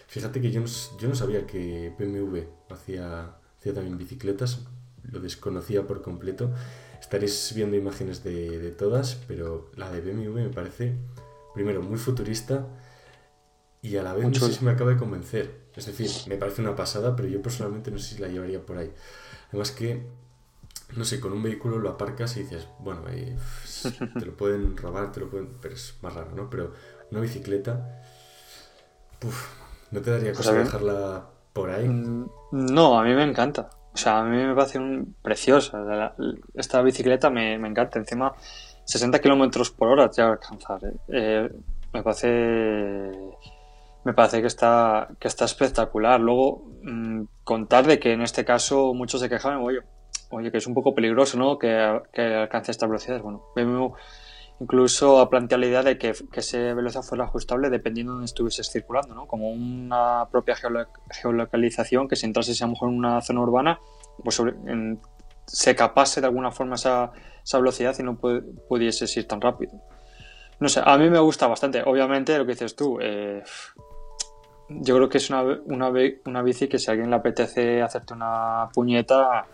Fíjate 0.09 0.43
que 0.43 0.51
yo 0.51 0.61
no, 0.61 0.67
yo 1.01 1.09
no 1.09 1.15
sabía 1.15 1.47
que 1.47 1.95
BMW 1.99 2.41
hacía, 2.71 3.37
hacía 3.59 3.73
también 3.73 3.97
bicicletas, 3.97 4.67
lo 5.05 5.21
desconocía 5.21 5.87
por 5.87 6.03
completo. 6.03 6.53
Estaréis 7.09 7.55
viendo 7.55 7.75
imágenes 7.75 8.23
de, 8.23 8.59
de 8.59 8.71
todas, 8.71 9.15
pero 9.27 9.71
la 9.77 9.91
de 9.91 10.03
BMW 10.03 10.35
me 10.35 10.51
parece, 10.51 10.93
primero, 11.55 11.81
muy 11.81 11.97
futurista 11.97 12.67
y 13.81 13.97
a 13.97 14.03
la 14.03 14.13
vez 14.13 14.29
no 14.29 14.35
sé 14.35 14.53
si 14.53 14.63
me 14.63 14.73
acaba 14.73 14.91
de 14.91 14.99
convencer. 14.99 15.55
Es 15.75 15.87
decir, 15.87 16.11
me 16.29 16.37
parece 16.37 16.61
una 16.61 16.77
pasada, 16.77 17.17
pero 17.17 17.27
yo 17.27 17.41
personalmente 17.41 17.91
no 17.91 17.99
sé 17.99 18.17
si 18.17 18.21
la 18.21 18.29
llevaría 18.29 18.61
por 18.61 18.77
ahí. 18.77 18.93
Además 19.49 19.71
que 19.71 20.03
no 20.97 21.07
sé, 21.07 21.19
con 21.19 21.33
un 21.33 21.43
vehículo 21.43 21.79
lo 21.79 21.89
aparcas 21.89 22.37
y 22.37 22.43
dices, 22.43 22.69
bueno, 22.79 23.05
te 24.19 24.27
lo 24.27 24.37
pueden 24.37 24.77
robar, 24.77 25.11
te 25.11 25.21
lo 25.21 25.31
pueden, 25.31 25.57
pero 25.63 25.75
es 25.75 25.95
más 26.03 26.13
raro, 26.15 26.33
¿no? 26.35 26.51
Pero 26.51 26.75
una 27.11 27.23
bicicleta, 27.23 28.03
¿no 29.93 30.03
te 30.03 30.11
daría 30.11 30.35
pues 30.35 30.47
cosa 30.47 30.53
dejarla 30.53 31.31
por 31.55 31.71
ahí? 31.71 31.89
Mm, 31.89 32.29
no, 32.53 33.01
a 33.01 33.05
mí 33.05 33.15
me 33.15 33.25
encanta. 33.25 33.71
O 33.93 33.97
sea, 33.97 34.19
a 34.21 34.25
mí 34.25 34.37
me 34.37 34.55
parece 34.55 34.79
un... 34.79 35.15
preciosa. 35.23 36.15
Esta 36.55 36.83
bicicleta 36.83 37.31
me, 37.31 37.55
encanta. 37.55 37.99
Encima, 37.99 38.33
60 38.85 39.21
kilómetros 39.21 39.71
por 39.71 39.89
hora 39.89 40.09
te 40.11 40.23
va 40.23 40.29
a 40.29 40.33
alcanzar. 40.33 40.85
¿eh? 40.85 40.97
Eh, 41.09 41.51
me 41.93 42.03
parece 42.03 43.11
me 44.05 44.15
parece 44.15 44.41
que 44.41 44.47
está, 44.47 45.09
que 45.19 45.29
está 45.29 45.45
espectacular. 45.45 46.19
Luego, 46.21 46.65
mm, 46.83 47.25
contar 47.45 47.87
de 47.87 47.99
que 47.99 48.13
en 48.13 48.23
este 48.23 48.45
caso 48.45 48.95
muchos 48.95 49.21
se 49.21 49.29
quejaban, 49.29 49.59
oye, 49.61 49.81
oye, 50.31 50.51
que 50.51 50.59
es 50.59 50.67
un 50.67 50.75
poco 50.75 50.95
peligroso, 50.95 51.39
¿no? 51.39 51.59
Que, 51.59 52.01
que 52.13 52.23
alcance 52.23 52.71
estas 52.71 52.89
velocidades. 52.89 53.23
Bueno, 53.23 53.43
incluso 54.61 55.21
ha 55.21 55.31
planteado 55.31 55.61
la 55.61 55.67
idea 55.67 55.83
de 55.83 55.99
que, 55.99 56.13
que 56.33 56.41
esa 56.41 56.59
velocidad 56.75 57.03
fuera 57.03 57.25
ajustable 57.25 57.71
dependiendo 57.71 58.13
de 58.13 58.17
donde 58.17 58.27
estuvieses 58.27 58.71
circulando, 58.71 59.15
¿no? 59.15 59.27
Como 59.27 59.51
una 59.51 60.27
propia 60.31 60.57
geolocalización 61.11 62.09
que 62.09 62.17
si 62.17 62.27
entrases 62.27 62.61
a 62.63 62.67
lo 62.67 62.73
mejor 62.73 62.91
en 62.91 62.97
una 62.97 63.21
zona 63.21 63.41
urbana, 63.41 63.81
pues 64.23 64.43
se 65.47 65.75
capase 65.75 66.21
de 66.21 66.27
alguna 66.27 66.51
forma 66.51 66.75
esa, 66.75 67.13
esa 67.43 67.59
velocidad 67.59 67.97
y 67.99 68.03
no 68.03 68.17
pudieses 68.17 69.17
ir 69.17 69.27
tan 69.27 69.41
rápido. 69.41 69.73
No 70.61 70.69
sé, 70.69 70.81
a 70.85 70.99
mí 70.99 71.09
me 71.09 71.21
gusta 71.21 71.47
bastante. 71.47 71.83
Obviamente, 71.87 72.37
lo 72.37 72.45
que 72.45 72.53
dices 72.53 72.75
tú, 72.75 72.99
eh, 73.01 73.43
yo 74.69 74.97
creo 74.97 75.09
que 75.09 75.19
es 75.19 75.31
una, 75.31 75.43
una, 75.43 75.91
una 76.27 76.43
bici 76.43 76.69
que 76.69 76.79
si 76.79 76.91
a 76.91 76.93
alguien 76.93 77.11
le 77.11 77.17
apetece 77.17 77.81
hacerte 77.81 78.13
una 78.13 78.69
puñeta, 78.75 79.47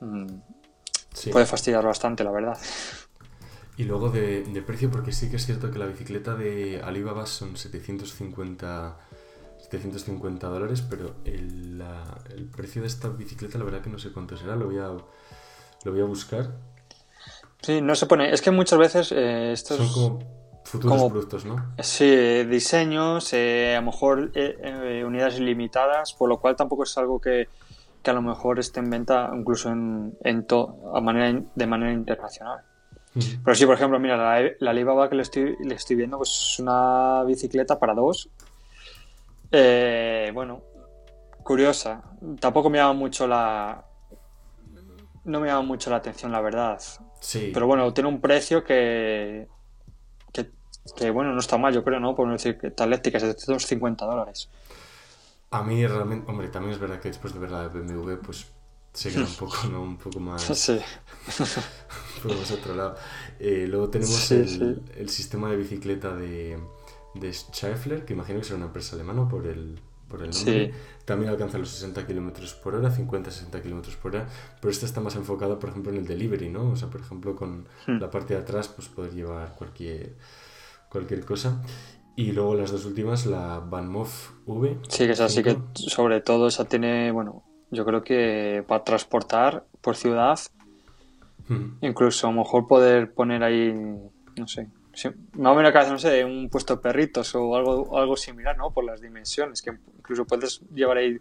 Mm, 0.00 0.26
puede 1.32 1.46
fastidiar 1.46 1.84
bastante, 1.84 2.24
la 2.24 2.30
verdad. 2.30 2.58
Y 3.78 3.84
luego 3.84 4.08
de, 4.08 4.62
precio, 4.66 4.90
porque 4.90 5.12
sí 5.12 5.28
que 5.28 5.36
es 5.36 5.44
cierto 5.44 5.70
que 5.70 5.78
la 5.78 5.86
bicicleta 5.86 6.34
de 6.34 6.80
Alibaba 6.82 7.26
son 7.26 7.56
750, 7.56 8.96
750 9.58 10.48
dólares, 10.48 10.82
pero 10.88 11.16
el, 11.24 11.82
precio 12.56 12.80
de 12.80 12.88
esta 12.88 13.08
bicicleta 13.08 13.58
la 13.58 13.64
verdad 13.64 13.82
que 13.82 13.90
no 13.90 13.98
sé 13.98 14.12
cuánto 14.12 14.36
será, 14.36 14.56
lo 14.56 14.66
voy 14.66 14.78
a, 14.78 14.88
lo 14.88 15.92
voy 15.92 16.00
a 16.00 16.04
buscar. 16.04 16.52
Sí, 17.60 17.82
no 17.82 17.94
se 17.94 18.06
pone, 18.06 18.32
es 18.32 18.40
que 18.40 18.50
muchas 18.50 18.78
veces 18.78 19.12
eh, 19.12 19.52
estos... 19.52 19.76
Son 19.76 19.88
como 19.92 20.36
futuros 20.64 21.02
productos, 21.04 21.44
¿no? 21.44 21.74
Sí, 21.78 22.44
diseños, 22.44 23.30
eh, 23.34 23.76
a 23.76 23.80
lo 23.80 23.86
mejor 23.86 24.30
eh, 24.34 25.04
unidades 25.06 25.38
ilimitadas, 25.38 26.14
por 26.14 26.30
lo 26.30 26.40
cual 26.40 26.56
tampoco 26.56 26.84
es 26.84 26.96
algo 26.96 27.20
que, 27.20 27.48
que 28.02 28.10
a 28.10 28.14
lo 28.14 28.22
mejor 28.22 28.58
esté 28.58 28.80
en 28.80 28.88
venta 28.88 29.30
incluso 29.34 29.70
en, 29.70 30.16
en 30.22 30.46
a 30.94 31.00
manera, 31.02 31.42
de 31.54 31.66
manera 31.66 31.92
internacional. 31.92 32.62
Pero 33.44 33.54
sí, 33.54 33.64
por 33.64 33.74
ejemplo, 33.74 33.98
mira, 33.98 34.16
la, 34.16 34.50
la 34.58 34.70
Alibaba 34.70 35.08
que 35.08 35.16
le 35.16 35.22
estoy, 35.22 35.56
le 35.60 35.74
estoy 35.74 35.96
viendo, 35.96 36.18
pues 36.18 36.30
es 36.30 36.58
una 36.58 37.22
bicicleta 37.24 37.78
para 37.78 37.94
dos. 37.94 38.28
Eh, 39.50 40.30
bueno, 40.34 40.62
curiosa. 41.42 42.02
Tampoco 42.40 42.68
me 42.68 42.78
llama 42.78 42.92
mucho 42.92 43.26
la. 43.26 43.84
No 45.24 45.40
me 45.40 45.48
llama 45.48 45.62
mucho 45.62 45.90
la 45.90 45.96
atención, 45.96 46.30
la 46.30 46.40
verdad. 46.40 46.80
Sí. 47.20 47.50
Pero 47.54 47.66
bueno, 47.66 47.92
tiene 47.94 48.08
un 48.08 48.20
precio 48.20 48.62
que. 48.62 49.48
que, 50.96 51.10
bueno, 51.10 51.32
no 51.32 51.40
está 51.40 51.56
mal, 51.56 51.72
yo 51.72 51.82
creo, 51.82 51.98
¿no? 51.98 52.14
Por 52.14 52.26
no 52.26 52.34
decir 52.34 52.58
que 52.58 52.68
está 52.68 52.84
eléctrica, 52.84 53.16
es 53.16 53.22
de 53.24 53.30
250 53.30 54.04
dólares. 54.04 54.50
A 55.50 55.62
mí 55.62 55.86
realmente, 55.86 56.30
hombre, 56.30 56.48
también 56.48 56.74
es 56.74 56.80
verdad 56.80 57.00
que 57.00 57.08
después 57.08 57.32
de 57.32 57.40
ver 57.40 57.50
la 57.50 57.68
BMW, 57.68 58.16
pues 58.22 58.46
se 58.96 59.10
queda 59.10 59.24
un 59.24 59.34
poco, 59.38 59.68
¿no? 59.70 59.82
Un 59.82 59.98
poco 59.98 60.18
más... 60.20 60.42
Sí. 60.42 60.72
un 60.72 62.22
poco 62.22 62.34
más 62.34 62.50
otro 62.50 62.74
lado. 62.74 62.96
Eh, 63.38 63.66
luego 63.68 63.90
tenemos 63.90 64.30
el, 64.32 64.82
el, 64.96 65.08
sistema 65.10 65.50
de 65.50 65.56
bicicleta 65.56 66.16
de, 66.16 66.58
de 67.14 67.32
Schaeffler, 67.32 68.04
que 68.04 68.14
imagino 68.14 68.38
que 68.38 68.46
será 68.46 68.56
una 68.56 68.66
empresa 68.66 68.96
alemana 68.96 69.28
por 69.28 69.46
el, 69.46 69.78
por 70.08 70.22
el 70.22 70.30
nombre. 70.30 70.72
También 71.04 71.30
alcanza 71.30 71.58
los 71.58 71.68
60 71.68 72.06
km 72.06 72.54
por 72.62 72.74
hora, 72.74 72.90
50-60 72.90 73.62
km 73.62 73.96
por 73.96 74.16
hora, 74.16 74.28
pero 74.60 74.70
esta 74.70 74.86
está 74.86 75.00
más 75.00 75.14
enfocada, 75.14 75.58
por 75.58 75.68
ejemplo, 75.68 75.92
en 75.92 75.98
el 75.98 76.06
delivery, 76.06 76.48
¿no? 76.48 76.70
O 76.70 76.76
sea, 76.76 76.88
por 76.88 77.02
ejemplo, 77.02 77.36
con 77.36 77.68
hmm. 77.86 77.98
la 78.00 78.10
parte 78.10 78.34
de 78.34 78.40
atrás, 78.40 78.68
pues 78.68 78.88
poder 78.88 79.12
llevar 79.12 79.54
cualquier, 79.56 80.16
cualquier 80.88 81.24
cosa. 81.24 81.62
Y 82.16 82.32
luego 82.32 82.54
las 82.54 82.72
dos 82.72 82.86
últimas, 82.86 83.26
la 83.26 83.60
Banmoff 83.60 84.30
V. 84.46 84.78
Sí, 84.88 85.04
que 85.04 85.12
esa 85.12 85.28
sí 85.28 85.42
que 85.42 85.58
sobre 85.74 86.22
todo 86.22 86.48
esa 86.48 86.64
tiene, 86.64 87.12
bueno, 87.12 87.45
yo 87.70 87.84
creo 87.84 88.02
que 88.02 88.64
para 88.66 88.84
transportar 88.84 89.64
por 89.80 89.96
ciudad, 89.96 90.38
hmm. 91.48 91.78
incluso 91.80 92.26
a 92.26 92.30
lo 92.30 92.38
mejor 92.38 92.66
poder 92.66 93.12
poner 93.12 93.42
ahí, 93.42 93.72
no 93.72 94.46
sé, 94.48 94.68
me 95.34 95.42
va 95.42 95.68
a 95.68 95.72
cabeza, 95.72 95.92
no 95.92 95.98
sé, 95.98 96.24
un 96.24 96.48
puesto 96.48 96.76
de 96.76 96.82
perritos 96.82 97.34
o 97.34 97.54
algo, 97.54 97.98
algo 97.98 98.16
similar, 98.16 98.56
¿no? 98.56 98.70
Por 98.70 98.84
las 98.84 99.00
dimensiones, 99.00 99.60
que 99.60 99.72
incluso 99.98 100.24
puedes 100.24 100.60
llevar 100.72 100.96
ahí 100.98 101.18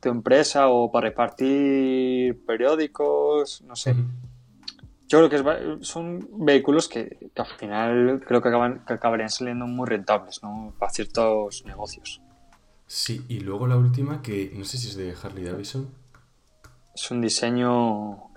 tu 0.00 0.08
empresa 0.08 0.68
o 0.68 0.90
para 0.90 1.08
repartir 1.08 2.44
periódicos, 2.46 3.62
no 3.62 3.76
sé. 3.76 3.94
Hmm. 3.94 4.10
Yo 5.08 5.28
creo 5.28 5.28
que 5.28 5.84
son 5.84 6.28
vehículos 6.38 6.88
que, 6.88 7.30
al 7.34 7.46
final 7.58 8.22
creo 8.24 8.40
que, 8.40 8.48
acaban, 8.48 8.84
que 8.86 8.92
acabarían 8.92 9.28
saliendo 9.28 9.66
muy 9.66 9.88
rentables 9.88 10.40
¿no? 10.40 10.72
para 10.78 10.92
ciertos 10.92 11.64
negocios. 11.66 12.22
Sí, 12.92 13.24
y 13.28 13.38
luego 13.38 13.68
la 13.68 13.76
última, 13.76 14.20
que 14.20 14.50
no 14.52 14.64
sé 14.64 14.76
si 14.76 14.88
es 14.88 14.96
de 14.96 15.14
Harley 15.14 15.44
Davidson. 15.44 15.88
Es 16.92 17.08
un 17.12 17.20
diseño. 17.20 18.32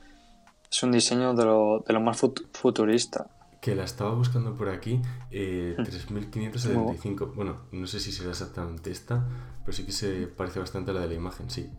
Es 0.72 0.84
un 0.84 0.91
diseño 0.91 1.34
de 1.34 1.43
lo, 1.43 1.80
de 1.80 1.91
lo 1.91 1.99
más 1.99 2.22
futurista. 2.51 3.26
Que 3.60 3.74
la 3.74 3.84
estaba 3.84 4.14
buscando 4.14 4.56
por 4.56 4.70
aquí, 4.70 5.01
eh, 5.32 5.74
3575. 5.76 7.26
Hmm. 7.26 7.36
Bueno, 7.36 7.62
no 7.72 7.88
sé 7.88 7.99
si 7.99 8.12
será 8.12 8.30
exactamente 8.30 8.91
esta, 8.91 9.28
pero 9.66 9.76
sí 9.76 9.86
que 9.88 9.91
se 9.91 10.28
parece 10.28 10.60
bastante 10.60 10.91
a 10.91 10.93
la 10.93 10.99
de 11.01 11.08
la 11.08 11.16
imagen, 11.16 11.49
sí. 11.49 11.72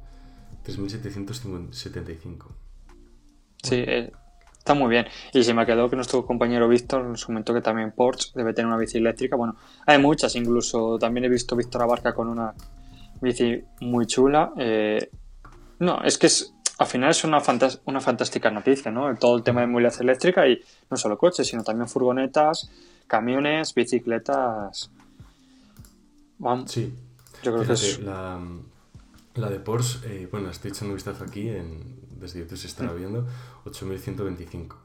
3775. 0.64 2.50
Sí, 3.62 3.76
eh, 3.76 4.10
Está 4.64 4.72
muy 4.72 4.88
bien. 4.88 5.06
Y 5.34 5.44
se 5.44 5.52
me 5.52 5.60
ha 5.60 5.66
quedado 5.66 5.90
que 5.90 5.96
nuestro 5.96 6.24
compañero 6.24 6.66
Víctor 6.66 7.04
nos 7.04 7.26
comentó 7.26 7.52
que 7.52 7.60
también 7.60 7.92
Porsche 7.92 8.30
debe 8.34 8.54
tener 8.54 8.68
una 8.68 8.78
bici 8.78 8.96
eléctrica. 8.96 9.36
Bueno, 9.36 9.56
hay 9.84 9.98
muchas, 9.98 10.34
incluso 10.36 10.98
también 10.98 11.26
he 11.26 11.28
visto 11.28 11.54
Víctor 11.54 11.82
Abarca 11.82 12.14
con 12.14 12.28
una 12.28 12.54
bici 13.20 13.62
muy 13.82 14.06
chula. 14.06 14.54
Eh, 14.56 15.10
no, 15.80 16.00
es 16.02 16.16
que 16.16 16.28
es, 16.28 16.54
al 16.78 16.86
final 16.86 17.10
es 17.10 17.24
una, 17.24 17.42
una 17.84 18.00
fantástica 18.00 18.50
noticia, 18.50 18.90
¿no? 18.90 19.14
Todo 19.16 19.36
el 19.36 19.42
tema 19.42 19.60
de 19.60 19.66
movilidad 19.66 20.00
eléctrica 20.00 20.48
y 20.48 20.58
no 20.88 20.96
solo 20.96 21.18
coches, 21.18 21.46
sino 21.46 21.62
también 21.62 21.86
furgonetas, 21.86 22.70
camiones, 23.06 23.74
bicicletas. 23.74 24.90
Vamos. 26.38 26.70
Sí. 26.70 26.90
Yo 27.42 27.52
creo 27.52 27.66
que 27.66 27.74
es... 27.74 27.98
La, 28.00 28.40
la 29.34 29.50
de 29.50 29.60
Porsche, 29.60 29.98
eh, 30.06 30.28
bueno, 30.30 30.48
estoy 30.48 30.70
echando 30.70 30.92
un 30.92 30.94
vistazo 30.94 31.22
aquí 31.22 31.50
en, 31.50 32.03
desde 32.18 32.40
YouTube 32.40 32.58
se 32.58 32.66
estará 32.66 32.92
viendo, 32.92 33.26
8125. 33.64 34.76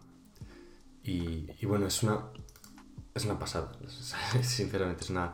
Y, 1.04 1.48
y 1.60 1.66
bueno, 1.66 1.88
es 1.88 2.04
una, 2.04 2.26
es 3.14 3.26
una 3.26 3.40
pasada, 3.40 3.72
sinceramente, 4.42 5.04
es 5.04 5.10
una... 5.10 5.34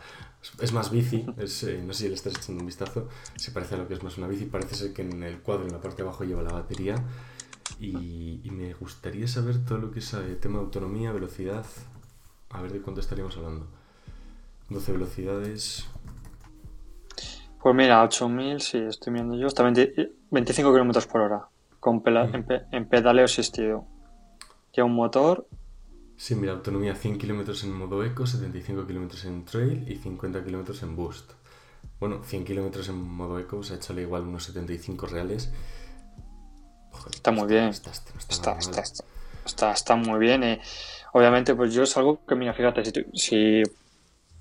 Es 0.60 0.74
más 0.74 0.91
bici, 0.91 1.26
eh, 1.38 1.84
no 1.84 1.93
sé 1.93 2.04
si 2.04 2.08
le 2.08 2.14
estás 2.14 2.36
echando 2.36 2.62
un 2.62 2.68
vistazo, 2.68 3.10
se 3.36 3.52
parece 3.52 3.74
a 3.74 3.78
lo 3.80 3.88
que 3.88 3.96
es 3.96 4.04
más 4.04 4.20
una 4.20 4.28
bici, 4.28 4.46
parece 4.46 4.76
ser 4.76 4.93
que 4.93 5.02
en 5.02 5.24
el 5.24 5.39
cuadro, 5.39 5.66
en 5.66 5.72
la 5.72 5.82
parte 5.82 6.04
de 6.04 6.08
abajo, 6.08 6.24
lleva 6.24 6.43
la 6.43 6.52
batería 6.52 7.04
y, 7.80 8.48
me 8.52 8.74
gustaría 8.76 9.28
saber 9.28 9.66
todo 9.66 9.80
lo 9.80 9.91
que 9.91 10.00
es 10.00 10.14
eh, 10.14 10.38
tema 10.39 10.60
de 10.60 10.66
autonomía, 10.66 11.12
velocidad, 11.12 11.66
a 12.52 12.62
ver 12.62 12.72
de 12.72 12.82
cuánto 12.82 13.02
estaríamos 13.02 13.36
hablando. 13.38 13.68
12 14.70 14.91
velocidades. 14.91 15.88
Pues 17.60 17.76
mira, 17.76 18.04
8000, 18.04 18.62
sí, 18.62 18.78
estoy 18.78 19.14
viendo 19.14 19.36
yo, 19.36 19.48
está 19.48 19.64
25 19.64 20.72
km 20.72 21.08
por 21.08 21.22
hora 21.22 21.50
con 21.86 22.02
en, 22.72 22.90
pedaleo 22.90 23.26
asistido. 23.26 23.86
Lleva 24.74 24.88
un 24.88 24.96
motor. 24.96 25.48
Sí, 26.18 26.34
mira, 26.34 26.54
autonomía 26.54 26.96
100 26.96 27.20
km 27.20 27.64
en 27.64 27.74
modo 27.74 28.04
eco, 28.04 28.26
75 28.26 28.88
km 28.88 29.28
en 29.28 29.46
trail 29.46 29.86
y 29.88 29.98
50 29.98 30.44
km 30.44 30.82
en 30.82 30.96
boost. 30.96 31.34
Bueno, 32.00 32.24
100 32.24 32.44
km 32.44 32.90
en 32.90 32.96
modo 32.96 33.38
eco, 33.38 33.62
se 33.62 33.74
ha 33.74 33.76
hecho 33.78 33.94
igual 34.00 34.24
unos 34.24 34.46
75 34.46 35.06
reales. 35.06 35.54
está 37.14 37.30
muy 37.30 37.48
bien. 37.48 37.66
Está, 37.66 37.92
está, 39.46 39.72
está, 39.72 39.96
muy 39.96 40.20
bien. 40.20 40.44
Eh. 40.44 40.62
obviamente, 41.14 41.54
pues 41.54 41.72
yo 41.72 41.84
es 41.84 41.96
algo 41.98 42.26
que, 42.26 42.34
mira, 42.34 42.56
fíjate, 42.56 42.84
si, 42.84 43.04
si 43.14 43.64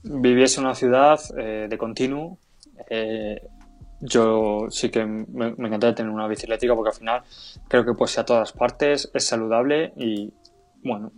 viviese 0.03 0.61
en 0.61 0.67
una 0.67 0.75
ciudad 0.75 1.21
eh, 1.37 1.67
de 1.69 1.77
continuo, 1.77 2.39
eh, 2.89 3.39
yo 4.05 4.67
sí 4.71 4.91
que 4.91 5.05
me, 5.07 5.49
encantaría 5.49 5.95
tener 5.95 6.13
una 6.13 6.29
bici 6.29 6.45
eléctrica 6.45 6.75
porque 6.75 6.91
al 6.91 6.97
final 6.97 7.23
creo 7.69 7.85
que 7.85 7.95
pues 7.95 8.19
a 8.19 8.25
todas 8.25 8.53
partes, 8.53 9.11
es 9.15 9.27
saludable 9.27 9.93
y 9.97 10.33
bueno, 10.83 11.11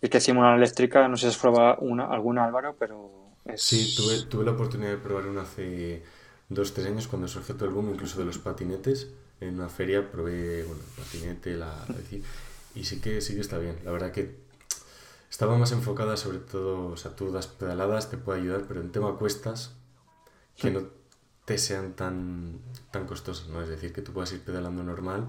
y 0.00 0.08
que 0.08 0.16
encima 0.16 0.40
una 0.40 0.56
eléctrica, 0.56 1.06
no 1.08 1.16
sé 1.16 1.22
si 1.22 1.28
has 1.28 1.38
probado 1.38 1.76
una, 1.80 2.06
alguna 2.06 2.46
Álvaro, 2.46 2.74
pero 2.78 3.34
es... 3.44 3.62
Sí, 3.62 3.94
tuve, 3.96 4.22
tuve 4.22 4.44
la 4.44 4.52
oportunidad 4.52 4.90
de 4.90 4.96
probar 4.96 5.26
una 5.26 5.42
hace 5.42 6.02
dos, 6.48 6.72
tres 6.72 6.86
años 6.86 7.06
cuando 7.06 7.28
surgió 7.28 7.54
todo 7.54 7.68
el 7.68 7.74
boom 7.74 7.90
incluso 7.90 8.18
de 8.18 8.24
los 8.24 8.38
patinetes. 8.38 9.08
En 9.40 9.54
una 9.54 9.68
feria 9.68 10.10
probé 10.10 10.64
bueno, 10.64 10.80
el 10.82 11.04
patinete, 11.04 11.54
la, 11.54 11.74
bici 11.88 12.22
y 12.74 12.84
sí 12.84 13.00
que, 13.00 13.20
sí 13.20 13.34
que 13.34 13.40
está 13.40 13.58
bien. 13.58 13.76
La 13.84 13.90
verdad 13.90 14.10
que 14.10 14.36
estaba 15.30 15.58
más 15.58 15.72
enfocada 15.72 16.16
sobre 16.16 16.38
todo, 16.38 16.88
o 16.88 16.96
sea, 16.96 17.14
tú 17.14 17.30
das 17.30 17.46
pedaladas, 17.46 18.10
te 18.10 18.16
puede 18.16 18.40
ayudar, 18.40 18.64
pero 18.66 18.80
en 18.80 18.90
tema 18.92 19.16
cuestas, 19.16 19.76
que 20.56 20.70
te 21.50 21.58
sean 21.58 21.94
tan, 21.94 22.60
tan 22.92 23.08
costosas, 23.08 23.48
¿no? 23.48 23.60
Es 23.60 23.68
decir, 23.68 23.92
que 23.92 24.02
tú 24.02 24.12
puedas 24.12 24.32
ir 24.32 24.40
pedalando 24.40 24.84
normal, 24.84 25.26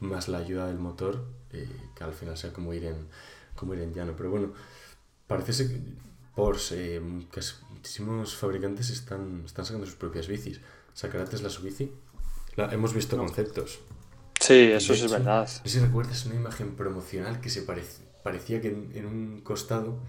más 0.00 0.26
la 0.26 0.38
ayuda 0.38 0.66
del 0.66 0.80
motor, 0.80 1.24
eh, 1.52 1.68
que 1.94 2.02
al 2.02 2.12
final 2.12 2.36
sea 2.36 2.52
como 2.52 2.74
ir 2.74 2.86
en, 2.86 3.06
como 3.54 3.74
ir 3.74 3.80
en 3.82 3.94
llano. 3.94 4.14
Pero 4.16 4.30
bueno, 4.30 4.52
parece 5.28 5.68
que 5.68 5.80
Porsche, 6.34 6.96
eh, 6.96 7.26
que 7.30 7.40
muchísimos 7.70 8.34
fabricantes 8.34 8.90
están, 8.90 9.44
están 9.46 9.64
sacando 9.64 9.86
sus 9.86 9.94
propias 9.94 10.26
bicis. 10.26 10.60
¿Sacará 10.92 11.24
Tesla 11.24 11.48
su 11.48 11.62
bici? 11.62 11.92
La, 12.56 12.72
hemos 12.74 12.92
visto 12.92 13.16
conceptos. 13.16 13.78
Sí, 14.40 14.72
eso 14.72 14.92
sí 14.92 15.04
es 15.04 15.12
verdad. 15.12 15.42
No 15.42 15.46
sé 15.46 15.68
si 15.68 15.78
recuerdas 15.78 16.26
una 16.26 16.34
imagen 16.34 16.74
promocional 16.74 17.40
que 17.40 17.48
se 17.48 17.62
parecía 17.62 18.60
que 18.60 18.70
en, 18.70 19.06
un 19.06 19.40
costado, 19.42 20.00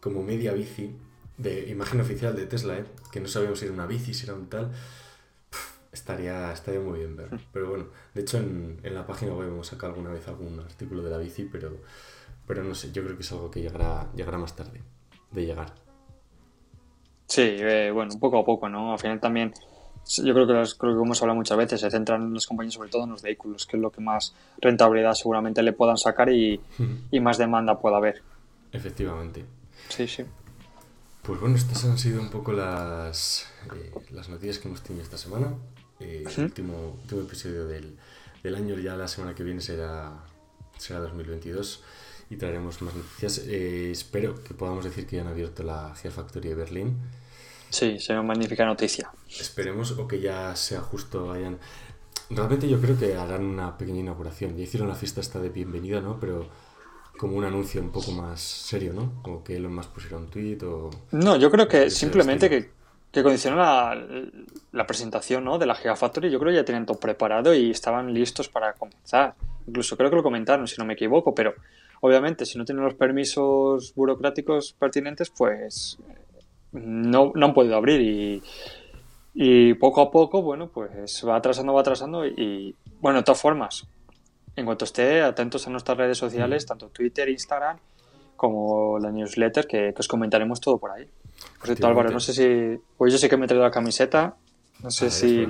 como 0.00 0.24
media 0.24 0.54
bici, 0.54 0.96
de 1.38 1.68
imagen 1.70 2.00
oficial 2.00 2.36
de 2.36 2.46
Tesla, 2.46 2.78
¿eh? 2.78 2.84
que 3.10 3.20
no 3.20 3.28
sabíamos 3.28 3.60
si 3.60 3.64
era 3.64 3.74
una 3.74 3.86
bici, 3.86 4.12
si 4.12 4.24
era 4.24 4.34
un 4.34 4.48
tal. 4.48 4.70
estaría, 5.92 6.52
estaría 6.52 6.80
muy 6.80 6.98
bien 6.98 7.16
ver. 7.16 7.30
Pero 7.52 7.70
bueno, 7.70 7.86
de 8.14 8.20
hecho 8.20 8.38
en, 8.38 8.78
en 8.82 8.94
la 8.94 9.06
página 9.06 9.32
web 9.34 9.48
hemos 9.48 9.68
sacado 9.68 9.94
alguna 9.94 10.10
vez 10.10 10.26
algún 10.28 10.60
artículo 10.60 11.02
de 11.02 11.10
la 11.10 11.18
bici, 11.18 11.44
pero, 11.44 11.78
pero 12.46 12.62
no 12.62 12.74
sé, 12.74 12.92
yo 12.92 13.02
creo 13.04 13.16
que 13.16 13.22
es 13.22 13.32
algo 13.32 13.50
que 13.50 13.62
llegará, 13.62 14.10
llegará 14.14 14.38
más 14.38 14.54
tarde 14.54 14.82
de 15.30 15.46
llegar. 15.46 15.72
Sí, 17.26 17.42
eh, 17.42 17.90
bueno, 17.92 18.18
poco 18.18 18.38
a 18.38 18.44
poco, 18.44 18.68
¿no? 18.68 18.92
Al 18.92 18.98
final 18.98 19.20
también, 19.20 19.52
yo 20.22 20.32
creo 20.32 20.46
que, 20.46 20.52
creo 20.78 20.96
que 20.96 21.02
hemos 21.02 21.20
hablado 21.20 21.36
muchas 21.36 21.58
veces, 21.58 21.80
se 21.80 21.90
centran 21.90 22.32
las 22.32 22.46
compañías 22.46 22.74
sobre 22.74 22.88
todo 22.88 23.04
en 23.04 23.10
los 23.10 23.22
vehículos, 23.22 23.66
que 23.66 23.76
es 23.76 23.82
lo 23.82 23.90
que 23.90 24.00
más 24.00 24.34
rentabilidad 24.60 25.12
seguramente 25.12 25.62
le 25.62 25.74
puedan 25.74 25.98
sacar 25.98 26.32
y, 26.32 26.58
más 27.20 27.36
demanda 27.36 27.78
pueda 27.78 27.98
haber. 27.98 28.22
Efectivamente. 28.72 29.44
Sí, 29.90 30.08
sí. 30.08 30.24
Pues 31.28 31.40
bueno, 31.40 31.56
estas 31.56 31.84
han 31.84 31.98
sido 31.98 32.22
un 32.22 32.30
poco 32.30 32.54
las, 32.54 33.44
eh, 33.76 33.92
las 34.12 34.30
noticias 34.30 34.58
que 34.58 34.68
hemos 34.68 34.82
tenido 34.82 35.04
esta 35.04 35.18
semana. 35.18 35.52
Eh, 36.00 36.24
el 36.26 36.44
último, 36.44 36.96
último 37.02 37.20
episodio 37.20 37.66
del, 37.66 37.98
del, 38.42 38.54
año, 38.54 38.78
ya 38.78 38.96
la 38.96 39.06
semana 39.08 39.34
que 39.34 39.42
viene 39.42 39.60
será, 39.60 40.24
será 40.78 41.00
2022 41.00 41.82
y 42.30 42.36
traeremos 42.36 42.80
más 42.80 42.94
noticias. 42.94 43.42
Eh, 43.46 43.90
espero 43.90 44.42
que 44.42 44.54
podamos 44.54 44.86
decir 44.86 45.06
que 45.06 45.16
ya 45.16 45.22
han 45.22 45.28
abierto 45.28 45.62
la 45.62 45.94
Factory 45.94 46.48
de 46.48 46.54
Berlín. 46.54 46.96
Sí, 47.68 48.00
será 48.00 48.20
una 48.20 48.28
magnífica 48.28 48.64
noticia. 48.64 49.10
Esperemos 49.28 49.90
o 49.98 50.08
que 50.08 50.20
ya 50.20 50.56
sea 50.56 50.80
justo 50.80 51.30
hayan... 51.30 51.58
Realmente 52.30 52.70
yo 52.70 52.80
creo 52.80 52.98
que 52.98 53.16
harán 53.16 53.44
una 53.44 53.76
pequeña 53.76 54.00
inauguración. 54.00 54.56
Ya 54.56 54.62
hicieron 54.62 54.88
la 54.88 54.94
fiesta 54.94 55.20
esta 55.20 55.40
de 55.40 55.50
bienvenida, 55.50 56.00
¿no? 56.00 56.18
Pero 56.18 56.48
como 57.18 57.36
un 57.36 57.44
anuncio 57.44 57.82
un 57.82 57.90
poco 57.90 58.12
más 58.12 58.40
serio, 58.40 58.94
¿no? 58.94 59.20
O 59.30 59.44
que 59.44 59.56
Elon 59.56 59.74
Musk 59.74 59.90
pusiera 59.90 60.16
un 60.16 60.28
tweet 60.28 60.62
o... 60.62 60.88
No, 61.12 61.36
yo 61.36 61.50
creo 61.50 61.68
que 61.68 61.90
simplemente 61.90 62.48
que, 62.48 62.70
que 63.12 63.22
la, 63.22 64.06
la, 64.72 64.86
presentación 64.86 65.44
¿no? 65.44 65.58
de 65.58 65.66
la 65.66 65.74
Gigafactory. 65.74 66.30
Yo 66.30 66.38
creo 66.38 66.52
que 66.52 66.56
ya 66.56 66.64
tenían 66.64 66.86
todo 66.86 66.98
preparado 66.98 67.52
y 67.52 67.70
estaban 67.70 68.14
listos 68.14 68.48
para 68.48 68.72
comenzar. 68.72 69.34
Incluso 69.66 69.98
creo 69.98 70.08
que 70.08 70.16
lo 70.16 70.22
comentaron, 70.22 70.66
si 70.66 70.76
no 70.78 70.86
me 70.86 70.94
equivoco, 70.94 71.34
pero 71.34 71.54
Obviamente, 72.00 72.46
si 72.46 72.58
no 72.58 72.64
tienen 72.64 72.84
los 72.84 72.94
permisos 72.94 73.92
burocráticos 73.94 74.72
pertinentes, 74.78 75.30
pues 75.30 75.98
no, 76.72 77.32
no 77.34 77.46
han 77.46 77.54
podido 77.54 77.76
abrir 77.76 78.00
y, 78.00 78.42
y 79.34 79.74
poco 79.74 80.00
a 80.00 80.10
poco, 80.10 80.42
bueno, 80.42 80.68
pues 80.68 81.24
va 81.26 81.36
atrasando, 81.36 81.74
va 81.74 81.80
atrasando 81.80 82.24
y, 82.24 82.74
bueno, 83.00 83.18
de 83.18 83.24
todas 83.24 83.40
formas, 83.40 83.86
en 84.58 84.66
cuanto 84.66 84.84
esté, 84.84 85.22
atentos 85.22 85.66
a 85.66 85.70
nuestras 85.70 85.96
redes 85.96 86.18
sociales, 86.18 86.66
tanto 86.66 86.88
Twitter, 86.88 87.28
Instagram, 87.28 87.78
como 88.36 88.98
la 88.98 89.12
newsletter, 89.12 89.66
que, 89.66 89.94
os 89.96 90.08
comentaremos 90.08 90.60
todo 90.60 90.78
por 90.78 90.90
ahí. 90.90 91.08
Por 91.58 91.66
cierto, 91.66 91.86
Álvaro, 91.86 92.10
no 92.10 92.18
sé 92.18 92.32
si... 92.32 92.80
Pues 92.96 93.12
yo 93.12 93.18
sé 93.18 93.28
que 93.28 93.36
me 93.36 93.44
he 93.44 93.48
traído 93.48 93.64
la 93.64 93.70
camiseta, 93.70 94.36
no 94.82 94.90
sé 94.90 95.10
si... 95.10 95.46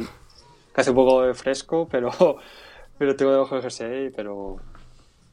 que 0.75 0.81
hace 0.81 0.91
un 0.91 0.97
poco 0.97 1.23
de 1.23 1.33
fresco, 1.33 1.89
pero, 1.91 2.11
pero 2.99 3.17
tengo 3.17 3.33
debajo 3.33 3.57
de 3.57 3.63
jersey, 3.63 4.11
pero 4.11 4.59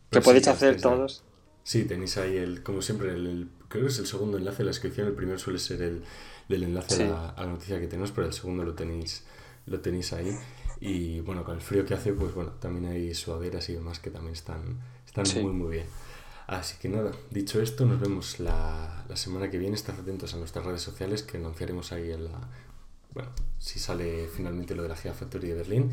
que 0.09 0.21
podéis 0.21 0.47
hacer 0.47 0.79
todos. 0.79 1.25
Sí, 1.63 1.83
tenéis 1.83 2.17
ahí 2.17 2.37
el, 2.37 2.63
como 2.63 2.81
siempre, 2.81 3.11
el, 3.11 3.49
creo 3.67 3.83
que 3.83 3.89
es 3.89 3.99
el 3.99 4.07
segundo 4.07 4.37
enlace 4.37 4.59
de 4.59 4.65
la 4.65 4.69
descripción. 4.69 5.07
El 5.07 5.15
primero 5.15 5.37
suele 5.37 5.59
ser 5.59 5.81
el 5.81 6.03
del 6.47 6.63
enlace 6.63 7.03
a, 7.05 7.33
la, 7.35 7.45
noticia 7.45 7.79
que 7.79 7.87
tenemos, 7.87 8.11
pero 8.11 8.27
el 8.27 8.33
segundo 8.33 8.63
lo 8.63 8.73
tenéis, 8.73 9.25
lo 9.65 9.81
tenéis 9.81 10.13
ahí. 10.13 10.31
Y 10.79 11.21
bueno, 11.21 11.43
con 11.43 11.55
el 11.55 11.61
frío 11.61 11.85
que 11.85 11.93
hace, 11.93 12.13
pues 12.13 12.33
bueno, 12.33 12.51
también 12.59 12.85
hay 12.85 13.13
suaderas 13.13 13.69
y 13.69 13.73
demás 13.73 13.99
que 13.99 14.09
también 14.09 14.33
están, 14.33 14.79
están 15.05 15.25
muy, 15.41 15.53
muy 15.53 15.71
bien. 15.71 15.87
Así 16.47 16.77
que 16.79 16.89
nada, 16.89 17.11
dicho 17.31 17.59
esto, 17.61 17.85
nos 17.85 17.99
vemos 17.99 18.39
la, 18.39 19.03
la, 19.09 19.17
semana 19.17 19.49
que 19.49 19.57
viene. 19.57 19.75
Estad 19.75 19.99
atentos 19.99 20.33
a 20.33 20.37
nuestras 20.37 20.65
redes 20.65 20.81
sociales 20.81 21.23
que 21.23 21.37
anunciaremos 21.37 21.91
ahí 21.91 22.11
en 22.11 22.25
la. 22.25 22.49
Bueno, 23.13 23.29
si 23.57 23.79
sale 23.79 24.27
finalmente 24.27 24.75
lo 24.75 24.83
de 24.83 24.89
la 24.89 24.95
Factory 24.95 25.47
de 25.47 25.55
Berlín. 25.55 25.91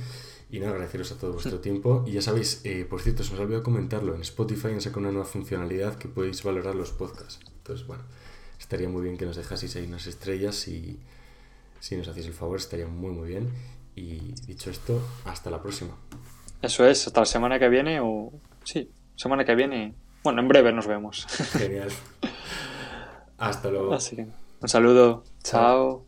Y 0.50 0.58
nada, 0.58 0.72
agradeceros 0.72 1.10
a 1.12 1.16
todo 1.16 1.32
vuestro 1.32 1.60
tiempo. 1.60 2.04
Y 2.06 2.12
ya 2.12 2.22
sabéis, 2.22 2.60
eh, 2.64 2.84
por 2.84 3.00
cierto, 3.00 3.24
se 3.24 3.32
os 3.32 3.40
olvidó 3.40 3.62
comentarlo, 3.62 4.14
en 4.14 4.20
Spotify 4.20 4.68
han 4.68 4.82
sacado 4.82 5.00
una 5.00 5.12
nueva 5.12 5.26
funcionalidad 5.26 5.96
que 5.96 6.08
podéis 6.08 6.42
valorar 6.42 6.74
los 6.74 6.90
podcasts. 6.90 7.40
Entonces, 7.56 7.86
bueno, 7.86 8.02
estaría 8.58 8.88
muy 8.88 9.02
bien 9.02 9.16
que 9.16 9.24
nos 9.24 9.36
dejaseis 9.36 9.76
ahí 9.76 9.86
unas 9.86 10.06
estrellas 10.06 10.68
y 10.68 10.98
si 11.80 11.96
nos 11.96 12.06
hacéis 12.08 12.26
el 12.26 12.34
favor, 12.34 12.58
estaría 12.58 12.86
muy, 12.86 13.12
muy 13.12 13.28
bien. 13.28 13.48
Y 13.94 14.32
dicho 14.46 14.70
esto, 14.70 15.00
hasta 15.24 15.50
la 15.50 15.60
próxima. 15.60 15.92
Eso 16.62 16.86
es, 16.86 17.06
hasta 17.06 17.20
la 17.20 17.26
semana 17.26 17.58
que 17.58 17.68
viene 17.68 18.00
o... 18.00 18.32
Sí, 18.64 18.90
semana 19.16 19.44
que 19.44 19.54
viene. 19.54 19.94
Bueno, 20.22 20.40
en 20.40 20.48
breve 20.48 20.72
nos 20.72 20.86
vemos. 20.86 21.26
Genial. 21.52 21.90
Hasta 23.38 23.70
luego. 23.70 23.92
Así 23.92 24.14
que, 24.14 24.22
un 24.60 24.68
saludo. 24.68 25.24
Chao. 25.42 26.06